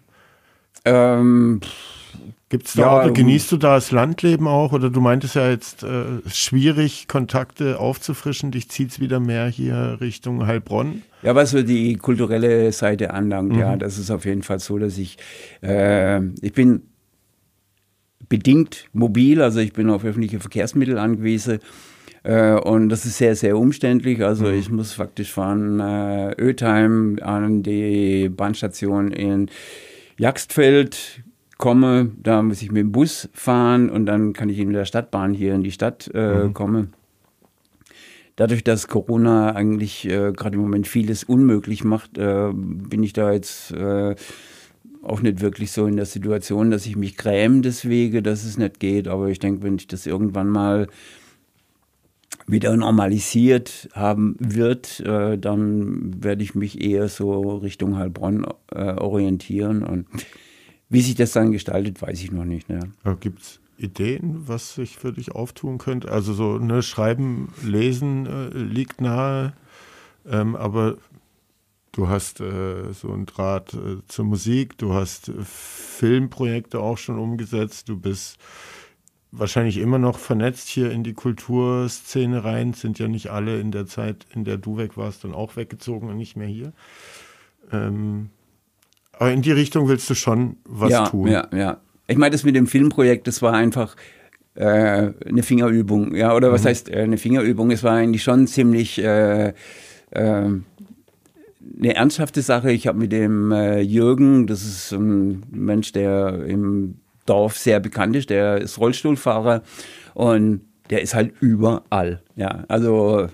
[0.86, 1.74] Ähm, Gibt
[2.50, 4.72] es da ja, Orte, genießt du da das Landleben auch?
[4.74, 9.98] Oder du meintest ja jetzt, äh, schwierig, Kontakte aufzufrischen, dich zieht es wieder mehr hier
[10.02, 11.04] Richtung Heilbronn?
[11.22, 13.60] Ja, was so die kulturelle Seite anlangt, mhm.
[13.60, 15.18] ja, das ist auf jeden Fall so, dass ich,
[15.62, 16.84] äh, ich bin
[18.30, 21.60] bedingt mobil, also ich bin auf öffentliche Verkehrsmittel angewiesen.
[22.24, 24.24] Äh, und das ist sehr, sehr umständlich.
[24.24, 24.54] Also mhm.
[24.54, 29.50] ich muss faktisch von äh, Ötheim an die Bahnstation in
[30.18, 31.24] Jagstfeld
[31.60, 35.34] komme, da muss ich mit dem Bus fahren und dann kann ich in der Stadtbahn
[35.34, 36.54] hier in die Stadt äh, mhm.
[36.54, 36.94] kommen.
[38.38, 43.34] Dadurch, dass Corona eigentlich äh, gerade im Moment vieles unmöglich macht, äh, bin ich da
[43.34, 44.16] jetzt äh,
[45.04, 48.80] auch nicht wirklich so in der Situation, dass ich mich gräme deswegen, dass es nicht
[48.80, 49.10] geht.
[49.10, 50.88] Aber ich denke, wenn ich das irgendwann mal
[52.48, 59.84] wieder normalisiert haben wird, äh, dann werde ich mich eher so Richtung Heilbronn äh, orientieren.
[59.84, 60.08] Und
[60.90, 62.68] wie sich das dann gestaltet, weiß ich noch nicht.
[62.70, 62.92] Ne?
[63.20, 66.12] Gibt es Ideen, was sich für dich auftun könnte?
[66.12, 69.54] Also so ne, Schreiben, Lesen äh, liegt nahe,
[70.28, 70.98] ähm, aber
[71.92, 77.88] du hast äh, so einen Draht äh, zur Musik, du hast Filmprojekte auch schon umgesetzt,
[77.88, 78.38] du bist
[79.32, 83.86] wahrscheinlich immer noch vernetzt hier in die Kulturszene rein, sind ja nicht alle in der
[83.86, 86.74] Zeit, in der du weg warst, dann auch weggezogen und nicht mehr hier.
[87.72, 88.32] Ähm,
[89.20, 91.28] aber in die Richtung willst du schon was ja, tun.
[91.28, 91.78] Ja, ja.
[92.08, 93.96] Ich meine, das mit dem Filmprojekt, das war einfach
[94.56, 96.68] äh, eine Fingerübung, ja, oder was mhm.
[96.68, 97.70] heißt äh, eine Fingerübung?
[97.70, 99.54] Es war eigentlich schon ziemlich äh, äh
[101.82, 102.72] eine ernsthafte Sache.
[102.72, 108.16] Ich habe mit dem äh, Jürgen, das ist ein Mensch, der im Dorf sehr bekannt
[108.16, 108.30] ist.
[108.30, 109.62] Der ist Rollstuhlfahrer
[110.14, 112.24] und der ist halt überall.
[112.36, 113.28] Ja, also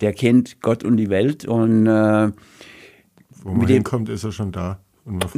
[0.00, 2.30] der kennt Gott und die Welt und äh,
[3.46, 4.80] wo man hinkommt, ist er schon da.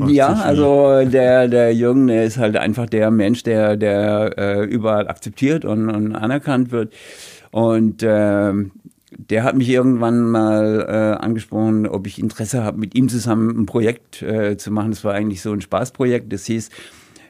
[0.07, 5.09] ja, also der, der Jürgen, der ist halt einfach der Mensch, der, der äh, überall
[5.09, 6.95] akzeptiert und, und anerkannt wird.
[7.51, 8.53] Und äh,
[9.11, 13.67] der hat mich irgendwann mal äh, angesprochen, ob ich Interesse habe, mit ihm zusammen ein
[13.67, 14.91] Projekt äh, zu machen.
[14.91, 16.33] Das war eigentlich so ein Spaßprojekt.
[16.33, 16.71] Das hieß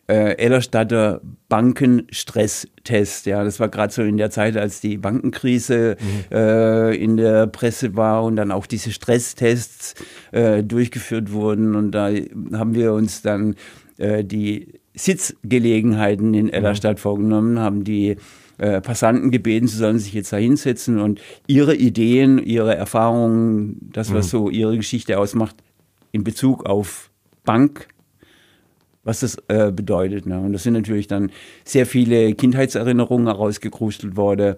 [0.09, 3.27] äh, Ellerstadter Bankenstresstest.
[3.27, 6.35] Ja, das war gerade so in der Zeit, als die Bankenkrise mhm.
[6.35, 9.95] äh, in der Presse war und dann auch diese Stresstests
[10.33, 11.75] äh, durchgeführt wurden.
[11.75, 12.11] Und da
[12.53, 13.55] haben wir uns dann
[13.99, 17.03] äh, die Sitzgelegenheiten in Ellerstadt mhm.
[17.03, 18.17] vorgenommen, haben die
[18.59, 24.13] äh, Passanten gebeten, sie sollen sich jetzt da hinsetzen und ihre Ideen, ihre Erfahrungen, das,
[24.13, 24.31] was mhm.
[24.31, 25.57] so ihre Geschichte ausmacht,
[26.11, 27.11] in Bezug auf
[27.45, 27.89] Bank
[29.09, 30.27] was das äh, bedeutet.
[30.27, 30.39] Ne?
[30.39, 31.31] Und das sind natürlich dann
[31.65, 34.57] sehr viele Kindheitserinnerungen herausgekrustelt worden.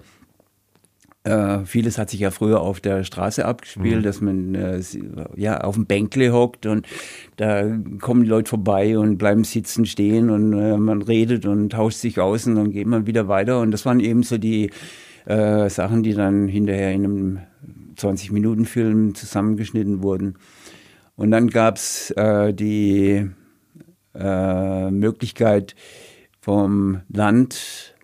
[1.22, 4.02] Äh, vieles hat sich ja früher auf der Straße abgespielt, mhm.
[4.02, 4.82] dass man äh,
[5.36, 6.86] ja auf dem Bänkle hockt und
[7.36, 7.62] da
[8.00, 12.18] kommen die Leute vorbei und bleiben sitzen, stehen und äh, man redet und tauscht sich
[12.18, 13.60] aus und dann geht man wieder weiter.
[13.60, 14.70] Und das waren eben so die
[15.26, 17.38] äh, Sachen, die dann hinterher in einem
[17.96, 20.34] 20-Minuten-Film zusammengeschnitten wurden.
[21.14, 23.30] Und dann gab es äh, die
[24.14, 25.74] äh, Möglichkeit
[26.40, 27.94] vom Land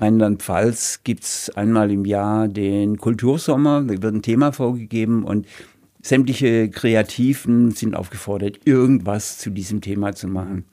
[0.00, 5.46] Rheinland-Pfalz gibt es einmal im Jahr den Kultursommer, da wird ein Thema vorgegeben und
[6.00, 10.64] sämtliche Kreativen sind aufgefordert, irgendwas zu diesem Thema zu machen.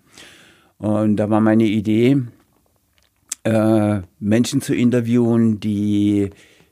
[0.78, 2.18] Und da war meine Idee,
[3.44, 6.30] äh, Menschen zu interviewen, die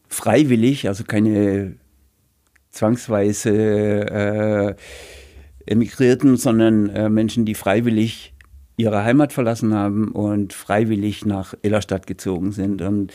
[0.07, 1.75] freiwillig, also keine
[2.69, 4.75] zwangsweise äh,
[5.65, 8.33] Emigrierten, sondern äh, Menschen, die freiwillig
[8.77, 12.81] ihre Heimat verlassen haben und freiwillig nach Ellerstadt gezogen sind.
[12.81, 13.13] Und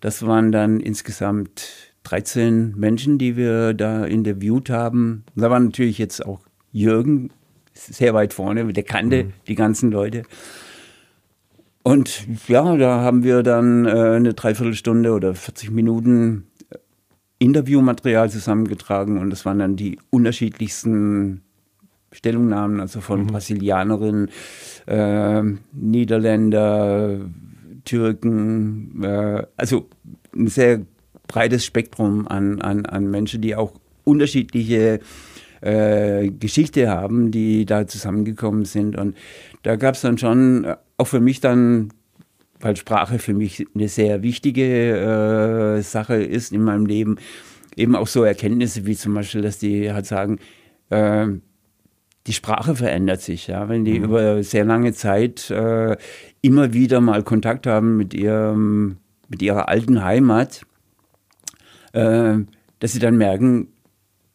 [0.00, 5.24] das waren dann insgesamt 13 Menschen, die wir da interviewt haben.
[5.34, 6.40] Da war natürlich jetzt auch
[6.72, 7.30] Jürgen
[7.74, 9.32] sehr weit vorne, der kannte mhm.
[9.48, 10.22] die ganzen Leute.
[11.82, 16.76] Und ja, da haben wir dann äh, eine Dreiviertelstunde oder 40 Minuten äh,
[17.38, 21.42] Interviewmaterial zusammengetragen und das waren dann die unterschiedlichsten
[22.12, 23.26] Stellungnahmen, also von mhm.
[23.28, 24.30] Brasilianerinnen,
[24.86, 25.42] äh,
[25.72, 27.20] Niederländer,
[27.84, 29.88] Türken, äh, also
[30.34, 30.80] ein sehr
[31.28, 33.72] breites Spektrum an, an, an Menschen, die auch
[34.04, 35.00] unterschiedliche
[35.60, 38.96] äh, Geschichte haben, die da zusammengekommen sind.
[38.96, 39.16] Und
[39.62, 41.92] da gab es dann schon äh, auch für mich dann,
[42.58, 47.16] weil Sprache für mich eine sehr wichtige äh, Sache ist in meinem Leben,
[47.76, 50.38] eben auch so Erkenntnisse wie zum Beispiel, dass die halt sagen,
[50.90, 51.28] äh,
[52.30, 53.48] die Sprache verändert sich.
[53.48, 53.68] Ja?
[53.68, 54.04] Wenn die mhm.
[54.04, 55.96] über sehr lange Zeit äh,
[56.42, 58.98] immer wieder mal Kontakt haben mit, ihrem,
[59.28, 60.62] mit ihrer alten Heimat,
[61.92, 62.36] äh,
[62.78, 63.66] dass sie dann merken,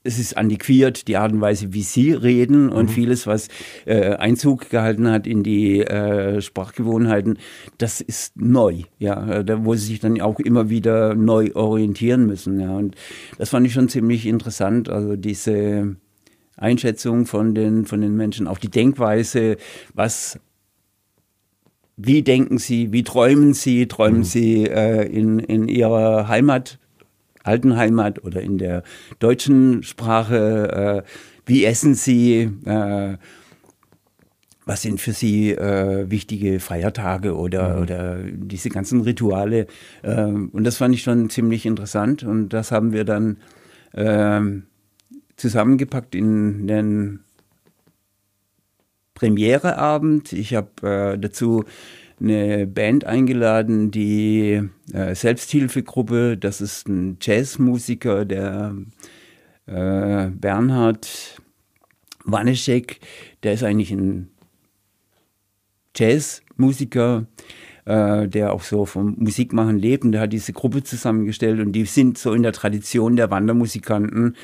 [0.04, 2.94] es ist antiquiert, die Art und Weise, wie sie reden und mhm.
[2.94, 3.48] vieles, was
[3.86, 7.40] äh, Einzug gehalten hat in die äh, Sprachgewohnheiten,
[7.78, 12.60] das ist neu, ja, da wo sie sich dann auch immer wieder neu orientieren müssen,
[12.60, 12.96] ja, und
[13.40, 15.96] das fand ich schon ziemlich interessant, also diese
[16.58, 19.58] Einschätzung von den, von den Menschen, auch die Denkweise,
[19.94, 20.40] was
[21.98, 23.88] wie denken Sie, wie träumen Sie?
[23.88, 24.24] Träumen mhm.
[24.24, 26.78] Sie äh, in, in Ihrer Heimat,
[27.44, 28.84] alten Heimat oder in der
[29.20, 31.04] deutschen Sprache?
[31.06, 31.10] Äh,
[31.46, 32.50] wie essen Sie?
[32.66, 33.18] Äh,
[34.66, 37.82] was sind für Sie äh, wichtige Feiertage oder, mhm.
[37.82, 39.68] oder diese ganzen Rituale?
[40.04, 43.38] Ähm, und das fand ich schon ziemlich interessant und das haben wir dann
[43.94, 44.64] ähm,
[45.36, 47.20] zusammengepackt in den
[49.14, 50.34] Premiereabend.
[50.34, 51.64] Ich habe äh, dazu
[52.20, 56.38] eine Band eingeladen, die äh, Selbsthilfegruppe.
[56.38, 58.76] Das ist ein Jazzmusiker, der
[59.66, 61.42] äh, Bernhard
[62.24, 63.00] Waneschek.
[63.44, 64.30] Der ist eigentlich ein
[65.96, 67.26] Jazzmusiker,
[67.86, 70.04] äh, der auch so vom Musikmachen lebt.
[70.04, 74.36] Und der hat diese Gruppe zusammengestellt und die sind so in der Tradition der Wandermusikanten.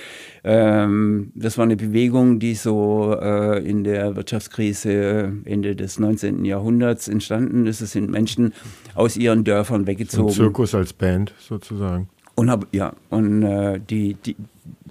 [0.44, 6.46] Ähm, das war eine Bewegung, die so äh, in der Wirtschaftskrise Ende des 19.
[6.46, 7.82] Jahrhunderts entstanden ist.
[7.82, 8.54] Es sind Menschen
[8.96, 10.30] aus ihren Dörfern weggezogen.
[10.30, 12.10] Ein Zirkus als Band sozusagen.
[12.36, 14.36] Und hab, ja, und äh, die, die,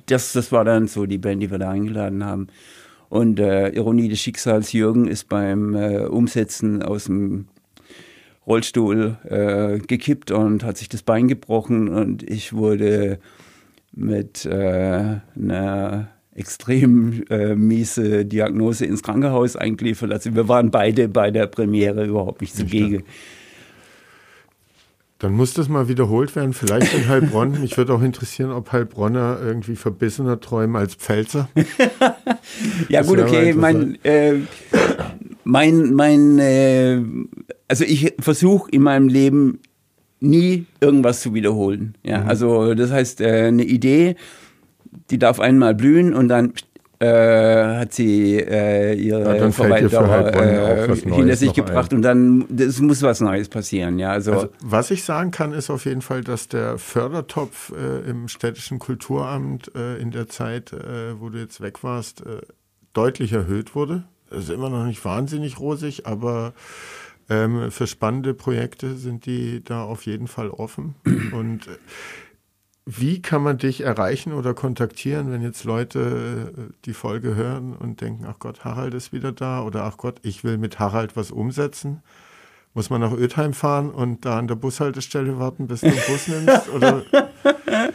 [0.06, 2.48] das, das war dann so die Band, die wir da eingeladen haben.
[3.09, 7.47] Und äh, Ironie des Schicksals, Jürgen ist beim äh, Umsetzen aus dem
[8.46, 13.18] Rollstuhl äh, gekippt und hat sich das Bein gebrochen und ich wurde
[13.92, 20.12] mit äh, einer extrem äh, miese Diagnose ins Krankenhaus eingeliefert.
[20.12, 23.04] Also wir waren beide bei der Premiere überhaupt nicht zugegen.
[25.18, 27.60] Dann muss das mal wiederholt werden, vielleicht in Heilbronn.
[27.60, 31.50] Mich würde auch interessieren, ob Heilbronner irgendwie verbissener träumen als Pfälzer.
[32.88, 33.52] ja, das gut, okay.
[33.52, 34.36] Mein, äh,
[35.44, 37.02] mein, mein äh,
[37.68, 39.60] also ich versuche in meinem Leben
[40.20, 41.94] nie irgendwas zu wiederholen.
[42.02, 42.28] Ja, mhm.
[42.28, 44.16] also das heißt, äh, eine Idee,
[45.10, 46.52] die darf einmal blühen und dann
[47.00, 51.96] äh, hat sie äh, ihre ja, Verweildauer äh, hinter sich gebracht ein.
[51.96, 53.98] und dann es muss was Neues passieren.
[53.98, 58.10] Ja, also, also, was ich sagen kann, ist auf jeden Fall, dass der Fördertopf äh,
[58.10, 62.22] im städtischen Kulturamt äh, in der Zeit, äh, wo du jetzt weg warst,
[62.92, 64.04] deutlich erhöht wurde.
[64.31, 66.55] Es ist immer noch nicht wahnsinnig rosig, aber
[67.28, 70.94] ähm, für spannende Projekte sind die da auf jeden Fall offen
[71.32, 71.69] und
[72.86, 78.01] wie kann man dich erreichen oder kontaktieren, wenn jetzt Leute äh, die Folge hören und
[78.01, 81.31] denken, ach Gott, Harald ist wieder da oder ach Gott, ich will mit Harald was
[81.31, 82.02] umsetzen?
[82.73, 86.28] Muss man nach Ötheim fahren und da an der Bushaltestelle warten, bis du den Bus
[86.28, 86.70] nimmst?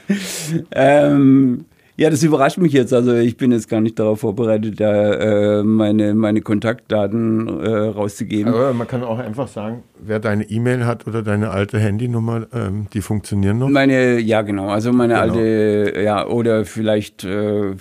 [0.72, 1.66] Ähm,
[1.98, 2.94] ja, das überrascht mich jetzt.
[2.94, 5.14] Also ich bin jetzt gar nicht darauf vorbereitet, da
[5.60, 8.54] äh, meine, meine Kontaktdaten äh, rauszugeben.
[8.54, 12.88] Aber man kann auch einfach sagen, wer deine E-Mail hat oder deine alte Handynummer, ähm,
[12.94, 13.70] die funktionieren noch?
[13.70, 14.68] Meine, ja genau.
[14.68, 15.24] Also meine genau.
[15.24, 17.24] alte, ja, oder vielleicht...
[17.24, 17.76] Äh,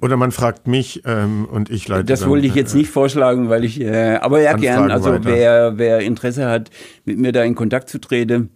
[0.00, 2.06] oder man fragt mich ähm, und ich leite.
[2.06, 4.90] Das dann, wollte ich jetzt äh, nicht vorschlagen, weil ich, äh, aber ja gern.
[4.90, 6.70] Also wer, wer Interesse hat,
[7.04, 8.50] mit mir da in Kontakt zu treten,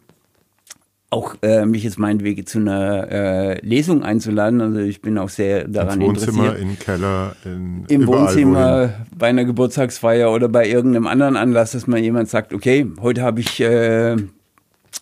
[1.08, 4.60] auch äh, mich jetzt meinetwegen zu einer äh, Lesung einzuladen.
[4.60, 6.70] Also ich bin auch sehr daran Ins Wohnzimmer, interessiert.
[6.70, 8.94] Im Keller, in, im Wohnzimmer, wohin.
[9.16, 13.40] bei einer Geburtstagsfeier oder bei irgendeinem anderen Anlass, dass mal jemand sagt, okay, heute habe
[13.40, 14.16] ich äh,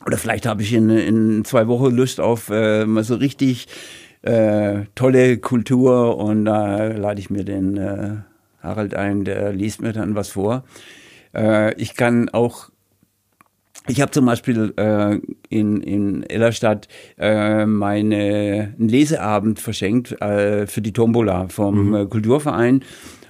[0.07, 3.67] oder vielleicht habe ich in, in zwei Wochen Lust auf äh, mal so richtig
[4.23, 8.11] äh, tolle Kultur und da lade ich mir den äh,
[8.63, 10.65] Harald ein, der liest mir dann was vor.
[11.77, 12.71] Ich kann auch
[13.87, 15.19] ich habe zum Beispiel äh,
[15.51, 16.89] in, in Ellerstadt
[17.19, 21.95] äh, meine, einen Leseabend verschenkt äh, für die Tombola vom mhm.
[21.95, 22.83] Äh, Kulturverein.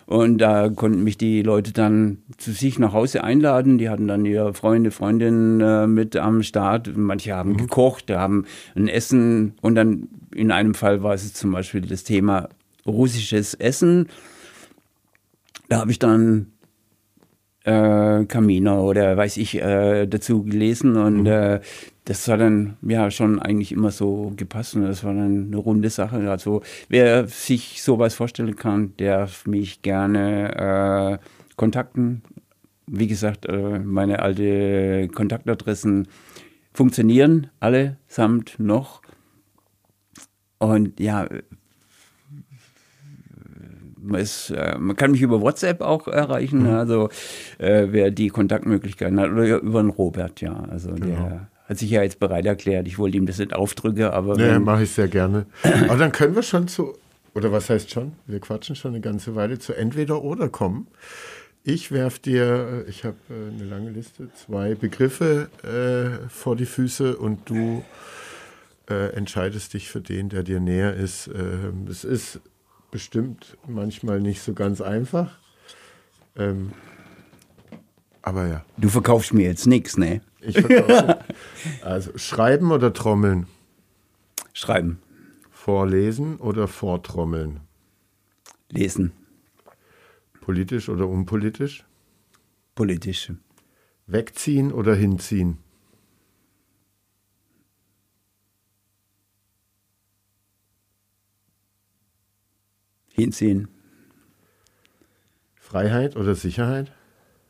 [0.06, 3.78] Und da konnten mich die Leute dann zu sich nach Hause einladen.
[3.78, 6.94] Die hatten dann ihre Freunde, Freundinnen äh, mit am Start.
[6.94, 7.56] Manche haben mhm.
[7.56, 8.44] gekocht, haben
[8.76, 9.54] ein Essen.
[9.60, 12.48] Und dann in einem Fall war es zum Beispiel das Thema
[12.86, 14.08] russisches Essen.
[15.68, 16.52] Da habe ich dann
[17.64, 21.26] äh, Camino oder weiß ich äh, dazu gelesen und mhm.
[21.26, 21.60] äh,
[22.04, 25.88] das hat dann ja schon eigentlich immer so gepasst und das war dann eine runde
[25.88, 26.30] Sache.
[26.30, 32.22] Also wer sich sowas vorstellen kann, darf mich gerne äh, kontakten.
[32.86, 36.08] Wie gesagt, äh, meine alte Kontaktadressen
[36.74, 39.00] funktionieren allesamt noch.
[40.58, 41.26] Und ja,
[44.12, 46.74] es, äh, man kann mich über WhatsApp auch erreichen, mhm.
[46.74, 47.08] also
[47.58, 50.64] äh, wer die Kontaktmöglichkeiten hat, oder über den Robert, ja.
[50.70, 51.06] Also genau.
[51.06, 52.86] der hat sich ja jetzt bereit erklärt.
[52.86, 54.38] Ich wollte ihm das nicht aufdrücken, aber.
[54.38, 55.46] Ja, mache ich sehr gerne.
[55.88, 56.94] aber dann können wir schon zu,
[57.34, 58.12] oder was heißt schon?
[58.26, 60.86] Wir quatschen schon eine ganze Weile zu entweder oder kommen.
[61.66, 66.66] Ich werfe dir, äh, ich habe äh, eine lange Liste, zwei Begriffe äh, vor die
[66.66, 67.82] Füße und du
[68.90, 71.28] äh, entscheidest dich für den, der dir näher ist.
[71.28, 72.40] Ähm, es ist
[72.94, 75.36] bestimmt manchmal nicht so ganz einfach.
[76.36, 76.70] Ähm,
[78.22, 78.64] aber ja.
[78.76, 80.20] Du verkaufst mir jetzt nichts, ne?
[80.40, 81.24] Ich verkaufe.
[81.82, 83.48] also schreiben oder trommeln?
[84.52, 85.02] Schreiben.
[85.50, 87.62] Vorlesen oder vortrommeln?
[88.70, 89.10] Lesen.
[90.40, 91.84] Politisch oder unpolitisch?
[92.76, 93.32] Politisch.
[94.06, 95.58] Wegziehen oder hinziehen?
[103.14, 103.68] Hinziehen.
[105.54, 106.92] Freiheit oder Sicherheit?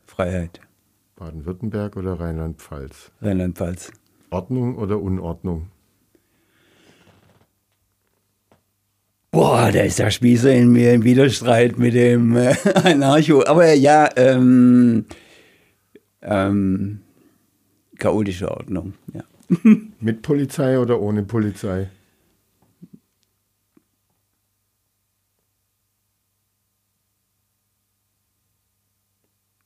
[0.05, 0.61] Freiheit.
[1.15, 3.11] Baden-Württemberg oder Rheinland-Pfalz?
[3.21, 3.91] Rheinland-Pfalz.
[4.29, 5.67] Ordnung oder Unordnung?
[9.31, 13.43] Boah, da ist der Spießer in mir im Widerstreit mit dem äh, Anarcho.
[13.45, 15.05] Aber ja, ähm,
[16.21, 17.01] ähm,
[17.97, 19.23] chaotische Ordnung, ja.
[19.99, 21.89] mit Polizei oder ohne Polizei?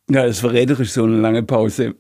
[0.10, 1.94] Ja, das ist verräterisch, so eine lange Pause.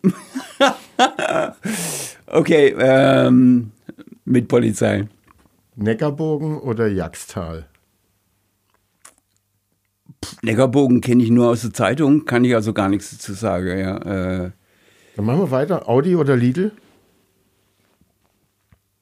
[2.25, 3.71] okay, ähm,
[4.25, 5.07] mit Polizei.
[5.75, 7.67] Neckarbogen oder Jagstal?
[10.41, 13.77] Neckarbogen kenne ich nur aus der Zeitung, kann ich also gar nichts dazu sagen.
[13.77, 14.51] Ja, äh.
[15.15, 15.87] Dann machen wir weiter.
[15.87, 16.71] Audi oder Lidl?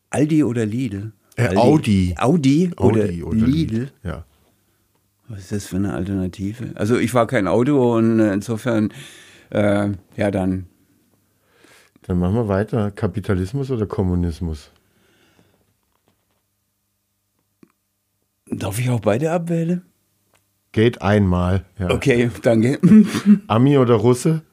[0.09, 1.13] Aldi oder Lidl?
[1.37, 2.13] Äh, Audi.
[2.17, 3.51] Audi oder, Audi oder Lidl?
[3.51, 3.91] Lidl?
[4.03, 4.25] Ja.
[5.29, 6.71] Was ist das für eine Alternative?
[6.75, 8.93] Also ich war kein Auto und äh, insofern,
[9.49, 10.67] äh, ja dann.
[12.03, 12.91] Dann machen wir weiter.
[12.91, 14.71] Kapitalismus oder Kommunismus?
[18.49, 19.81] Darf ich auch beide abwählen?
[20.71, 21.65] Geht einmal.
[21.77, 21.89] Ja.
[21.89, 22.79] Okay, danke.
[23.47, 24.43] Ami oder Russe?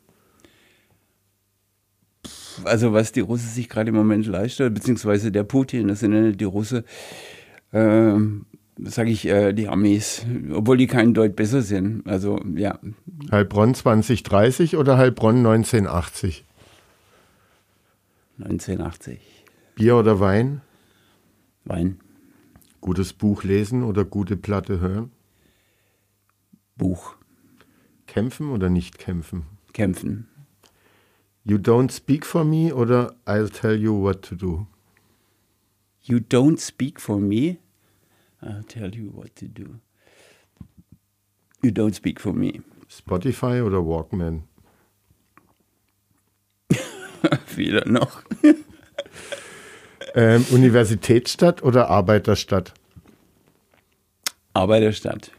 [2.65, 6.31] Also was die Russen sich gerade im Moment leisten, beziehungsweise der Putin, das sind ja
[6.31, 6.83] die Russen,
[7.73, 8.47] ähm,
[8.79, 12.07] sage ich, äh, die Armees, obwohl die keinen Deut besser sind.
[12.07, 12.79] Also ja.
[13.31, 16.45] Heilbronn 2030 oder Heilbronn 1980?
[18.39, 19.21] 1980.
[19.77, 20.61] Bier oder Wein?
[21.65, 22.01] Wein.
[22.81, 25.11] Gutes Buch lesen oder gute Platte hören?
[26.77, 27.17] Buch.
[28.07, 29.45] Kämpfen oder nicht kämpfen?
[29.73, 30.29] Kämpfen.
[31.45, 34.67] You don't speak for me oder I'll tell you what to do?
[36.03, 37.59] You don't speak for me,
[38.45, 39.81] I'll tell you what to do.
[41.63, 42.61] You don't speak for me.
[42.89, 44.45] Spotify oder Walkman?
[47.57, 48.23] Wieder noch.
[50.15, 52.75] Ähm, Universitätsstadt oder Arbeiterstadt?
[54.53, 55.33] Arbeiterstadt.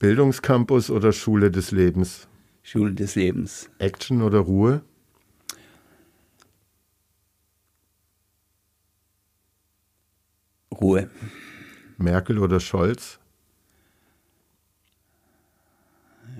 [0.00, 2.26] Bildungscampus oder Schule des Lebens?
[2.62, 3.70] Schule des Lebens.
[3.78, 4.82] Action oder Ruhe?
[10.72, 11.08] Ruhe.
[12.00, 13.18] Merkel oder Scholz?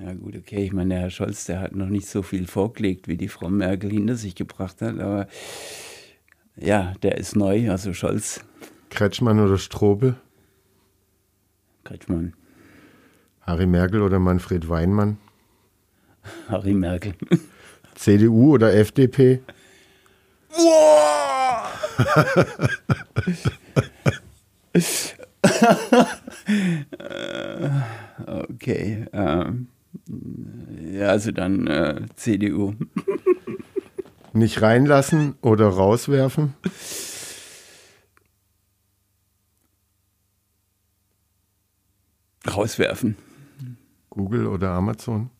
[0.02, 3.06] Ja gut, okay, ich meine, der Herr Scholz, der hat noch nicht so viel vorgelegt,
[3.06, 5.28] wie die Frau Merkel hinter sich gebracht hat, aber
[6.56, 8.40] ja, der ist neu, also Scholz.
[8.88, 10.16] Kretschmann oder Strobel?
[11.84, 12.32] Kretschmann.
[13.42, 15.18] Harry Merkel oder Manfred Weinmann?
[16.48, 17.14] Harry Merkel.
[17.94, 19.40] CDU oder FDP?
[28.26, 29.06] okay.
[29.12, 29.68] Ähm,
[30.92, 32.74] ja, also dann äh, CDU.
[34.32, 36.54] Nicht reinlassen oder rauswerfen?
[42.46, 43.16] Rauswerfen.
[44.08, 45.30] Google oder Amazon?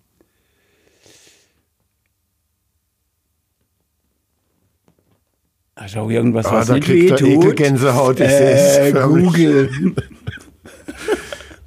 [5.81, 7.27] Also irgendwas, Ah, was da nicht kriegt wehtut.
[7.27, 8.20] Ekelgänsehaut.
[8.20, 8.93] Ich Äh.
[8.93, 9.70] Google.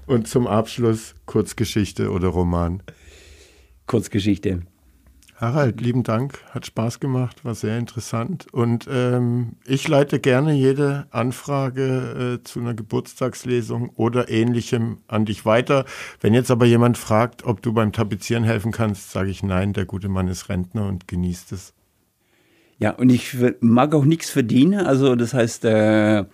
[0.05, 2.83] Und zum Abschluss Kurzgeschichte oder Roman.
[3.87, 4.61] Kurzgeschichte.
[5.37, 8.45] Harald, lieben Dank, hat Spaß gemacht, war sehr interessant.
[8.53, 15.43] Und ähm, ich leite gerne jede Anfrage äh, zu einer Geburtstagslesung oder ähnlichem an dich
[15.43, 15.85] weiter.
[16.21, 19.85] Wenn jetzt aber jemand fragt, ob du beim Tapezieren helfen kannst, sage ich nein, der
[19.85, 21.73] gute Mann ist Rentner und genießt es.
[22.83, 24.85] Ja, und ich mag auch nichts verdienen.
[24.85, 26.25] Also das heißt, äh,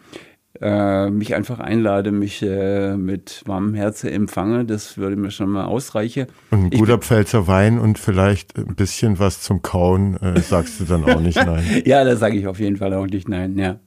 [0.62, 5.66] äh, mich einfach einlade, mich äh, mit warmem Herzen empfange, das würde mir schon mal
[5.66, 6.28] ausreichen.
[6.52, 10.80] Und ein Ich guter Pfälzer Wein und vielleicht ein bisschen was zum Kauen, äh, sagst
[10.80, 11.64] du dann auch nicht nein.
[11.86, 13.80] Ja, da sage ich auf jeden Fall auch nicht nein, ja.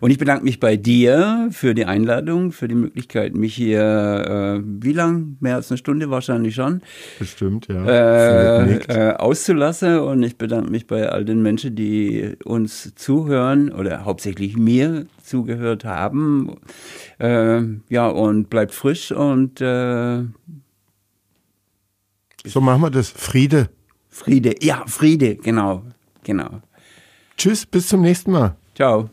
[0.00, 4.62] Und ich bedanke mich bei dir für die Einladung, für die Möglichkeit, mich hier, äh,
[4.64, 5.36] wie lang?
[5.40, 6.80] Mehr als eine Stunde wahrscheinlich schon,
[7.18, 7.84] Bestimmt, ja.
[7.84, 9.98] äh, äh, auszulassen.
[9.98, 15.84] Und ich bedanke mich bei all den Menschen, die uns zuhören oder hauptsächlich mir zugehört
[15.84, 16.56] haben.
[17.18, 20.24] Äh, ja, und bleibt frisch und äh,
[22.44, 23.10] so machen wir das.
[23.10, 23.70] Friede.
[24.08, 24.54] Friede.
[24.60, 25.84] Ja, Friede, genau,
[26.24, 26.60] genau.
[27.36, 28.56] Tschüss, bis zum nächsten Mal.
[28.74, 29.08] Ciao.